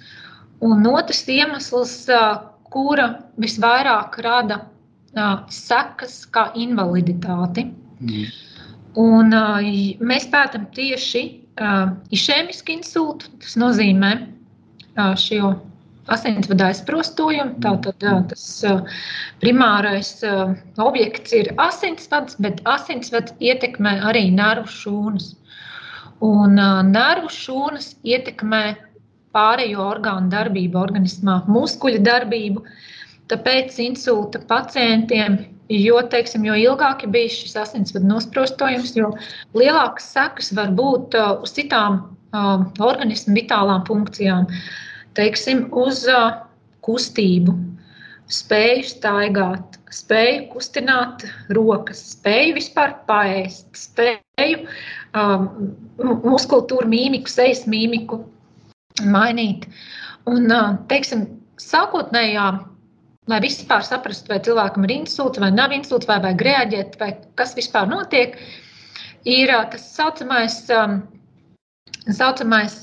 un 0.64 0.87
otrs 0.91 1.25
iemesls, 1.29 1.97
kura 2.69 3.09
visvairāk 3.41 4.21
rada 4.25 4.62
sekas 5.53 6.21
kā 6.33 6.51
invaliditāti. 6.55 7.69
Mm. 7.99 8.29
Un, 8.99 9.35
mēs 10.05 10.27
pētām 10.31 10.69
tieši 10.75 11.23
išēmisku 12.14 12.75
insultu, 12.77 13.31
tas 13.42 13.57
nozīmē 13.61 14.12
šo 15.18 15.53
asinsvadu 16.09 16.64
aizprostojumu. 16.68 17.59
Tātad 17.64 18.05
tas 18.33 18.47
primārais 19.42 20.12
objekts 20.81 21.35
ir 21.37 21.53
asinsvads, 21.61 22.38
bet 22.42 22.62
asinsvads 22.64 23.35
ietekmē 23.40 23.99
arī 24.11 24.29
nervu 24.35 24.71
šūnas. 24.73 25.33
Un 26.25 26.59
nervu 26.90 27.31
šūnas 27.31 27.92
ietekmē 28.03 28.62
pārējo 29.37 29.85
orgānu 29.85 30.33
darbību 30.33 30.81
organismā, 30.81 31.42
muskuļu 31.47 32.01
darbību. 32.03 32.64
Tāpēc 33.29 33.77
insulta 33.85 34.40
pacientiem 34.49 35.37
Jo, 35.69 35.99
teiksim, 36.09 36.47
jo 36.49 36.55
ilgāk 36.57 37.03
ir 37.05 37.11
bijis 37.13 37.35
šis 37.43 37.57
asinsvadu 37.61 38.09
nosprostojums, 38.09 38.95
jo 38.97 39.11
lielākas 39.53 40.07
sekas 40.15 40.49
var 40.57 40.71
būt 40.73 41.17
uh, 41.19 41.35
uz 41.45 41.53
citām 41.59 41.99
uh, 42.33 42.63
organismu 42.81 43.37
vitālām 43.37 43.85
funkcijām. 43.85 44.47
Teiksim, 45.19 45.67
uz 45.77 46.07
uh, 46.09 46.39
kustību, 46.87 47.53
spēju 48.33 48.87
staigāt, 48.89 49.77
spēju 49.93 50.47
kustināt 50.55 51.27
rokas, 51.53 52.01
spēju 52.15 52.57
vispār 52.57 52.97
paēst, 53.09 53.69
spēju 53.77 54.65
um, 55.13 55.47
muskultūru 56.25 56.89
mīmiku, 56.89 57.29
sejas 57.29 57.67
mīmiku 57.69 58.23
mainīt. 59.05 59.69
Un, 60.25 60.49
uh, 60.49 60.81
teiksim, 60.89 61.29
sākotnējā 61.61 62.49
lai 63.29 63.41
vispār 63.45 63.85
saprastu, 63.85 64.33
vai 64.33 64.41
cilvēkam 64.45 64.87
ir 64.88 64.95
insults 65.03 65.41
vai 65.43 65.51
nav 65.53 65.75
insults, 65.77 66.09
vai 66.09 66.19
vajag 66.25 66.45
reaģēt, 66.49 66.99
vai 67.01 67.12
kas 67.38 67.55
vispār 67.59 67.88
notiek, 67.91 68.38
ir 69.29 69.53
tas 69.73 69.85
saucamais, 69.95 70.61
saucamais 72.09 72.79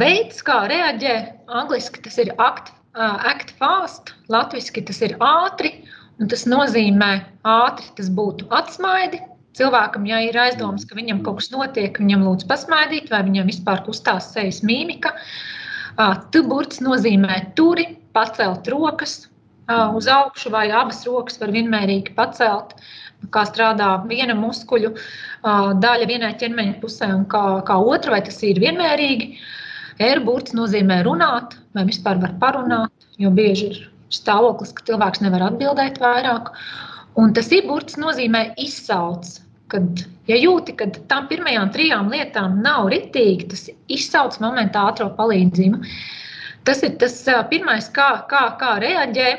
veids, 0.00 0.44
kā 0.46 0.62
reaģē. 0.72 1.16
Angliski 1.52 2.00
tas 2.04 2.16
ir 2.22 2.32
act, 2.40 2.72
act 2.96 3.52
fast, 3.60 4.14
latviski 4.32 4.84
tas 4.88 5.02
ir 5.04 5.18
ātri, 5.20 5.74
un 6.20 6.32
tas 6.32 6.46
nozīmē 6.48 7.12
ātri, 7.44 7.92
tas 7.98 8.08
būtu 8.12 8.48
atsmaidi. 8.52 9.20
Cilvēkam, 9.52 10.06
ja 10.08 10.22
ir 10.24 10.36
aizdomas, 10.40 10.86
ka 10.88 10.96
viņam 10.96 11.18
kaut 11.26 11.42
kas 11.42 11.50
notiek, 11.52 11.98
viņam 12.00 12.22
lūdzu 12.24 12.46
pasmaidīt, 12.48 13.10
vai 13.12 13.20
viņam 13.26 13.50
vispār 13.52 13.82
kustās 13.84 14.30
sejas 14.32 14.62
mīmika. 14.64 15.12
Tuburts 16.32 16.80
nozīmē 16.80 17.52
turi, 17.58 17.84
pacelt 18.16 18.68
rokas 18.72 19.22
uz 19.68 20.08
augšu, 20.10 20.50
vai 20.50 20.66
abas 20.70 21.04
rokas 21.06 21.38
var 21.40 21.52
vienmērīgi 21.54 22.14
pacelt. 22.16 22.74
Kā 23.30 23.44
strādā 23.46 23.88
viena 24.10 24.34
muskuļu 24.34 24.90
daļa 25.82 26.08
vienai 26.10 26.32
ķermeņa 26.40 26.78
pusē 26.82 27.12
un 27.14 27.24
kā, 27.30 27.62
kā 27.68 27.76
otra, 27.78 28.16
vai 28.16 28.22
tas 28.26 28.40
ir 28.42 28.58
vienmērīgi. 28.62 29.28
Airburts 30.02 30.56
nozīmē 30.56 31.02
runāt, 31.06 31.54
vai 31.76 31.84
vispār 31.86 32.18
var 32.22 32.34
parunāt, 32.42 33.06
jo 33.22 33.30
bieži 33.30 33.68
ir 33.70 33.78
stāvoklis, 34.12 34.72
ka 34.74 34.84
cilvēks 34.88 35.22
nevar 35.22 35.46
atbildēt 35.50 36.00
vairāk. 36.02 36.50
Un 37.20 37.34
tas 37.36 37.52
īburts 37.54 37.98
nozīmē 38.00 38.54
izsauc, 38.60 39.28
kad, 39.72 40.02
ja 40.26 40.38
jūti, 40.40 40.74
ka 40.76 40.88
tam 41.12 41.28
pirmajām 41.30 41.70
trijām 41.74 42.10
lietām 42.12 42.58
nav 42.64 42.90
ritīgi, 42.92 43.48
tas 43.52 43.68
izsauc 43.92 44.40
momentā 44.42 44.88
ātrā 44.90 45.08
palīdzību. 45.16 45.80
Tas 46.66 46.82
ir 46.86 46.94
tas 47.02 47.14
pirmais, 47.50 47.88
kā, 47.94 48.10
kā, 48.30 48.44
kā 48.60 48.76
reaģē. 48.82 49.30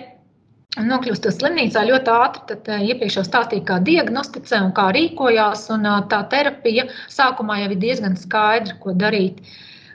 Nokļūstot 0.84 1.36
slimnīcā 1.38 1.84
ļoti 1.86 2.10
ātri, 2.10 2.42
tad 2.50 2.70
iepriekš 2.82 3.20
jau 3.20 3.24
stāstīja, 3.28 3.66
kā 3.68 3.76
diagnosticē 3.86 4.62
un 4.66 4.72
kā 4.74 4.88
rīkojās. 4.96 5.68
Un 5.76 5.86
tā 6.10 6.24
terapija 6.32 6.88
sākumā 7.14 7.60
jau 7.62 7.70
ir 7.76 7.82
diezgan 7.84 8.18
skaidra, 8.18 8.76
ko 8.82 8.96
darīt. 8.98 9.44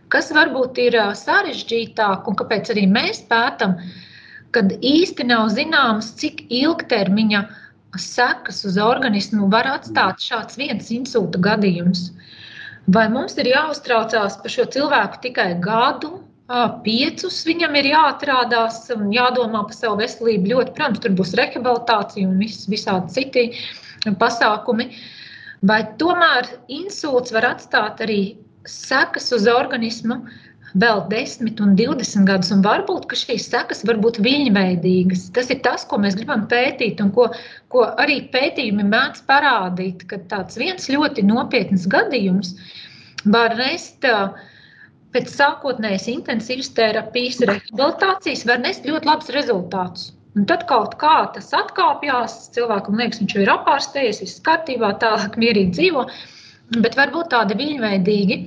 Kas 0.08 0.30
varbūt 0.32 0.78
ir 0.80 0.96
sarežģītāk 1.18 2.30
un 2.30 2.38
kāpēc 2.38 2.70
arī 2.72 2.86
mēs 2.88 3.24
pētām, 3.28 3.74
kad 4.56 4.72
īsti 4.78 5.26
nav 5.28 5.50
zināms, 5.52 6.14
cik 6.20 6.46
ilgtermiņa 6.48 7.42
sekas 7.98 8.62
uz 8.68 8.78
organismu 8.80 9.50
var 9.52 9.66
atstāt 9.68 10.22
šāds 10.24 10.56
viens 10.60 10.88
insulta 10.94 11.40
gadījums. 11.42 12.08
Vai 12.88 13.08
mums 13.12 13.36
ir 13.36 13.50
jāuztraucās 13.50 14.38
par 14.40 14.54
šo 14.54 14.64
cilvēku 14.72 15.20
tikai 15.26 15.50
gadu, 15.60 16.22
piecus 16.84 17.42
viņam 17.44 17.76
ir 17.76 17.90
jāatrādās 17.92 18.86
jādomā 19.12 19.64
par 19.68 19.76
savu 19.76 20.00
veselību. 20.00 20.52
Ļoti, 20.54 20.74
protams, 20.76 21.02
tur 21.04 21.14
būs 21.18 21.36
rehabilitācija 21.36 22.28
un 22.28 22.38
vis, 22.40 22.62
visādi 22.70 23.12
citi 23.18 24.14
pasākumi. 24.20 24.88
Vai 25.68 25.82
tomēr 26.00 26.48
insults 26.68 27.34
var 27.34 27.50
atstāt 27.52 28.00
arī 28.00 28.38
sekas 28.68 29.32
uz 29.34 29.48
organismu 29.50 30.22
vēl 30.78 31.00
10 31.10 31.60
un 31.64 31.72
20 31.76 32.28
gadus, 32.28 32.50
un 32.52 32.62
varbūt 32.64 33.08
šīs 33.16 33.48
sekas 33.50 33.84
var 33.88 34.00
būt 34.00 34.20
viņveidīgas. 34.24 35.30
Tas 35.36 35.48
ir 35.50 35.62
tas, 35.64 35.84
ko 35.88 35.98
mēs 36.00 36.16
gribam 36.16 36.46
pētīt, 36.48 37.00
un 37.00 37.10
ko, 37.16 37.30
ko 37.72 37.88
arī 38.00 38.20
pētījumi 38.32 38.84
mēdz 38.88 39.24
parādīt, 39.28 40.04
ka 40.08 40.20
tāds 40.30 40.60
viens 40.60 40.88
ļoti 40.92 41.24
nopietns 41.28 41.88
gadījums 41.88 42.54
var 43.32 43.56
nest 43.58 44.04
uh, 44.06 44.36
pēc 45.14 45.30
sākotnējas 45.32 46.06
intensīvas 46.12 46.70
terapijas, 46.76 47.40
rehabilitācijas 47.48 48.44
var 48.48 48.62
nest 48.64 48.86
ļoti 48.88 49.08
labus 49.08 49.32
rezultātus. 49.34 50.10
Un 50.36 50.44
tad 50.46 50.66
kaut 50.70 50.94
kā 51.00 51.14
tas 51.34 51.48
atkāpjas, 51.56 52.34
cilvēkam 52.54 52.98
liekas, 53.00 53.22
viņš 53.22 53.34
jau 53.34 53.44
ir 53.44 53.52
apārstējies, 53.54 54.20
viss 54.22 54.42
kārtībā, 54.46 54.92
tālāk 55.02 55.38
mierīgi 55.40 55.74
dzīvo, 55.74 56.04
bet 56.84 56.98
varbūt 56.98 57.32
tādi 57.32 57.56
viņveidīgi. 57.58 58.38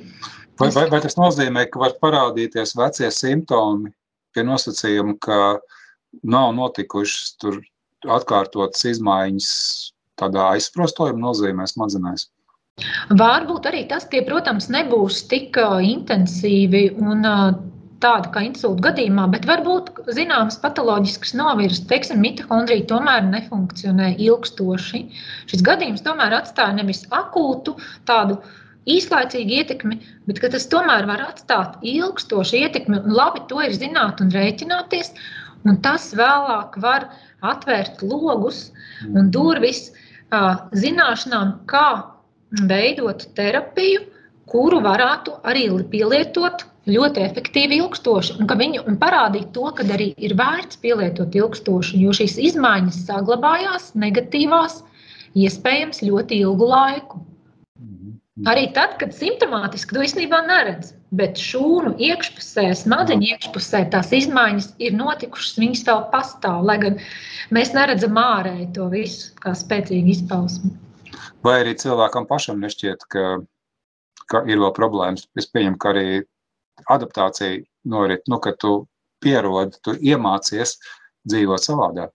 Vai, 0.62 0.70
vai, 0.76 0.86
vai 0.94 1.02
tas 1.04 1.18
nozīmē, 1.18 1.66
ka 1.74 1.82
var 1.82 1.98
parādīties 2.04 2.76
vecie 2.78 3.10
simptomi 3.12 3.90
pie 4.32 4.46
nosacījuma, 4.48 5.18
ka 5.26 5.40
nav 6.24 6.52
notikušas 6.56 7.34
tur 7.42 7.60
atkārtotas 8.06 8.86
izmaiņas 8.94 9.50
tādā 10.22 10.52
aizprostojuma 10.54 11.26
nozīmē 11.26 11.66
smadzenēs? 11.68 12.30
Varbūt 13.20 13.68
arī 13.70 13.82
tas, 13.90 14.06
tie, 14.12 14.22
protams, 14.28 14.70
nebūs 14.72 15.26
tik 15.32 15.58
intensīvi 15.86 16.84
un 17.02 17.26
tādi 18.02 18.32
kā 18.34 18.42
insulta 18.48 18.88
gadījumā, 18.88 19.28
bet 19.34 19.46
varbūt 19.50 19.92
zināmas 20.16 20.58
patoloģiskas 20.64 21.36
novirzes, 21.38 21.84
teiksim, 21.90 22.22
mitohondrija 22.24 22.88
tomēr 22.90 23.28
nefunkcionē 23.28 24.16
ilgstoši. 24.26 25.04
Šis 25.52 25.66
gadījums 25.68 26.06
tomēr 26.06 26.34
atstāja 26.40 26.80
nevis 26.80 27.04
akūtu 27.14 27.76
tādu 28.10 28.40
īslaicīgu 28.90 29.60
ietekmi, 29.60 30.00
bet 30.26 30.42
tas 30.42 30.66
tomēr 30.72 31.06
var 31.10 31.22
atstāt 31.28 31.78
ilgstošu 31.86 32.64
ietekmi. 32.64 33.04
Labi, 33.12 33.44
to 33.52 33.62
ir 33.62 33.76
zināt 33.78 34.24
un 34.24 34.34
rēķināties, 34.34 35.14
un 35.68 35.78
tas 35.86 36.10
vēlāk 36.18 36.80
var 36.82 37.12
atvērt 37.46 38.02
logus 38.02 38.72
un 39.12 39.30
durvis 39.36 39.92
zināšanām, 40.32 41.60
kā 41.70 42.11
veidot 42.68 43.28
terapiju, 43.38 44.04
kuru 44.52 44.82
varētu 44.84 45.38
arī 45.48 45.68
pielietot 45.92 46.66
ļoti 46.90 47.24
efektīvi, 47.24 47.78
ilgstoši, 47.80 48.38
un, 48.42 48.50
viņu, 48.58 48.86
un 48.90 48.98
parādīt 49.02 49.52
to, 49.56 49.68
ka 49.78 49.86
arī 49.96 50.12
ir 50.18 50.34
vērts 50.36 50.80
pielietot 50.82 51.36
ilgstoši, 51.38 52.00
jo 52.02 52.14
šīs 52.18 52.40
izmaiņas 52.52 53.04
saglabājās 53.08 53.92
negatīvās, 53.96 54.82
iespējams, 55.38 56.02
ļoti 56.04 56.42
ilgu 56.42 56.68
laiku. 56.68 57.22
Mhm. 57.80 58.18
Arī 58.50 58.72
tad, 58.74 58.98
kad 59.00 59.14
simptomātiski 59.14 59.96
to 59.96 60.04
īstenībā 60.04 60.42
neredz, 60.48 60.96
bet 61.16 61.40
šūnu 61.40 61.94
iekšpusē, 62.02 62.72
smadzeņu 62.82 63.30
iekšpusē 63.36 63.86
tās 63.94 64.12
izmaiņas 64.16 64.74
ir 64.82 64.98
notikušas, 64.98 65.60
viņas 65.62 65.86
vēl 65.88 66.06
pastāv, 66.12 66.64
lai 66.66 66.80
gan 66.82 67.02
mēs 67.54 67.76
neredzam 67.78 68.18
ārēji 68.18 68.72
to 68.76 68.90
visu 68.92 69.36
kā 69.44 69.54
spēcīgu 69.56 70.16
izpausmu. 70.18 70.74
Vai 71.46 71.62
arī 71.62 71.76
cilvēkam 71.80 72.28
pašam 72.30 72.62
nešķiet, 72.64 73.06
ka, 73.12 73.26
ka 74.32 74.44
ir 74.48 74.62
vēl 74.62 74.72
problēmas. 74.78 75.28
Es 75.40 75.50
pieņemu, 75.52 75.80
ka 75.82 75.94
arī 75.94 76.08
adaptācija 76.92 77.62
norit, 77.92 78.26
nu, 78.32 78.40
ka 78.44 78.54
tu 78.60 78.86
pierodi, 79.22 79.78
tu 79.86 79.96
iemācies 79.98 80.78
dzīvot 81.30 81.64
savādāk. 81.64 82.12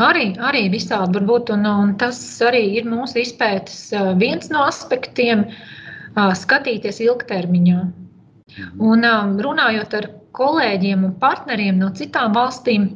Arī, 0.00 0.30
arī 0.40 0.62
visādi 0.72 1.18
var 1.18 1.24
būt, 1.28 1.50
un, 1.52 1.66
un 1.68 1.90
tas 2.00 2.18
arī 2.44 2.62
ir 2.78 2.86
mūsu 2.88 3.20
izpētes 3.20 3.90
viens 4.20 4.48
no 4.52 4.64
aspektiem- 4.64 5.44
skatīties 6.42 7.02
ilgtermiņā. 7.04 7.80
Mhm. 7.84 8.80
Un 8.80 9.04
runājot 9.44 9.96
ar 9.98 10.08
kolēģiem 10.36 11.04
un 11.04 11.14
partneriem 11.20 11.76
no 11.80 11.90
citām 11.96 12.32
valstīm, 12.36 12.88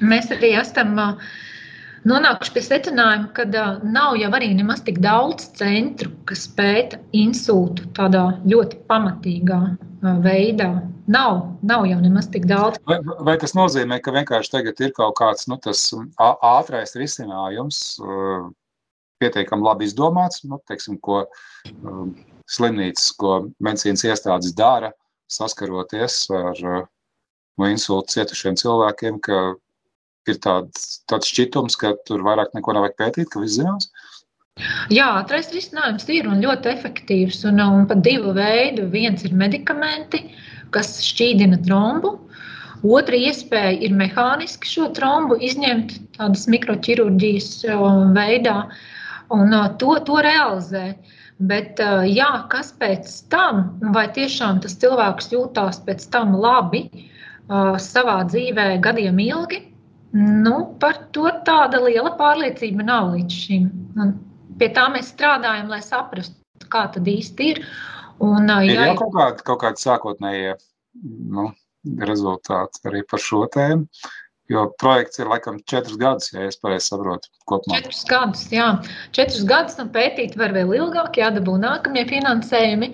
mēs 0.00 0.30
arī 0.34 0.54
esam 0.58 0.96
nonākuši 2.08 2.54
pie 2.54 2.62
secinājuma, 2.64 3.30
ka 3.36 3.46
nav 3.84 4.16
jau 4.20 4.30
arī 4.36 4.52
nemaz 4.56 4.82
tik 4.86 5.00
daudz 5.04 5.48
centru, 5.58 6.10
kas 6.28 6.46
pēta 6.56 7.00
insultu 7.16 7.86
tādā 7.96 8.26
ļoti 8.48 8.80
pamatīgā 8.90 9.60
veidā. 10.24 10.72
Nav, 11.04 11.40
nav 11.60 11.84
jau 11.84 11.98
nemaz 12.00 12.30
tik 12.32 12.46
daudz. 12.48 12.78
Vai, 12.88 12.96
vai 13.26 13.36
tas 13.40 13.52
nozīmē, 13.56 13.98
ka 14.00 14.12
vienkārši 14.14 14.52
tagad 14.54 14.80
ir 14.80 14.92
kaut 14.96 15.18
kāds 15.18 15.48
nu, 15.52 15.58
ātrais 15.60 16.96
risinājums, 16.96 17.80
pietiekami 19.20 19.66
labi 19.66 19.88
izdomāts, 19.88 20.44
nu, 20.48 20.60
teiksim, 20.68 20.96
ko 21.04 21.26
slimnīcas, 22.50 23.10
ko 23.20 23.36
medicīnas 23.64 24.04
iestādes 24.08 24.56
dara, 24.56 24.92
saskaroties 25.32 26.24
ar 26.36 26.64
no 27.60 27.68
insulta 27.70 28.16
cietušiem 28.16 28.56
cilvēkiem, 28.60 29.20
ka 29.24 29.54
ir 30.32 30.40
tāds, 30.44 31.04
tāds 31.10 31.30
šķitums, 31.30 31.76
ka 31.80 31.94
tur 32.08 32.24
vairāk 32.26 32.54
neko 32.56 32.76
nevajag 32.76 32.98
pētīt, 33.00 33.30
ka 33.32 33.42
viss 33.42 33.58
zinās? 33.60 33.90
Jā, 34.94 35.06
ātrais 35.18 35.48
risinājums 35.50 36.04
ir 36.14 36.28
un 36.30 36.42
ļoti 36.44 36.70
efektīvs. 36.70 37.40
Un, 37.50 37.58
un 37.64 37.88
pat 37.90 38.04
divu 38.06 38.34
veidu. 38.36 38.86
Viens 38.92 39.24
ir 39.26 39.34
medikamenti, 39.34 40.20
kas 40.74 40.92
šķīdina 41.02 41.58
trombu. 41.64 42.14
Otra 42.84 43.18
iespēja 43.18 43.78
ir 43.86 43.96
mehāniski 43.96 44.68
šo 44.68 44.90
trombu 44.94 45.40
izņemt 45.48 45.96
tādas 46.18 46.44
mikroķirurģijas 46.52 47.50
veidā 48.14 48.56
un 49.34 49.58
to, 49.80 49.96
to 50.06 50.22
realizē. 50.28 50.86
Bet, 51.50 51.80
jā, 52.06 52.30
kas 52.52 52.70
pēc 52.78 53.10
tam, 53.32 53.64
vai 53.96 54.06
tiešām 54.14 54.62
tas 54.62 54.76
cilvēks 54.78 55.32
jūtās 55.32 55.80
pēc 55.88 56.06
tam 56.14 56.36
labi 56.38 56.84
savā 57.82 58.20
dzīvē 58.30 58.68
gadiem 58.84 59.18
ilgi, 59.24 59.64
nu, 60.14 60.54
par 60.80 61.00
to 61.14 61.26
tāda 61.46 61.80
liela 61.82 62.14
pārliecība 62.18 62.86
nav 62.86 63.12
līdz 63.14 63.40
šim. 63.44 63.68
Un 63.98 64.14
pie 64.60 64.70
tā 64.74 64.86
mēs 64.94 65.10
strādājam, 65.14 65.70
lai 65.72 65.82
saprastu, 65.84 66.36
kā 66.70 66.86
tad 66.94 67.08
īsti 67.10 67.50
ir. 67.52 67.62
Un, 68.22 68.46
ir 68.62 68.76
jā, 68.76 68.90
jau 68.92 68.98
kaut 69.02 69.14
kādi, 69.16 69.46
kaut 69.46 69.62
kādi 69.64 69.82
sākotnējie 69.82 70.52
nu, 71.34 71.48
rezultāti 72.06 72.84
arī 72.88 73.02
par 73.10 73.22
šo 73.22 73.44
tēmu. 73.54 73.88
Jo 74.52 74.66
projekts 74.76 75.22
ir 75.22 75.30
laikam 75.30 75.56
četrus 75.70 75.96
gadus, 75.96 76.28
ja 76.34 76.44
es 76.44 76.58
pareizi 76.60 76.90
saprotu. 76.90 77.30
Kopumā. 77.48 77.78
Četrus 77.80 78.02
gadus, 78.10 78.42
jā. 78.52 78.66
Četrus 79.16 79.46
gadus 79.48 79.78
un 79.80 79.88
pētīt 79.94 80.36
var 80.36 80.52
vēl 80.52 80.74
ilgāk, 80.76 81.16
jādabū 81.16 81.56
nākamie 81.62 82.04
finansējumi. 82.10 82.90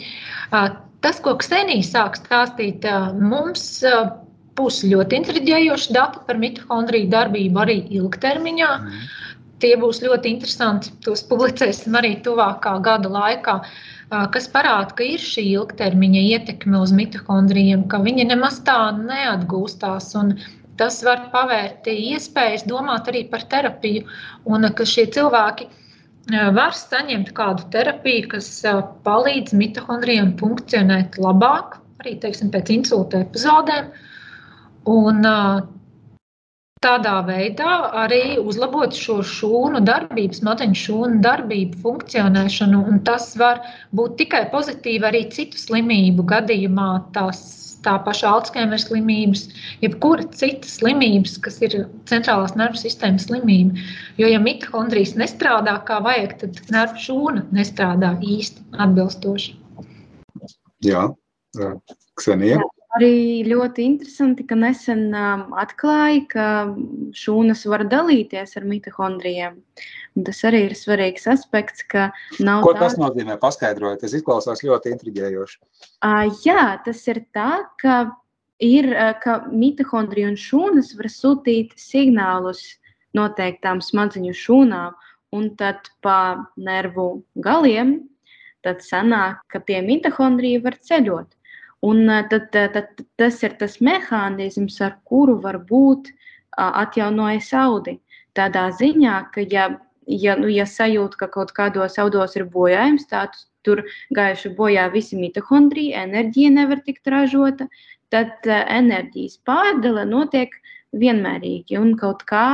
Tas, 1.03 1.19
ko 1.25 1.35
Ksenija 1.41 1.83
sāk 1.89 2.21
stāstīt, 2.21 2.87
mums 3.19 3.67
būs 4.61 4.85
ļoti 4.93 5.19
intriģējoši 5.23 5.97
dati 5.97 6.23
par 6.29 6.39
mitohondriju 6.45 7.11
darbību 7.17 7.65
arī 7.65 7.81
ilgtermiņā. 7.99 8.71
Mm. 8.85 9.09
Tie 9.61 9.75
būs 9.77 10.01
ļoti 10.01 10.31
interesanti. 10.33 10.93
Tos 11.05 11.23
publicēsim 11.29 11.97
arī 11.99 12.15
tuvākā 12.25 12.79
gada 12.85 13.11
laikā, 13.13 13.59
kas 14.35 14.49
parāda, 14.55 14.95
ka 14.97 15.05
ir 15.05 15.21
šī 15.21 15.45
ilgtermiņa 15.51 16.23
ietekme 16.31 16.81
uz 16.81 16.95
mitohondrijiem, 16.97 17.85
ka 17.93 18.01
viņi 18.07 18.31
nemaz 18.31 18.63
tā 18.65 18.79
neatgūstās. 18.97 20.15
Tas 20.81 21.03
var 21.05 21.27
pavērt 21.35 21.91
iespējas 21.93 22.65
domāt 22.71 23.11
arī 23.13 23.27
par 23.29 23.45
terapiju, 23.53 24.07
un 24.49 24.65
ka 24.73 24.89
šie 24.89 25.05
cilvēki 25.13 25.69
var 26.57 26.73
saņemt 26.77 27.35
kādu 27.37 27.67
terapiju, 27.75 28.31
kas 28.33 28.49
palīdz 29.05 29.53
mitohondrijiem 29.61 30.33
funkcionēt 30.41 31.21
labāk, 31.21 31.77
arī 32.01 32.17
teiksim, 32.23 32.49
pēc 32.55 32.73
insulta 32.79 33.21
epizodēm. 33.27 33.93
Un, 34.89 35.27
tādā 36.81 37.19
veidā 37.27 37.73
arī 38.03 38.39
uzlabot 38.41 38.97
šo 38.97 39.19
šūnu 39.27 39.83
darbību, 39.85 40.39
smadzeņu 40.39 40.79
šūnu 40.83 41.21
darbību, 41.25 41.81
funkcionēšanu. 41.85 42.81
Un 42.89 43.03
tas 43.05 43.35
var 43.41 43.61
būt 43.97 44.17
tikai 44.23 44.47
pozitīvi 44.55 45.09
arī 45.11 45.27
citu 45.35 45.61
slimību 45.61 46.25
gadījumā. 46.31 46.89
Tās, 47.17 47.43
tā 47.85 47.99
paša 48.07 48.33
Alzheimer 48.33 48.81
slimības, 48.81 49.47
jebkura 49.85 50.25
cita 50.37 50.69
slimības, 50.69 51.37
kas 51.45 51.61
ir 51.69 51.77
centrālās 52.09 52.57
nervu 52.57 52.81
sistēmas 52.81 53.29
slimība. 53.29 53.85
Jo, 54.21 54.33
ja 54.33 54.41
mitohondrijas 54.41 55.17
nestrādā 55.21 55.77
kā 55.89 56.01
vajag, 56.05 56.37
tad 56.41 56.61
nervu 56.73 57.05
šūna 57.07 57.47
nestrādā 57.57 58.15
īsti 58.25 58.65
atbilstoši. 58.81 59.57
Jā, 60.89 61.11
Ksenija. 62.17 62.65
Arī 62.99 63.47
ļoti 63.47 63.85
interesanti, 63.87 64.43
ka 64.51 64.57
nesen 64.59 65.13
um, 65.15 65.45
atklāja, 65.61 66.23
ka 66.33 66.47
šūnas 67.15 67.63
var 67.71 67.85
dalīties 67.87 68.57
ar 68.59 68.67
mitohondrijiem. 68.67 69.61
Un 70.19 70.27
tas 70.27 70.41
arī 70.49 70.65
ir 70.67 70.75
svarīgs 70.75 71.29
aspekts, 71.31 71.85
ka 71.87 72.09
nav. 72.43 72.65
Ko 72.67 72.75
tas 72.75 72.97
tā... 72.97 73.05
nozīmē? 73.05 73.39
Paskaidrojiet, 73.43 74.03
tas 74.03 74.17
izklausās 74.19 74.65
ļoti 74.67 74.91
intriģējoši. 74.97 75.61
Uh, 76.03 76.27
jā, 76.43 76.67
tas 76.83 77.05
ir 77.13 77.23
tā, 77.37 77.63
ka 77.79 78.01
ir, 78.59 78.91
uh, 78.91 79.15
ka 79.23 79.39
mitohondrija 79.55 80.33
un 80.33 80.39
šūnas 80.41 80.91
var 80.99 81.13
sūtīt 81.15 81.79
signālus 81.79 82.65
noteiktām 83.15 83.79
smadzeņu 83.87 84.35
šūnām, 84.35 84.99
un 85.39 85.53
tad 85.59 85.87
pa 86.03 86.19
nervu 86.59 87.21
galiem 87.39 88.01
tad 88.65 88.83
sanāk, 88.85 89.41
ka 89.49 89.61
tie 89.65 89.81
mitohondriji 89.85 90.61
var 90.65 90.77
ceļot. 90.85 91.37
Un 91.87 92.11
tad, 92.29 92.51
tad 92.53 93.05
tas 93.17 93.43
ir 93.43 93.55
tas 93.61 93.79
mehānisms, 93.81 94.81
ar 94.85 94.99
kuru 95.09 95.39
var 95.41 95.57
būt 95.71 96.11
atjaunojas 96.61 97.53
audi. 97.57 97.97
Tādā 98.37 98.67
ziņā, 98.77 99.15
ka 99.35 99.45
ja, 99.49 99.69
ja, 100.07 100.35
nu, 100.37 100.51
ja 100.53 100.67
sajūt, 100.69 101.17
ka 101.21 101.31
kaut 101.33 101.55
kādos 101.57 101.97
audos 102.03 102.37
ir 102.37 102.45
bojājums, 102.53 103.09
tad 103.11 103.39
tur 103.65 103.83
gājuši 104.17 104.53
bojā 104.59 104.91
visi 104.93 105.17
mitohondriji, 105.17 105.97
enerģija 105.97 106.53
nevar 106.59 106.85
tikt 106.85 107.09
ražota, 107.09 107.67
tad 108.13 108.47
enerģijas 108.51 109.41
pārdale 109.47 110.05
notiek 110.09 110.55
vienmērīgi 110.93 111.79
un 111.81 111.97
kaut 111.99 112.27
kā 112.29 112.47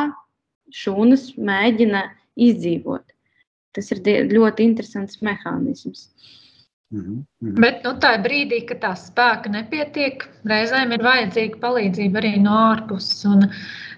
šūnas 0.75 1.33
mēģina 1.39 2.07
izdzīvot. 2.47 3.05
Tas 3.77 3.93
ir 3.93 4.03
ļoti 4.33 4.65
interesants 4.65 5.21
mehānisms. 5.25 6.09
Mm 6.95 7.01
-hmm. 7.01 7.61
Bet 7.61 7.83
nu, 7.85 7.91
tā 8.03 8.13
brīdī, 8.23 8.61
kad 8.67 8.79
tā 8.83 8.93
spēka 8.95 9.51
nepietiek, 9.51 10.23
reizēm 10.47 10.93
ir 10.95 11.03
vajadzīga 11.03 11.59
palīdzība 11.65 12.21
arī 12.21 12.33
no 12.43 12.53
ārpuses. 12.55 13.27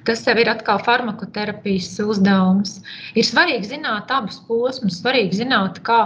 Tas 0.05 0.24
jau 0.27 0.37
ir 0.40 0.48
atkal 0.48 0.79
farmakoterapijas 0.87 2.01
uzdevums. 2.01 2.81
Ir 3.14 3.24
svarīgi 3.24 3.74
zināt 3.74 4.11
abus 4.11 4.40
posmus, 4.48 5.03
svarīgi 5.03 5.42
zināt, 5.42 5.83
kā 5.85 6.01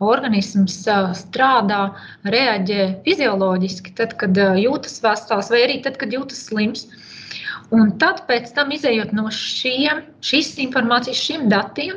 organisms 0.00 0.82
strādā, 1.14 1.94
reaģē 2.24 3.02
fizioloģiski, 3.04 3.94
tad, 3.94 4.16
kad 4.20 4.36
jūtas 4.36 5.00
vesels, 5.02 5.50
vai 5.50 5.62
arī 5.62 5.82
tad, 5.82 5.96
kad 5.96 6.10
jūtas 6.12 6.46
slims. 6.50 6.88
Un 7.70 7.98
tad, 7.98 8.26
pēc 8.26 8.52
tam, 8.54 8.70
izējot 8.70 9.12
no 9.12 9.30
šiem, 9.30 10.02
šīs 10.20 10.58
informācijas, 10.58 11.22
šiem 11.22 11.48
datiem, 11.48 11.96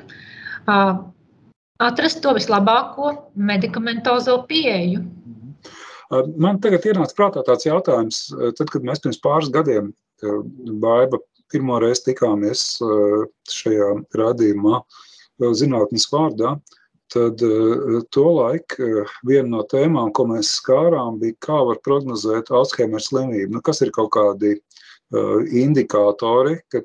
atrast 1.79 2.21
to 2.23 2.33
vislabāko 2.35 3.13
medikamentozo 3.35 4.41
pieeju. 4.49 5.03
Man 6.41 6.57
tagad 6.63 6.87
ienāca 6.89 7.15
prātā 7.15 7.43
tāds 7.45 7.67
jautājums, 7.67 8.23
tad, 8.57 8.69
kad 8.73 8.85
mēs 8.85 9.01
pirms 9.03 9.21
pāris 9.23 9.51
gadiem, 9.53 9.93
Baiba, 10.81 11.21
pirmo 11.53 11.77
reizi 11.79 12.09
tikāmies 12.09 12.63
šajā 13.53 13.89
rādījumā, 14.17 14.81
zinātnes 15.55 16.09
vārdā, 16.11 16.57
tad 17.13 17.41
tolaik 18.13 18.75
viena 19.25 19.47
no 19.53 19.63
tēmām, 19.69 20.11
ko 20.13 20.27
mēs 20.33 20.51
skārām, 20.59 21.21
bija, 21.21 21.37
kā 21.45 21.61
var 21.69 21.79
prognozēt 21.85 22.51
Alzheimer 22.53 23.01
slimību. 23.05 23.55
Nu, 23.55 23.61
kas 23.65 23.79
ir 23.85 23.93
kaut 23.95 24.11
kādi 24.17 24.57
indikātori, 25.61 26.59
ka 26.73 26.83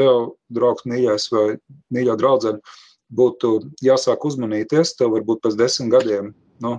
tev, 0.00 0.32
draugs 0.52 0.88
mīļais 0.88 1.28
vai 1.32 1.46
mīļā 1.94 2.16
draudzene, 2.20 2.60
būtu 3.12 3.58
jāsāk 3.84 4.24
uzmanīties, 4.28 4.96
tev 4.98 5.12
varbūt 5.16 5.42
pēc 5.44 5.58
desmit 5.60 5.92
gadiem 5.92 6.32
nu, 6.62 6.76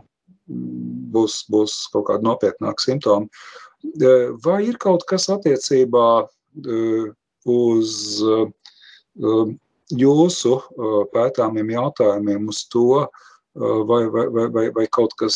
būs, 1.14 1.44
būs 1.52 1.76
kaut 1.94 2.08
kādi 2.10 2.28
nopietnāki 2.28 2.88
simptomi. 2.88 3.30
E, 3.84 4.14
vai 4.46 4.62
ir 4.70 4.80
kaut 4.82 5.06
kas 5.10 5.28
attiecībā 5.32 6.08
e, 6.24 6.80
uz 7.50 7.92
e, 8.24 8.40
jūsu 9.94 10.56
pētāmiem 11.14 11.70
jautājumiem, 11.76 12.48
uz 12.50 12.64
to, 12.72 13.04
vai, 13.54 14.00
vai, 14.10 14.24
vai, 14.34 14.46
vai, 14.56 14.64
vai 14.74 14.86
kaut 14.90 15.12
kas 15.20 15.36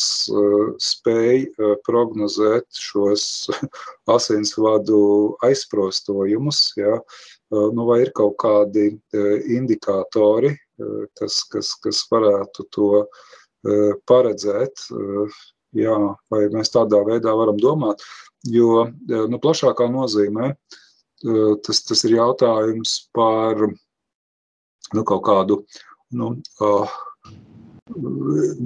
spēj 0.82 1.44
prognozēt 1.86 2.66
šos 2.74 3.26
asinsvadu 4.16 4.98
aizprostojumus, 5.46 6.64
ja? 6.80 6.96
nu, 7.52 7.86
vai 7.86 8.00
ir 8.02 8.10
kaut 8.16 8.34
kādi 8.42 8.88
indikātori, 9.60 10.56
kas, 11.18 11.42
kas, 11.52 11.72
kas 11.84 12.02
varētu 12.12 12.66
to 12.74 12.90
e, 13.02 13.76
paredzēt. 14.08 14.84
E, 14.92 15.28
jā, 15.78 15.96
vai 16.32 16.42
mēs 16.54 16.72
tādā 16.74 17.02
veidā 17.06 17.34
varam 17.36 17.58
domāt? 17.60 18.04
Jo 18.46 18.86
nu, 19.08 19.40
plašākā 19.42 19.88
nozīmē 19.90 20.52
tas, 21.66 21.80
tas 21.82 22.04
ir 22.06 22.14
jautājums 22.14 22.92
par 23.16 23.64
nu, 24.94 25.02
kaut 25.04 25.24
kādu 25.26 25.58
nu, 26.14 26.30
uh, 26.64 26.98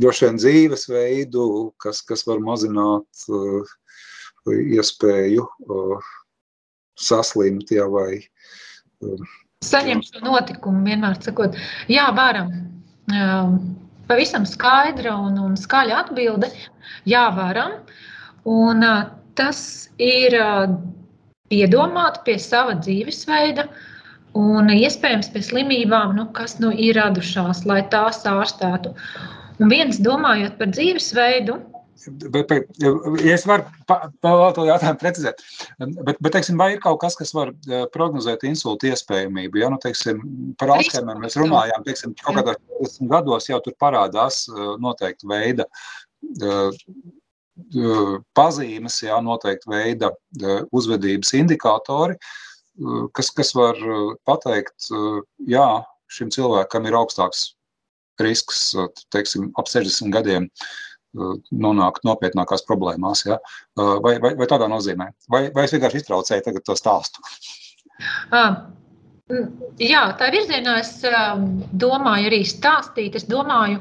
droši 0.03 0.27
vien 0.27 0.41
dzīvesveidu, 0.41 1.47
kas, 1.83 2.03
kas 2.07 2.27
var 2.29 2.43
mazināt 2.43 3.27
uh, 3.33 3.75
iespēju 4.53 5.47
uh, 5.47 6.11
saslimt 6.99 7.71
ja, 7.75 7.87
vai 7.91 8.21
uh, 8.21 9.33
saņemt 9.63 10.09
šo 10.11 10.25
notikumu, 10.27 10.83
vienmēr 10.87 11.19
sakot, 11.23 11.57
jā, 11.91 12.09
varam. 12.17 12.53
Um, 13.13 13.57
pavisam 14.11 14.47
skaidra 14.49 15.15
un, 15.19 15.39
un 15.41 15.57
skaļa 15.59 16.03
atbilde, 16.05 16.51
jā, 17.09 17.25
varam. 17.37 17.79
Un 18.49 18.83
uh, 18.87 19.07
tas 19.39 19.63
ir 20.03 20.37
uh, 20.39 20.67
piedomāt 21.53 22.23
pie 22.27 22.39
sava 22.43 22.77
dzīvesveida 22.81 23.69
un 24.39 24.71
iespējams 24.73 25.29
pie 25.33 25.43
slimībām, 25.45 26.15
nu, 26.17 26.27
kas 26.37 26.57
nu 26.63 26.73
ir 26.73 26.97
radušās, 26.97 27.67
lai 27.69 27.83
tās 27.93 28.23
ārstētu. 28.29 28.95
Un 29.61 29.71
viens 29.71 30.01
domājot 30.03 30.57
par 30.59 30.73
dzīvesveidu, 30.73 31.59
Bet, 32.07 32.48
bet, 32.48 32.70
ja 33.22 33.34
es 33.36 33.44
varu 33.46 33.64
vēl 34.24 34.55
to 34.57 34.64
jautājumu 34.66 34.98
precizēt, 34.98 35.42
bet, 35.78 36.16
bet 36.18 36.32
teiksim, 36.34 36.59
vai 36.59 36.72
ir 36.74 36.80
kaut 36.82 36.98
kas, 37.03 37.14
kas 37.18 37.30
var 37.36 37.53
e, 37.53 37.82
prognozēt 37.94 38.42
insultu 38.48 38.88
iespējamību? 38.90 39.61
Ja, 39.62 39.70
nu, 39.70 39.78
teiksim, 39.82 40.22
par 40.59 40.74
Alzheimer 40.74 41.20
mēs 41.22 41.38
runājām, 41.38 41.84
teiksim, 41.86 42.16
kaut 42.22 42.40
kādā 42.40 42.57
40 42.82 43.12
gados 43.12 43.48
jau 43.50 43.61
tur 43.62 43.76
parādās 43.82 44.42
e, 44.50 44.68
noteikti 44.82 45.30
veida 45.30 45.68
e, 46.42 46.59
pazīmes, 48.34 48.98
jā, 49.05 49.18
noteikti 49.22 49.70
veida 49.70 50.11
uzvedības 50.74 51.34
indikātori, 51.36 52.16
kas, 53.14 53.28
kas 53.36 53.53
var 53.55 53.76
pateikt, 54.26 54.88
jā, 55.46 55.66
šim 56.11 56.32
cilvēkam 56.32 56.88
ir 56.88 56.96
augstāks 56.96 57.50
risks, 58.24 58.72
teiksim, 59.12 59.50
ap 59.61 59.68
60 59.70 60.12
gadiem 60.14 60.48
nonākt 61.13 62.07
nopietnākās 62.09 62.65
problēmās. 62.69 63.25
Ja? 63.29 63.39
Vai, 63.77 64.17
vai, 64.23 64.35
vai 64.39 64.49
tādā 64.51 64.69
nozīmē? 64.71 65.11
Vai, 65.33 65.47
vai 65.55 65.67
es 65.67 65.75
vienkārši 65.77 66.03
iztraucēju 66.03 66.63
to 66.65 66.79
stāstu? 66.79 67.25
Ah. 68.31 68.65
Jā, 69.81 70.03
tā 70.21 70.29
virzienā 70.35 70.75
es 70.83 70.97
domāju 71.81 72.29
arī 72.29 72.43
stāstīt. 72.45 73.17
Es 73.17 73.25
domāju, 73.31 73.81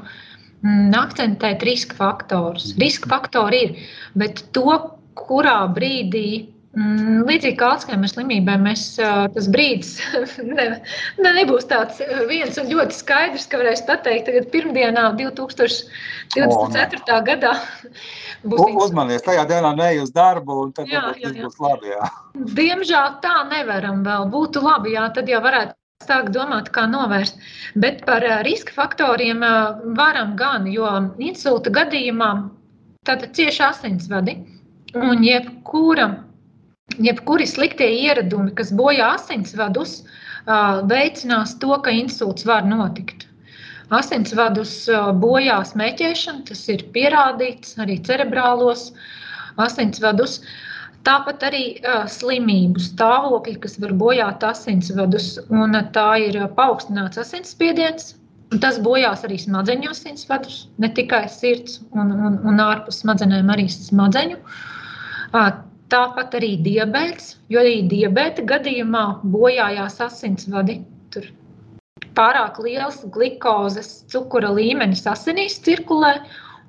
akcentēt 0.96 1.64
riska 1.66 1.98
faktorus. 1.98 2.70
Riska 2.80 3.10
faktori 3.10 3.64
ir, 3.66 3.74
bet 4.16 4.44
to, 4.56 4.78
kurā 5.18 5.58
brīdī 5.74 6.28
Mm, 6.38 6.61
līdzīgi 6.72 7.58
kā 7.60 7.66
Alzheimer 7.74 8.08
slimībai, 8.08 8.54
mēs, 8.64 8.94
tas 8.96 9.48
brīdis 9.52 9.98
ne, 10.56 10.80
ne, 11.20 11.32
nebūs 11.36 11.66
tāds 11.68 12.00
viens 12.30 12.56
un 12.60 12.70
ļoti 12.70 12.96
skaidrs, 12.96 13.44
ka 13.52 13.60
varēs 13.60 13.84
pateikt, 13.88 14.30
ka 14.32 14.44
pirmdienā, 14.54 15.10
2024. 15.18 17.02
Oh, 17.12 17.20
gadā, 17.26 17.52
būs. 18.48 18.64
Uzmanies, 18.86 19.24
tajā 19.26 19.44
dienā 19.50 19.74
neej 19.76 20.00
uz 20.06 20.14
darbu, 20.16 20.62
un 20.64 20.72
tad 20.72 20.88
jā, 20.88 21.04
jā, 21.20 21.28
jā. 21.28 21.44
būs 21.44 21.60
labi. 21.60 21.92
Jā. 21.92 22.08
Diemžēl 22.56 23.20
tā 23.20 23.36
nevaram 23.52 24.00
vēl. 24.08 24.32
Būtu 24.32 24.64
labi, 24.64 24.96
jā, 24.96 25.04
tad 25.12 25.28
jau 25.28 25.42
varētu 25.44 25.76
sākt 26.08 26.32
domāt, 26.32 26.72
kā 26.72 26.88
novērst. 26.88 27.36
Bet 27.76 28.00
par 28.08 28.24
riska 28.48 28.72
faktoriem 28.74 29.44
varam 30.00 30.34
gan, 30.40 30.64
jo 30.72 30.88
insulta 31.20 31.70
gadījumā 31.70 32.32
tātad 33.04 33.36
cieši 33.36 33.64
asinsvadi. 33.68 34.40
Un 34.96 35.22
jebkuram 35.24 36.31
jebkuri 36.98 37.46
sliktie 37.46 37.88
ieradumi, 38.02 38.52
kas 38.58 38.72
bojā 38.76 39.12
asinsvadus, 39.16 40.02
veicinās 40.90 41.56
to, 41.62 41.74
ka 41.84 41.94
insults 41.94 42.46
var 42.48 42.66
notikt. 42.66 43.28
Asinsvadus 43.92 44.88
bojā 45.20 45.58
smēķēšana, 45.68 46.46
tas 46.48 46.62
ir 46.72 46.84
pierādīts 46.94 47.76
arī 47.82 47.98
cerebrālos 48.06 48.90
asinsvadus. 49.60 50.40
Tāpat 51.02 51.42
arī 51.48 51.64
slimību 52.08 52.80
stāvokļi, 52.80 53.56
kas 53.64 53.78
var 53.82 53.92
bojāt 53.98 54.44
asinsvadus, 54.46 55.34
un 55.50 55.74
tā 55.92 56.08
ir 56.28 56.38
paaugstināts 56.56 57.18
asinsspiediens. 57.18 58.14
Tas 58.60 58.78
bojās 58.84 59.24
arī 59.24 59.38
smadzeņu 59.40 59.90
asinsvadus, 59.94 60.56
ne 60.78 60.90
tikai 60.92 61.24
sirds 61.32 61.80
un, 61.96 62.12
un, 62.12 62.34
un 62.44 62.60
ārpus 62.60 63.00
smadzenēm, 63.00 63.48
arī 63.52 63.64
smadzeņu. 63.72 64.36
Uh, 65.92 65.98
Tāpat 65.98 66.34
arī 66.38 66.56
diabetes, 66.64 67.36
jo 67.52 67.60
arī 67.60 67.82
diabēta 67.84 68.44
gadījumā 68.48 69.20
bojājās 69.28 69.98
asinsvadi. 70.00 70.78
Tur 71.12 71.26
pārāk 72.16 72.58
liels 72.64 73.02
glukozes, 73.12 74.02
cukura 74.08 74.48
līmenis 74.56 75.04
asinīs 75.06 75.58
cirkulē, 75.60 76.14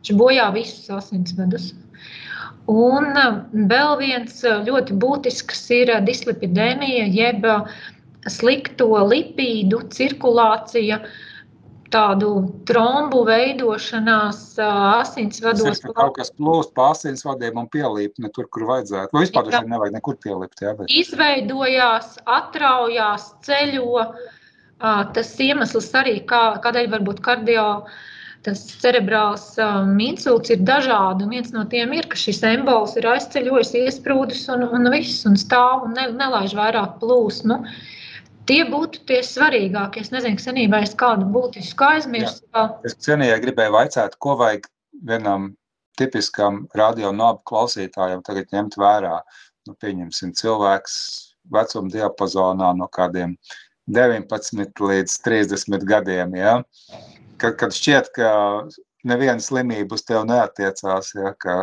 viņš 0.02 0.14
bojā 0.20 0.50
visus 0.56 0.92
asinsvadus. 0.92 1.72
Un 2.68 3.16
uh, 3.16 3.42
vēl 3.72 3.98
viens 4.00 4.44
uh, 4.44 4.60
ļoti 4.68 5.00
būtisks 5.00 5.66
ir 5.76 5.96
uh, 5.96 6.04
dislipidēmija, 6.04 7.08
jeb 7.16 7.48
slikto 8.32 8.92
lipīdu 9.08 9.86
cirkulācija. 9.92 11.00
Uh, 11.00 11.33
tādu 11.94 12.30
trombu 12.68 13.24
veidošanās 13.28 14.42
asinsvados. 14.66 15.66
Tas 15.68 15.84
ir 15.84 15.96
kaut 15.98 16.16
kas 16.18 16.34
plūst 16.34 16.74
pa 16.78 16.90
asinsvadiem 16.94 17.60
un 17.62 17.70
pielīp 17.74 18.18
ne 18.24 18.32
tur, 18.34 18.50
kur 18.54 18.68
vajadzētu. 18.72 19.14
Vai 19.16 19.26
vispār 19.26 19.50
taču 19.50 19.70
nevajag 19.72 19.98
nekur 19.98 20.18
pielipt, 20.24 20.64
jā? 20.66 20.74
Bet... 20.80 20.90
Izveidojās, 21.04 22.18
atraujās, 22.40 23.30
ceļo. 23.46 24.08
Tas 25.16 25.30
iemesls 25.40 25.94
arī, 25.96 26.18
kā, 26.28 26.44
kādēļ 26.64 26.90
varbūt 26.92 27.22
kardio, 27.24 27.68
tas 28.44 28.60
cerebrāls 28.82 29.54
um, 29.64 29.94
insults 30.04 30.52
ir 30.52 30.66
dažādi. 30.68 31.30
Viens 31.32 31.54
no 31.56 31.64
tiem 31.72 31.94
ir, 31.96 32.10
ka 32.12 32.20
šis 32.20 32.42
embols 32.50 32.98
ir 33.00 33.08
aizceļojis, 33.08 33.76
iesprūdis 33.86 34.50
un, 34.52 34.66
un 34.76 34.92
viss, 34.92 35.24
un 35.30 35.40
stāv 35.40 35.88
un 35.88 35.96
ne, 35.96 36.10
nelaiž 36.20 36.58
vairāk 36.60 36.98
plūsmu. 37.00 37.62
Nu, 37.64 37.78
Tie 38.50 38.60
būtu 38.68 39.06
tie 39.08 39.22
svarīgākie. 39.24 40.04
Es 40.04 40.12
nezinu, 40.12 40.40
senībā 40.42 40.82
es 40.84 40.96
kādu 41.00 41.28
būtisku 41.32 41.86
aizmirsu. 41.88 42.44
Es 42.84 42.98
senībā 43.00 43.38
gribēju 43.44 43.76
vaicāt, 43.76 44.18
ko 44.20 44.36
vajag 44.40 44.68
vienam 45.08 45.54
tipiskam 46.00 46.64
radionābu 46.76 47.44
klausītājam 47.48 48.24
tagad 48.26 48.52
ņemt 48.56 48.76
vērā. 48.82 49.20
Nu, 49.68 49.76
pieņemsim, 49.80 50.34
cilvēks 50.36 50.96
vecuma 51.54 51.92
diapazonā 51.94 52.74
no 52.76 52.90
kādiem 52.92 53.38
19 53.88 54.84
līdz 54.90 55.16
30 55.24 55.88
gadiem. 55.88 56.36
Ja? 56.36 56.58
Kad, 57.40 57.56
kad 57.62 57.76
šķiet, 57.76 58.12
ka 58.18 58.34
neviena 59.08 59.40
slimība 59.44 59.96
uz 59.96 60.04
tevi 60.08 60.28
neatiecās, 60.34 61.14
ja? 61.16 61.32
ka 61.40 61.62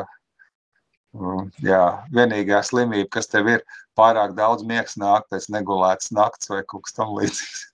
jā, 1.65 1.85
vienīgā 2.15 2.61
slimība, 2.67 3.09
kas 3.17 3.31
tev 3.31 3.49
ir, 3.51 3.65
pārāk 3.99 4.37
daudz 4.37 4.65
miegs 4.67 4.97
nāk 5.01 5.27
pēc 5.31 5.49
negulētas 5.51 6.13
nakts 6.15 6.51
vai 6.51 6.63
kaut 6.67 6.87
kas 6.87 6.97
tam 6.97 7.17
līdzīgs. 7.19 7.67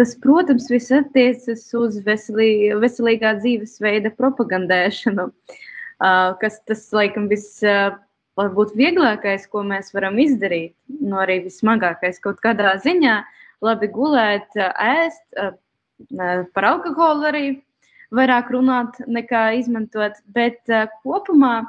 Tas, 0.00 0.14
protams, 0.22 0.68
viss 0.72 0.92
attiecas 0.94 1.66
uz 1.76 1.98
veselī, 2.06 2.72
veselīgā 2.80 3.34
dzīvesveida 3.40 4.12
propagandēšanu, 4.16 5.26
uh, 5.28 6.30
kas 6.40 6.60
tas, 6.68 6.86
laikam, 6.96 7.26
viss 7.28 7.60
uh, 7.66 7.92
varbūt 8.40 8.76
vieglākais, 8.78 9.44
ko 9.50 9.64
mēs 9.66 9.92
varam 9.96 10.16
izdarīt, 10.22 10.72
no 11.00 11.16
nu, 11.16 11.18
arī 11.24 11.40
vismagākais 11.44 12.20
kaut 12.24 12.40
kādā 12.44 12.76
ziņā, 12.84 13.18
labi 13.64 13.90
gulēt, 13.92 14.48
ēst, 14.56 15.24
uh, 15.36 15.52
par 16.54 16.68
alkoholu 16.70 17.28
arī 17.28 17.44
vairāk 18.16 18.48
runāt 18.54 18.96
nekā 19.04 19.50
izmantot, 19.60 20.16
bet 20.32 20.64
kopumā 21.04 21.66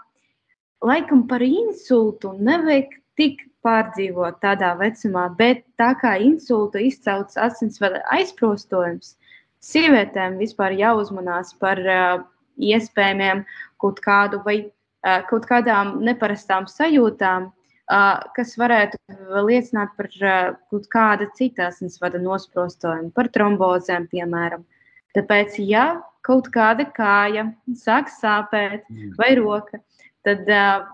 laikam 0.82 1.28
par 1.28 1.44
insultu 1.46 2.34
nevajag 2.40 2.98
tik 3.20 3.46
pārdzīvot 3.66 4.40
tādā 4.42 4.74
vecumā, 4.80 5.28
bet 5.38 5.64
tā 5.78 5.92
kā 6.02 6.16
insulta 6.24 6.82
izcelts 6.82 7.38
asinsvada 7.38 8.02
aizprostojums, 8.16 9.16
sievietēm 9.62 10.40
vispār 10.42 10.74
jāuzmanās 10.80 11.54
par 11.62 11.82
uh, 11.86 12.24
iespējamiem 12.58 13.44
kaut 13.82 14.02
kādu 14.02 14.42
vai 14.46 14.58
uh, 14.66 15.22
kaut 15.30 15.46
kādām 15.50 16.00
neparastām 16.06 16.66
sajūtām, 16.72 17.52
uh, 17.52 18.16
kas 18.36 18.56
varētu 18.58 18.98
liecināt 19.46 19.94
par 19.98 20.10
uh, 20.10 20.54
kaut 20.74 20.90
kāda 20.94 21.30
cita 21.38 21.70
asinsvada 21.70 22.22
nosprostojumu, 22.22 23.14
par 23.14 23.30
trombozēm, 23.30 24.10
piemēram. 24.10 24.66
Tāpēc, 25.14 25.60
ja 25.68 26.02
kaut 26.26 26.50
kāda 26.54 26.88
kāja 26.96 27.50
sāk 27.78 28.10
sāpēt 28.14 28.86
mm. 28.90 29.16
vai 29.20 29.34
roka, 29.38 29.82
tad 30.28 30.50
uh, 30.50 30.88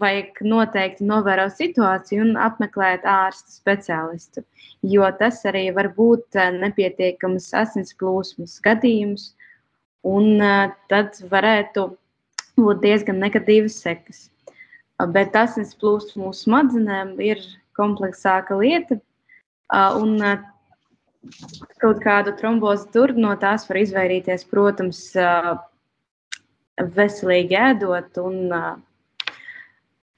vajag 0.00 0.40
noteikti 0.46 1.06
novērot 1.06 1.54
situāciju 1.56 2.22
un 2.22 2.36
apmeklēt 2.38 3.06
ārstu 3.08 3.54
speciālistu, 3.56 4.44
jo 4.86 5.08
tas 5.18 5.42
arī 5.48 5.66
var 5.74 5.90
būt 5.96 6.38
nepietiekamas 6.60 7.50
asins 7.62 7.94
plūsmas 7.98 8.58
gadījums, 8.64 9.32
un 10.06 10.38
tad 10.92 11.18
varētu 11.32 11.88
būt 12.60 12.82
diezgan 12.84 13.18
negatīvas 13.22 13.80
sekas. 13.82 14.26
Bet 15.12 15.34
asins 15.36 15.74
plūsma 15.76 16.28
mūsu 16.28 16.46
smadzenēm 16.46 17.16
ir 17.20 17.42
kompleksāka 17.76 18.56
lieta, 18.56 19.00
un 19.98 20.16
kaut 21.82 22.00
kādu 22.04 22.32
trombozi 22.38 22.86
tur, 22.94 23.12
no 23.18 23.34
tās 23.40 23.66
var 23.68 23.82
izvairīties, 23.82 24.46
protams, 24.48 25.02
veselīgi 26.96 27.56
ēdot. 27.58 28.20
Un, 28.22 28.52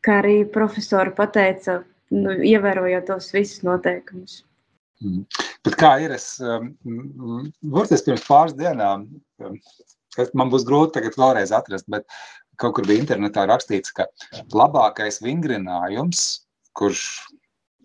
kā 0.04 0.18
arī 0.22 0.42
profesori 0.52 1.14
pateica, 1.16 1.80
nu, 2.14 2.34
ievērojot 2.50 3.08
tos 3.10 3.30
visus 3.34 3.64
noteikumus. 3.66 4.42
Mm. 5.04 5.24
Bet 5.66 5.76
kā 5.78 5.92
ir? 6.02 6.14
Es 6.16 6.36
burtiski 6.40 8.10
pirms 8.10 8.26
pāris 8.26 8.56
dienām, 8.58 9.06
man 10.34 10.52
būs 10.52 10.66
grūti 10.66 10.96
tagad 10.98 11.18
vēlreiz 11.18 11.52
atrast, 11.54 11.86
bet 11.90 12.06
kaut 12.58 12.74
kur 12.78 12.86
bija 12.88 13.02
internetā 13.02 13.44
rakstīts, 13.46 13.92
ka 13.94 14.08
labākais 14.54 15.20
vingrinājums, 15.22 16.24
kurš 16.78 17.04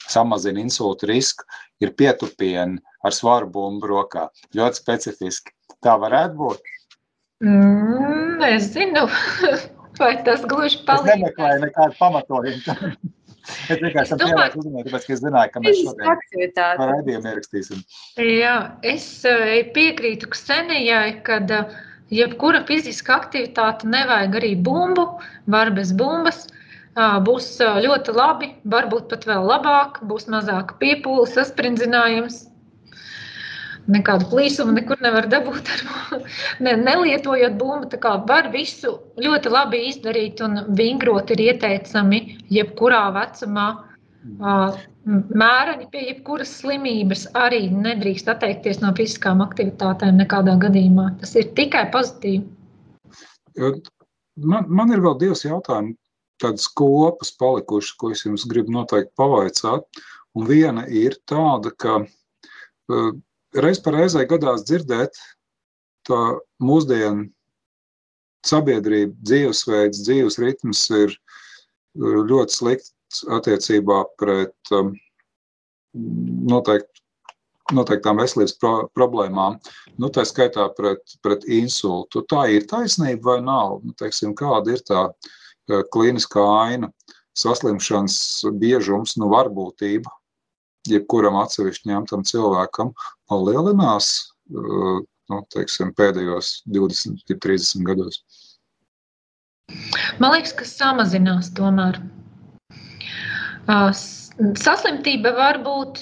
samazina 0.10 0.62
insultu 0.64 1.08
risku, 1.10 1.46
ir 1.84 1.94
pietupieni 2.00 2.82
ar 3.06 3.16
svaru 3.16 3.50
bumbu 3.52 3.90
rokā. 3.92 4.28
Ļoti 4.58 4.82
specifiski. 4.82 5.54
Tā 5.84 5.96
varētu 6.00 6.40
būt. 6.40 6.73
Mm, 7.42 8.44
es 8.48 8.70
zinu, 8.76 9.08
vai 10.02 10.14
tas 10.28 10.46
gluži 10.50 10.84
palīdz. 10.88 11.10
Es 11.10 11.22
nemeklēju 11.22 11.66
nekādu 11.68 12.00
pamatojumu. 12.00 12.78
Es 13.44 13.76
vienkārši 13.76 14.16
domāju, 14.22 14.62
uzmanību, 14.62 14.88
tāpēc, 14.88 15.04
ka 15.04 15.12
es 15.12 15.20
zināju, 15.20 15.50
ka 15.52 15.62
mēs 15.66 15.80
šodien 15.84 16.54
par 16.56 16.88
raidījumu 16.88 17.28
ierakstīsim. 17.28 17.82
Jā, 18.24 18.54
es 18.88 19.08
eh, 19.28 19.66
piekrītu 19.76 20.30
Ksenijai, 20.32 21.18
kad 21.28 21.52
uh, 21.52 21.74
jebkura 22.14 22.64
fiziska 22.68 23.18
aktivitāte, 23.22 23.88
nevajag 23.90 24.38
arī 24.40 24.54
bumbu, 24.68 25.08
var 25.50 25.72
bez 25.76 25.94
bumbas. 25.98 26.48
Būs 27.26 27.48
ļoti 27.58 28.14
labi, 28.14 28.52
varbūt 28.70 29.08
pat 29.10 29.24
vēl 29.26 29.48
labāk, 29.50 30.04
būs 30.10 30.28
mazāk 30.30 30.76
piepūles, 30.82 31.34
sasprindzinājums. 31.34 32.44
Nekādu 33.92 34.30
plīsumu 34.32 34.72
nekur 34.78 35.02
nevar 35.04 35.26
dabūt, 35.28 35.68
ne, 36.64 36.76
nelietojot 36.80 37.58
bumbu. 37.60 37.90
Tā 37.92 37.98
kā 38.04 38.14
var 38.30 38.48
visu 38.54 38.94
ļoti 39.20 39.52
labi 39.52 39.82
izdarīt, 39.90 40.40
un 40.46 40.62
vingrot 40.78 41.34
ir 41.36 41.42
ieteicami 41.50 42.22
jebkurā 42.54 43.02
vecumā. 43.18 43.66
Mēreni 45.04 45.90
pie 45.92 46.06
jebkuras 46.06 46.54
slimības 46.62 47.26
arī 47.36 47.66
nedrīkst 47.76 48.32
atteikties 48.32 48.80
no 48.80 48.94
fiziskām 48.96 49.44
aktivitātēm 49.44 50.22
nekādā 50.22 50.56
gadījumā. 50.62 51.10
Tas 51.20 51.36
ir 51.36 51.52
tikai 51.58 51.90
pozitīvi. 51.92 52.46
Man, 54.40 54.72
man 54.72 54.96
ir 54.96 55.04
vēl 55.04 55.20
divas 55.20 55.44
jautājumi, 55.44 55.98
tādas 56.42 56.70
kopas 56.72 57.36
palikušas, 57.36 57.98
ko 58.00 58.14
es 58.16 58.24
jums 58.24 58.48
gribu 58.50 58.72
noteikti 58.80 59.12
pavaicāt. 59.20 59.86
Un 60.34 60.48
viena 60.48 60.88
ir 60.88 61.20
tāda, 61.30 61.76
ka 61.78 62.00
reiz 63.62 63.80
par 63.84 63.98
reizē 63.98 64.26
gadās 64.30 64.66
dzirdēt, 64.68 65.18
tā 66.08 66.22
mūsdienu 66.64 67.30
sabiedrība, 68.48 69.16
dzīvesveids, 69.24 70.04
dzīves 70.04 70.40
ritms 70.42 70.84
ir 70.98 71.16
ļoti 72.00 72.58
slikti 72.58 73.30
attiecībā 73.32 74.02
pret 74.20 74.74
um, 74.74 74.92
noteikt, 76.50 76.90
noteiktām 77.74 78.20
veselības 78.20 78.56
pro, 78.60 78.74
problēmām, 78.98 79.60
nu, 80.02 80.10
tā 80.12 80.26
skaitā 80.28 80.68
pret, 80.78 81.16
pret 81.24 81.46
insultu. 81.48 82.26
Tā 82.30 82.48
ir 82.52 82.68
taisnība 82.70 83.36
vai 83.36 83.40
nav? 83.46 83.80
Nu, 83.86 83.94
teiksim, 84.00 84.34
kāda 84.36 84.76
ir 84.76 84.84
tā 84.90 85.06
uh, 85.14 85.84
klīniskā 85.94 86.44
aina, 86.66 86.92
saslimšanas 87.40 88.18
biežums, 88.60 89.16
nu, 89.22 89.30
varbūtība, 89.32 90.12
jebkuram 90.90 91.38
atsevišķi 91.42 91.92
ņemtam 91.92 92.26
cilvēkam 92.28 92.94
palielinās 93.32 94.14
uh, 94.54 95.02
nu, 95.32 95.44
teiksim, 95.54 95.94
pēdējos 95.98 96.56
20, 96.74 97.38
30 97.46 97.88
gados? 97.88 98.20
Man 100.20 100.34
liekas, 100.36 100.54
ka 100.58 100.68
samazinās 100.68 101.52
tomēr. 101.58 102.00
Saslimtība 103.64 105.32
var 105.38 105.62
būt 105.64 106.02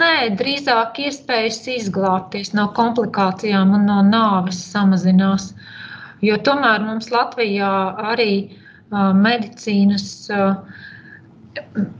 nē, 0.00 0.14
drīzāk 0.40 1.02
iespējas 1.04 1.60
izglābties 1.74 2.54
no 2.56 2.68
komplikācijām 2.76 3.74
un 3.76 3.86
no 3.90 3.98
nāves 4.06 4.62
samazinās. 4.70 5.50
Jo 6.24 6.38
tomēr 6.46 6.84
mums 6.86 7.10
Latvijā 7.12 7.72
arī 8.12 8.32
medicīnas 8.90 10.06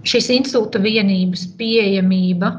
šīs 0.06 0.30
insulta 0.34 0.80
vienības 0.82 1.46
pieejamība 1.58 2.52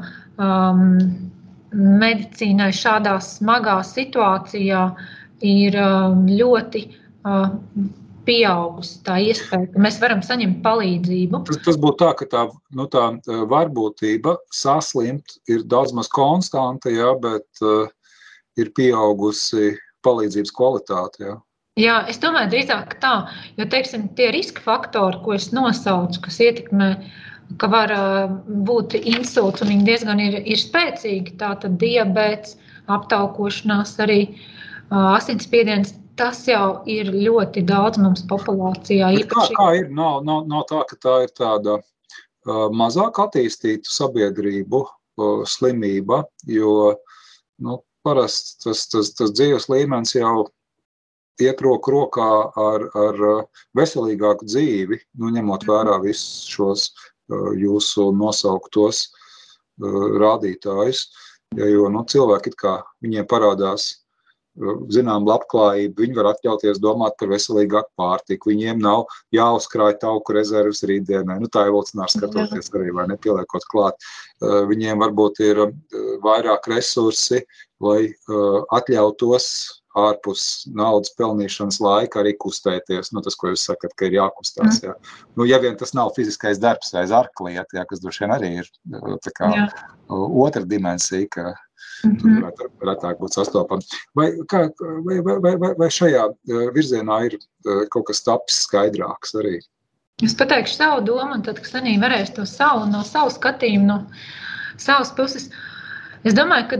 medicīnai 1.72 2.70
šādā 2.76 3.16
smagā 3.24 3.78
situācijā 3.86 4.82
ir 5.42 5.78
ļoti 6.28 6.84
pieaugusi 8.26 9.00
tā 9.06 9.16
iespēja, 9.22 9.68
ka 9.72 9.82
mēs 9.82 9.98
varam 10.02 10.20
saņemt 10.22 10.60
palīdzību. 10.64 11.40
Tas, 11.48 11.58
tas 11.66 11.78
būtu 11.80 11.98
tā, 12.04 12.10
ka 12.20 12.28
tā, 12.30 12.42
nu, 12.76 12.86
tā 12.92 13.08
varbūtība 13.50 14.36
saslimt 14.54 15.38
ir 15.50 15.64
daudz 15.66 15.94
maz 15.96 16.10
konstanta, 16.12 16.92
jā, 16.92 17.10
bet 17.22 17.64
uh, 17.66 17.88
ir 18.60 18.70
pieaugusi 18.76 19.72
palīdzības 20.06 20.54
kvalitāte. 20.54 21.26
Jā. 21.26 21.36
Jā, 21.80 22.02
es 22.04 22.18
domāju, 22.20 22.50
drīzāk 22.52 22.98
tā, 23.00 23.12
jo 23.56 23.64
teiksim, 23.72 24.10
tie 24.16 24.26
riska 24.34 24.60
faktori, 24.60 25.16
ko 25.24 25.32
es 25.38 25.46
nosaucu, 25.56 26.20
kas 26.26 26.36
ietekmē, 26.44 26.88
ka 27.60 27.70
var 27.72 27.94
būt 28.68 28.98
insults, 29.00 29.64
un 29.64 29.72
viņi 29.72 29.86
diezgan 29.88 30.20
ir, 30.20 30.36
ir 30.44 30.60
spēcīgi, 30.60 31.38
tātad 31.40 31.78
diabēts, 31.80 32.58
aptaukošanās, 32.92 33.94
arī 34.04 34.20
asinsspiediens, 34.92 35.94
tas 36.20 36.44
jau 36.44 36.82
ir 36.84 37.08
ļoti 37.08 37.64
daudz 37.64 37.96
mums 38.04 38.26
populācijā. 38.28 39.08
Kā, 39.32 39.48
kā 39.56 39.68
ir? 39.80 39.88
Nav, 39.96 40.20
nav, 40.28 40.44
nav 40.52 40.68
tā, 40.68 40.84
ka 40.90 41.00
tā 41.00 41.18
ir 41.24 41.32
tāda 41.32 41.78
uh, 41.80 42.66
mazāk 42.68 43.16
attīstīta 43.24 43.88
sabiedrību 43.88 44.84
uh, 44.84 45.44
slimība, 45.48 46.26
jo 46.44 46.98
nu, 47.64 47.80
parasti 48.04 48.66
tas, 48.66 48.84
tas, 48.92 49.14
tas 49.16 49.32
dzīves 49.32 49.72
līmenis 49.72 50.18
jau 50.20 50.50
iet 51.40 51.62
roku 51.64 51.94
rokā 51.94 52.28
ar, 52.58 52.86
ar 52.98 53.22
veselīgāku 53.78 54.48
dzīvi, 54.48 55.00
nu, 55.20 55.32
ņemot 55.32 55.66
vērā 55.68 55.98
visus 56.04 56.44
šos 56.52 56.88
uh, 56.92 57.52
jūsu 57.56 58.10
nosauktos 58.16 59.06
uh, 59.08 60.04
rādītājus. 60.22 61.06
Ja, 61.56 61.68
jo 61.68 61.88
nu, 61.92 62.04
cilvēki, 62.08 62.54
kā 62.56 62.78
viņiem 63.04 63.28
parādās 63.28 64.02
zinām 64.92 65.24
labklājību, 65.24 66.02
viņi 66.02 66.16
var 66.18 66.28
atļauties 66.32 66.80
domāt 66.82 67.16
par 67.20 67.30
veselīgāku 67.32 67.88
pārtiku. 67.96 68.50
Viņiem 68.52 68.82
nav 68.84 69.06
jāuzkrāj 69.32 69.96
tauku 70.02 70.36
rezerves 70.36 70.82
rītdienai. 70.88 71.38
Nu, 71.40 71.48
tā 71.48 71.66
evolucionāri 71.70 72.12
skatoties 72.12 72.68
arī, 72.76 72.92
vai 72.92 73.06
nepieliekot 73.08 73.64
klāt. 73.72 74.08
Viņiem 74.42 75.00
varbūt 75.00 75.40
ir 75.46 75.62
vairāk 76.24 76.68
resursi, 76.68 77.40
lai 77.80 78.12
atļautos 78.76 79.48
ārpus 79.98 80.66
naudas 80.72 81.12
pelnīšanas 81.18 81.80
laika 81.84 82.22
arī 82.22 82.32
kustēties. 82.40 83.12
Nu, 83.12 83.22
tas, 83.24 83.36
ko 83.38 83.52
jūs 83.52 83.66
sakat, 83.68 83.92
ka 83.96 84.08
ir 84.08 84.16
jākustās. 84.18 84.80
Jā. 84.84 84.94
Nu, 85.36 85.44
ja 85.48 85.60
vien 85.62 85.76
tas 85.80 85.92
nav 85.96 86.14
fiziskais 86.16 86.60
darbs 86.62 86.94
vai 86.94 87.04
zarklieta, 87.10 87.78
jā, 87.78 87.84
kas 87.88 88.00
droši 88.00 88.24
vien 88.24 88.34
arī 88.36 88.54
ir 88.62 88.70
kā, 89.36 89.52
otra 90.08 90.64
dimensija, 90.68 91.28
ka 91.32 91.52
Mm 92.02 92.16
-hmm. 92.16 92.52
Tur 92.58 92.70
retāk 92.82 93.18
būt 93.18 93.34
sastopama. 93.34 93.82
Vai, 94.14 94.32
kā, 94.50 94.70
vai, 95.06 95.20
vai, 95.22 95.56
vai, 95.58 95.74
vai 95.78 95.88
šajā 95.88 96.24
e, 96.30 96.54
virzienā 96.74 97.18
ir 97.26 97.38
kaut 97.90 98.06
kas 98.06 98.22
tapis 98.22 98.58
skaidrāks 98.66 99.34
arī? 99.38 99.60
Es 100.22 100.34
pateikšu 100.34 100.74
savu 100.74 101.00
domu, 101.00 101.34
un 101.34 101.42
tad, 101.42 101.60
kad 101.60 101.70
Sanī 101.70 101.98
varēs 102.00 102.34
to 102.34 102.46
savu, 102.46 102.86
no 102.90 103.02
savu 103.02 103.30
skatījumu, 103.30 103.86
no 103.86 104.06
savas 104.76 105.12
puses. 105.12 105.50
Es 106.24 106.34
domāju, 106.34 106.68
ka 106.68 106.76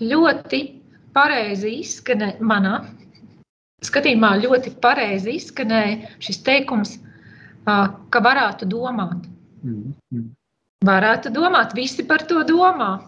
ļoti 0.00 0.77
pareizi 1.18 1.74
izskanēja 1.82 2.38
manā 2.54 2.78
skatījumā, 3.86 4.32
ļoti 4.42 4.74
pareizi 4.82 5.36
izskanēja 5.38 6.14
šis 6.22 6.40
teikums, 6.46 6.96
ka 7.66 8.22
varētu 8.24 8.66
domāt. 8.70 9.28
Mm 9.62 9.94
-hmm. 10.12 10.26
Varētu 10.86 11.30
domāt, 11.34 11.74
visi 11.74 12.04
par 12.06 12.22
to 12.22 12.42
domā. 12.46 12.98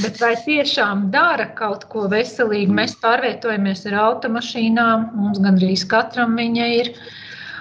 Bet 0.00 0.20
vai 0.20 0.34
tiešām 0.36 1.10
dara 1.10 1.46
kaut 1.58 1.84
ko 1.92 2.06
veselīgu? 2.08 2.72
Mēs 2.72 2.94
pārvietojamies 3.02 3.86
ar 3.90 3.94
automašīnām, 4.04 5.10
mums 5.14 5.38
gandrīz 5.38 5.84
katram 5.88 6.36
viņa 6.36 6.66
ir. 6.80 6.92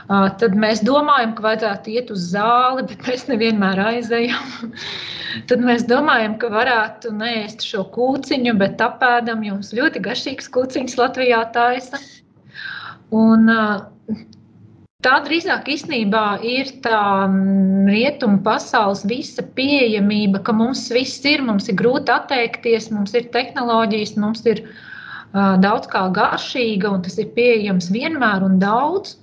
Tad 0.10 0.56
mēs 0.58 0.80
domājam, 0.82 1.36
ka 1.38 1.44
vajadzētu 1.46 1.92
iet 1.94 2.08
uz 2.14 2.32
zāli, 2.32 2.88
bet 2.90 3.04
mēs 3.06 3.28
nevienmēr 3.30 3.82
aizejam. 3.92 4.72
Tad 5.52 5.62
mēs 5.62 5.86
domājam, 5.90 6.40
ka 6.42 6.50
varētu 6.54 7.14
nēst 7.14 7.62
šo 7.68 7.84
kūciņu, 7.94 8.56
bet 8.58 8.82
apēdam 8.82 9.46
jums 9.46 9.70
ļoti 9.78 10.02
garšīgs 10.08 10.50
kūciņš 10.56 10.98
Latvijā 10.98 11.44
taisa. 11.54 12.02
Un 13.14 13.46
Tā 15.06 15.14
drīzāk 15.24 15.70
īstenībā 15.72 16.22
ir 16.44 16.74
tā 16.84 17.02
rietumu 17.88 18.42
pasaules 18.44 19.06
visa 19.08 19.46
pieejamība, 19.56 20.42
ka 20.44 20.52
mums 20.52 20.82
viss 20.92 21.24
ir, 21.24 21.40
mums 21.48 21.70
ir 21.72 21.78
grūti 21.80 22.12
atteikties, 22.12 22.90
mums 22.92 23.16
ir 23.16 23.30
tehnoloģijas, 23.32 24.18
mums 24.20 24.44
ir 24.52 24.60
uh, 24.66 25.56
daudz 25.64 25.88
kā 25.94 26.02
garšīga, 26.18 26.92
un 26.98 27.06
tas 27.08 27.16
ir 27.24 27.32
pieejams 27.38 27.88
vienmēr 27.96 28.44
un 28.44 28.60
daudz. 28.60 29.16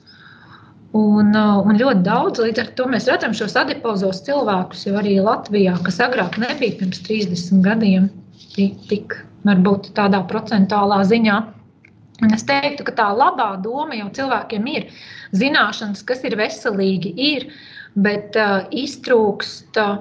Un, 0.97 1.35
un 1.37 1.77
ļoti 1.77 2.05
daudz, 2.07 2.41
līdz 2.41 2.63
ar 2.63 2.69
to 2.79 2.87
mēs 2.89 3.09
redzam 3.11 3.35
šos 3.37 3.57
adipozos 3.59 4.23
cilvēkus 4.25 4.87
jau 4.87 4.95
arī 5.01 5.17
Latvijā, 5.21 5.75
kas 5.85 5.99
agrāk 6.05 6.39
nebija 6.41 6.79
pirms 6.79 7.03
30 7.05 7.65
gadiem, 7.67 8.09
tik, 8.55 8.79
tik 8.89 9.17
varbūt 9.47 9.91
tādā 9.99 10.23
procentuālā 10.31 11.03
ziņā. 11.11 11.37
Un 12.25 12.33
es 12.33 12.47
teiktu, 12.49 12.87
ka 12.87 12.95
tā 12.97 13.07
labā 13.13 13.51
doma 13.61 13.99
jau 13.99 14.09
cilvēkiem 14.19 14.69
ir. 14.73 14.87
Zināšanas, 15.37 16.05
kas 16.09 16.23
ir 16.25 16.39
veselīgi, 16.41 17.13
ir, 17.21 17.49
bet 18.01 18.39
uh, 18.41 18.65
iztrūkst 18.73 19.81
uh, 19.83 19.99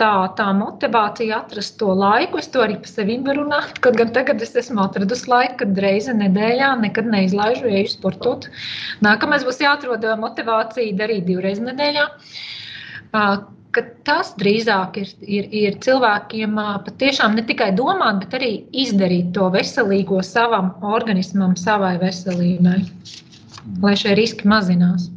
tā, 0.00 0.10
tā 0.38 0.48
motivācija 0.58 1.36
atrast 1.44 1.76
to 1.78 1.92
laiku. 1.94 2.40
Es 2.42 2.48
to 2.50 2.64
arī 2.64 2.80
par 2.82 2.90
sevi 2.90 3.18
varu 3.26 3.44
runāt. 3.44 3.78
Kaut 3.84 3.98
gan 4.00 4.10
tagad 4.16 4.42
es 4.42 4.54
esmu 4.58 4.82
atradusi 4.88 5.30
laiku, 5.30 5.60
kad 5.62 5.78
reizi 5.84 6.14
nedēļā 6.18 6.70
nekad 6.80 7.10
neizlaižu, 7.12 7.68
eju 7.70 7.92
sportot. 7.92 8.48
Nākamais 9.06 9.46
būs 9.46 9.62
jāatrod 9.62 10.06
motivācija 10.22 10.98
darīt 10.98 11.28
divreiz 11.30 11.62
nedēļā. 11.62 12.08
Tas 14.06 14.34
drīzāk 14.38 14.98
ir, 15.02 15.14
ir, 15.38 15.48
ir 15.62 15.78
cilvēkiem 15.82 16.58
patiešām 16.86 17.38
ne 17.38 17.46
tikai 17.46 17.70
domāt, 17.78 18.22
bet 18.22 18.38
arī 18.38 18.52
izdarīt 18.84 19.32
to 19.38 19.46
veselīgo 19.54 20.20
savam 20.26 20.74
organismam, 20.94 21.54
savai 21.58 21.96
veselībai, 22.02 22.80
lai 23.82 23.98
šie 23.98 24.14
riski 24.18 24.50
mazinās. 24.50 25.13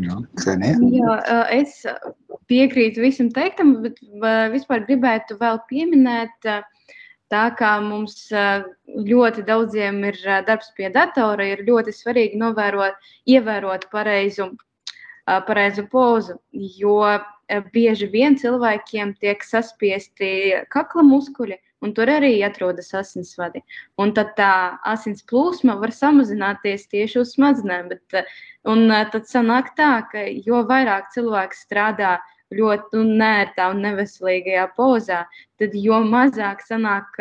Jā? 0.00 0.16
Jā, 0.92 1.16
es 1.52 1.82
piekrītu 2.48 3.02
visam 3.04 3.28
teiktam, 3.34 3.74
bet 3.84 3.98
vispār 4.54 4.86
gribētu 4.86 5.36
vēl 5.40 5.60
pieminēt, 5.68 6.48
tā 7.32 7.42
kā 7.58 7.72
mums 7.84 8.28
ļoti 8.32 9.44
daudziem 9.48 10.02
ir 10.08 10.20
darbs 10.48 10.72
pie 10.76 10.88
datora, 10.92 11.44
ir 11.52 11.64
ļoti 11.68 11.94
svarīgi 11.96 12.40
novērot, 12.40 12.96
ievērot 13.28 13.88
pareizu, 13.92 14.52
pareizu 15.26 15.86
pozu, 15.92 16.38
jo 16.78 17.02
bieži 17.72 18.08
vien 18.12 18.38
cilvēkiem 18.40 19.16
tiek 19.20 19.44
saspiesti 19.44 20.32
kakla 20.72 21.04
muskuļi, 21.04 21.60
un 21.82 21.92
tur 21.96 22.10
arī 22.10 22.32
atrodas 22.46 22.92
asinsvadi. 22.94 23.62
Un 24.00 24.14
tad 24.16 24.34
tā 24.38 24.52
asins 24.88 25.24
plūsma 25.28 25.76
var 25.82 25.94
samazināties 25.94 26.88
tieši 26.92 27.20
uz 27.22 27.34
smadzenēm. 27.36 27.90
Bet, 27.92 28.26
un 28.68 28.86
tad 29.14 29.26
sanāk 29.30 29.74
tā, 29.78 29.92
ka 30.12 30.26
jo 30.46 30.62
vairāk 30.68 31.10
cilvēks 31.14 31.66
strādā 31.66 32.16
ļoti 32.52 33.02
nērtā 33.20 33.70
un 33.72 33.82
neveselīgajā 33.86 34.66
pozā, 34.76 35.24
tad 35.60 35.76
jo 35.78 36.02
mazāk 36.04 36.62
sanāk 36.66 37.18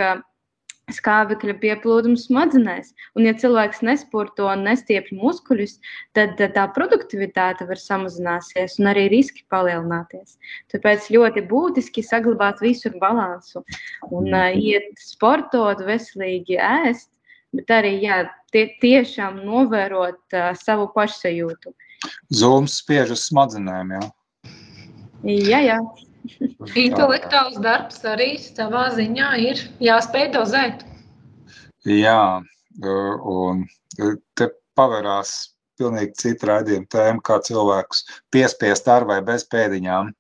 skābekļa 0.95 1.55
pieplūdums 1.61 2.27
smadzenēs. 2.27 2.91
Un, 3.17 3.25
ja 3.27 3.33
cilvēks 3.37 3.81
nesporto 3.85 4.47
un 4.51 4.65
nestiepjas 4.67 5.17
muskuļus, 5.19 5.77
tad 6.17 6.39
tā 6.39 6.65
produktivitāte 6.75 7.67
var 7.69 7.81
samazināties 7.81 8.77
un 8.81 8.91
arī 8.93 9.07
riski 9.13 9.45
palielināties. 9.53 10.37
Tāpēc 10.73 11.09
ļoti 11.15 11.45
būtiski 11.51 12.03
saglabāt 12.05 12.61
visur 12.63 12.95
balansu 13.01 13.63
un 14.09 14.29
uh, 14.33 14.51
iet 14.51 14.91
sportot, 15.01 15.83
veselīgi 15.87 16.59
ēst, 16.61 17.09
bet 17.55 17.73
arī 17.81 17.97
jā, 18.03 18.23
tie, 18.53 18.67
tiešām 18.83 19.41
novērot 19.47 20.37
uh, 20.37 20.51
savu 20.59 20.91
pašsajūtu. 20.95 21.75
Zūms 22.33 22.79
spiež 22.81 23.13
uz 23.13 23.27
smadzenēm. 23.29 23.97
Jā, 23.97 25.59
jā. 25.61 25.65
jā. 25.73 25.81
Intelektuāls 26.77 27.57
darbs 27.63 28.01
arī 28.07 28.35
savā 28.41 28.87
ziņā 28.95 29.29
ir 29.41 29.61
jāspēj 29.81 30.27
dozēt. 30.35 30.83
Jā, 31.87 32.41
un 32.81 33.65
te 34.37 34.51
pavērās 34.77 35.33
pilnīgi 35.81 36.13
cita 36.21 36.51
raidījuma 36.51 36.89
tēma, 36.93 37.23
kā 37.25 37.39
cilvēkus 37.45 38.05
piespiest 38.33 38.89
ar 38.91 39.07
vai 39.09 39.21
bez 39.25 39.47
pēdiņām 39.49 40.11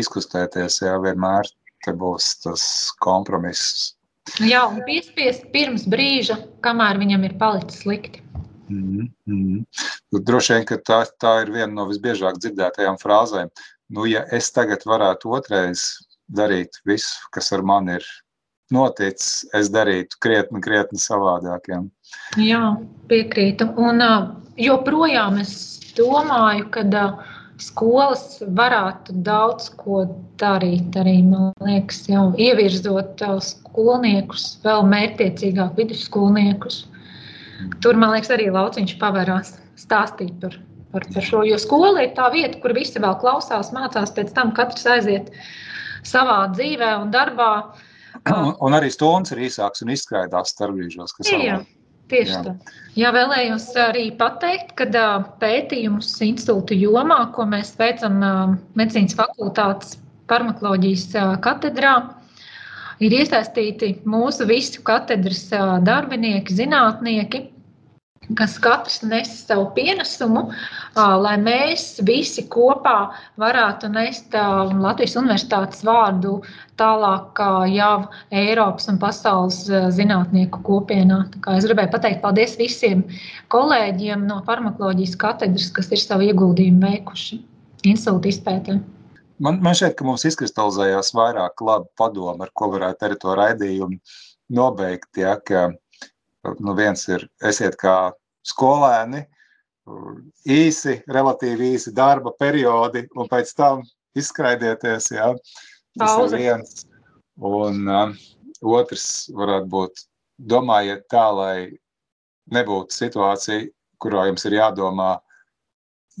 izkustēties. 0.00 0.80
Jā, 0.86 0.96
vienmēr 1.04 1.50
te 1.84 1.92
būs 1.92 2.30
tas 2.44 2.64
kompromiss. 3.04 3.92
Jā, 4.40 4.64
un 4.70 4.80
piespiest 4.86 5.50
pirms 5.52 5.84
brīža, 5.90 6.38
kamēr 6.64 6.98
viņam 7.02 7.26
ir 7.28 7.36
palicis 7.40 7.84
slikti. 7.84 8.22
Mm 8.72 9.08
-hmm. 9.28 9.64
Droši 10.24 10.54
vien, 10.54 10.64
ka 10.64 10.78
tā, 10.80 11.04
tā 11.20 11.42
ir 11.42 11.52
viena 11.52 11.72
no 11.72 11.84
visbiežāk 11.90 12.38
dzirdētajām 12.40 12.96
frāzēm 13.02 13.50
nu, 13.94 14.06
ja 14.10 14.24
es 14.34 14.50
tagad 14.54 14.84
varētu 14.88 15.32
otrais 15.38 15.86
darīt 16.34 16.80
visu, 16.88 17.16
kas 17.34 17.52
ar 17.54 17.62
mani 17.66 17.98
ir 17.98 18.06
noticis, 18.74 19.44
es 19.54 19.70
darītu 19.72 20.18
krietni, 20.24 20.62
krietni 20.64 21.00
savādāk. 21.00 21.68
Ja. 21.70 21.82
Jā, 22.40 22.64
piekrītu. 23.10 23.68
Un 23.78 24.02
joprojām 24.60 25.38
es 25.42 25.54
domāju, 25.98 26.68
ka 26.74 26.84
skolas 27.62 28.40
varētu 28.56 29.14
daudz 29.26 29.70
ko 29.78 30.04
darīt. 30.40 30.96
Arī, 30.98 31.20
man 31.26 31.52
liekas, 31.62 32.04
jau 32.10 32.30
ievirzot 32.40 33.22
skolniekus, 33.44 34.48
vēl 34.64 34.86
mērķtiecīgāk 34.90 35.78
vidusskolniekus. 35.78 36.84
Tur, 37.84 37.96
man 38.00 38.14
liekas, 38.16 38.32
arī 38.34 38.50
lauciņš 38.52 38.96
pavērās 39.00 39.54
stāstīt 39.78 40.34
par 40.42 40.56
par, 40.94 41.06
par 41.14 41.26
šo. 41.26 41.42
Jo 41.46 41.58
skola 41.60 42.06
ir 42.06 42.14
tā 42.16 42.30
vieta, 42.34 42.58
kur 42.62 42.74
visi 42.76 43.02
vēl 43.02 43.18
klausās, 43.20 43.72
mācās, 43.74 44.14
pēc 44.14 44.32
tam 44.36 44.54
katrs 44.56 44.86
aiziet 44.96 45.32
savā 46.06 46.44
dzīvē 46.54 46.94
un 47.02 47.12
darbā. 47.14 47.50
Un, 48.30 48.54
un 48.62 48.72
arī 48.72 48.88
stundas 48.94 49.34
ir 49.34 49.40
īsākas 49.48 49.82
un 49.84 49.90
izskaidrās 49.92 50.52
starpbrīžos. 50.54 51.12
Jā, 51.26 51.58
tieši 52.08 52.30
jā. 52.30 52.38
tā. 52.46 52.76
Jā, 52.96 53.10
vēlējos 53.12 53.66
arī 53.82 54.04
pateikt, 54.16 54.70
ka 54.78 54.86
pētījumus 55.42 56.12
institūtu 56.24 56.78
jomā, 56.78 57.18
ko 57.34 57.44
mēs 57.50 57.74
veicam 57.76 58.22
medicīnas 58.78 59.18
fakultātes 59.18 59.98
farmakoloģijas 60.30 61.08
katedrā, 61.44 61.96
ir 63.04 63.18
iesaistīti 63.18 63.90
mūsu 64.08 64.46
visu 64.48 64.80
katedras 64.86 65.42
darbinieki, 65.84 66.56
zinātnieki 66.62 67.42
kas 68.38 68.56
katrs 68.62 69.02
nes 69.04 69.30
savu 69.44 69.66
pienesumu, 69.76 70.46
lai 70.96 71.34
mēs 71.42 72.00
visi 72.06 72.46
kopā 72.50 73.12
varētu 73.40 73.90
nest 73.92 74.34
Latvijas 74.34 75.16
universitātes 75.20 75.84
vārdu 75.86 76.38
tālāk 76.80 77.38
jau 77.74 78.08
Eiropas 78.34 78.88
un 78.90 78.98
pasaules 79.02 79.60
zinātnieku 79.96 80.62
kopienā. 80.66 81.24
Es 81.54 81.68
gribēju 81.68 81.92
pateikt 81.92 82.22
paldies 82.24 82.56
visiem 82.60 83.04
kolēģiem 83.54 84.26
no 84.30 84.40
farmakoloģijas 84.48 85.16
katedras, 85.20 85.70
kas 85.74 85.92
ir 85.92 86.02
savu 86.02 86.30
ieguldījumu 86.30 86.84
veikuši 86.88 87.40
insultu 87.90 88.32
izpētē. 88.32 88.80
Man, 89.42 89.58
man 89.62 89.74
šķiet, 89.76 89.96
ka 89.98 90.06
mums 90.06 90.24
izkristalizējās 90.28 91.10
vairāk 91.16 91.62
labu 91.66 91.90
padomu, 91.98 92.46
ar 92.46 92.52
ko 92.54 92.70
varētu 92.72 93.08
arī 93.08 93.16
to 93.20 93.34
raidījumu 93.34 93.98
nobeigt. 94.54 95.10
Ja, 95.18 95.34
ka 95.42 95.72
nu 96.60 96.74
viens 96.76 97.08
ir 97.08 97.26
esiet 97.44 97.76
kā 97.80 98.12
skolēni, 98.44 99.24
īsi, 100.48 100.98
relatīvi 101.12 101.74
īsi 101.74 101.92
darba 101.96 102.32
periodi, 102.38 103.04
un 103.16 103.28
pēc 103.28 103.52
tam 103.56 103.82
izskraidieties. 104.16 105.10
Ja? 105.12 105.32
Tas 105.98 106.16
Pauze. 106.16 106.36
ir 106.36 106.42
viens. 106.42 106.86
Un 107.36 107.88
uh, 107.90 108.14
otrs 108.62 109.28
varētu 109.34 109.70
būt, 109.70 110.04
domājiet 110.38 111.04
tā, 111.10 111.26
lai 111.34 111.56
nebūtu 112.54 112.94
situācija, 112.94 113.68
kurā 114.02 114.26
jums 114.28 114.44
ir 114.48 114.58
jādomā, 114.58 115.12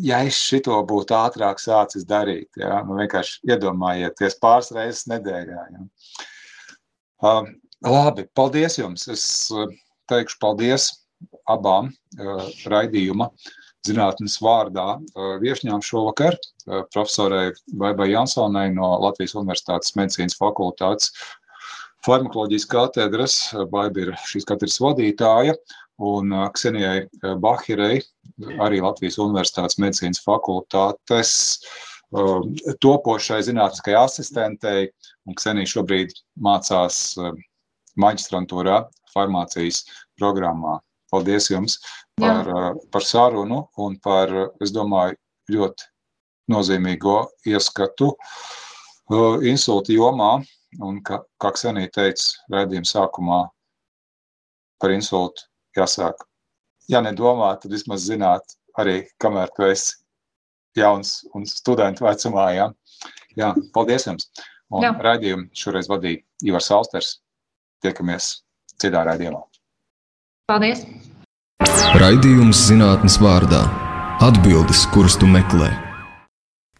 ja 0.00 0.22
es 0.26 0.38
šito 0.40 0.76
būtu 0.88 1.16
ātrāk 1.16 1.60
sācis 1.62 2.06
darīt. 2.08 2.50
Ja? 2.60 2.82
Nu, 2.86 2.98
vienkārši 3.00 3.44
iedomājieties 3.54 4.38
pāris 4.42 4.72
reizes 4.74 5.08
nedēļā. 5.10 5.66
Ja? 5.72 5.86
Uh, 7.24 7.48
labi, 7.86 8.26
paldies 8.36 8.78
jums. 8.78 9.08
Es 9.08 9.24
uh, 9.54 9.70
teikšu 10.10 10.40
paldies 10.42 10.90
abām 11.50 11.90
uh, 11.90 12.48
raidījuma 12.70 13.30
zinātnes 13.84 14.38
vārdā 14.42 14.96
uh, 14.96 15.36
viešņām 15.42 15.82
šovakar, 15.84 16.36
uh, 16.36 16.82
profesorai 16.94 17.52
Baibai 17.80 18.10
Jansonai 18.12 18.68
no 18.74 18.94
Latvijas 19.04 19.36
Universitātes 19.40 19.96
medicīnas 19.98 20.36
fakultātes 20.40 21.12
farmakoloģijas 22.04 22.68
katedras, 22.68 23.38
Baiba 23.72 24.02
ir 24.02 24.12
šīs 24.28 24.44
katedras 24.48 24.76
vadītāja, 24.82 25.54
un 26.04 26.34
Ksenijai 26.52 27.06
Bahirei, 27.40 28.02
arī 28.60 28.82
Latvijas 28.84 29.16
Universitātes 29.22 29.78
medicīnas 29.80 30.20
fakultātes 30.24 31.30
topošai 32.84 33.40
zinātniskai 33.46 33.94
asistentei, 33.96 34.90
un 35.24 35.38
Ksenija 35.38 35.70
šobrīd 35.70 36.12
mācās 36.44 37.14
maģistrantūrā 38.00 38.82
farmācijas 39.14 39.84
programmā. 40.20 40.80
paldies 41.14 41.46
jums 41.50 41.78
par, 42.18 42.48
Jā. 42.48 42.74
par 42.90 43.04
sarunu 43.06 43.68
un 43.78 43.94
par, 44.02 44.30
es 44.62 44.72
domāju, 44.74 45.14
ļoti 45.50 45.86
nozīmīgo 46.50 47.16
ieskatu 47.46 48.10
uh, 48.14 49.38
insulta 49.46 49.94
jomā. 49.94 50.42
Un, 50.82 50.98
kā, 51.06 51.20
kā 51.38 51.52
Ksenija 51.54 51.92
teica 51.94 52.32
redzījuma 52.50 52.90
sākumā, 52.90 53.40
par 54.82 54.90
insultu 54.90 55.46
jāsāk. 55.78 56.24
Ja 56.90 56.98
nedomā, 57.04 57.52
tad 57.62 57.70
vismaz 57.70 58.08
zināt 58.08 58.56
arī, 58.80 59.04
kamēr 59.22 59.52
tu 59.54 59.68
esi 59.68 59.94
jauns 60.74 61.20
un 61.34 61.46
studentu 61.46 62.08
vecumā. 62.08 62.48
Ja? 62.56 62.66
Jā, 63.38 63.52
paldies 63.74 64.08
jums! 64.08 64.26
Un 64.74 64.82
Jā. 64.82 64.90
raidījumu 64.98 65.52
šoreiz 65.54 65.86
vadīja 65.86 66.24
Ivars 66.48 66.72
Alsters. 66.74 67.10
Tiekamies 67.84 68.43
citā 68.80 69.04
raidījumā. 69.08 69.42
Paldies! 70.50 70.84
Raidījums 72.00 72.66
zinātnes 72.68 73.16
vārdā- 73.22 73.62
atbildes, 74.28 74.84
kuras 74.94 75.16
tu 75.16 75.26
meklē. 75.30 75.70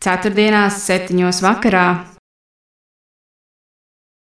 Ceturtdienās, 0.05 0.82
septiņos 0.84 1.40
vakarā 1.45 1.86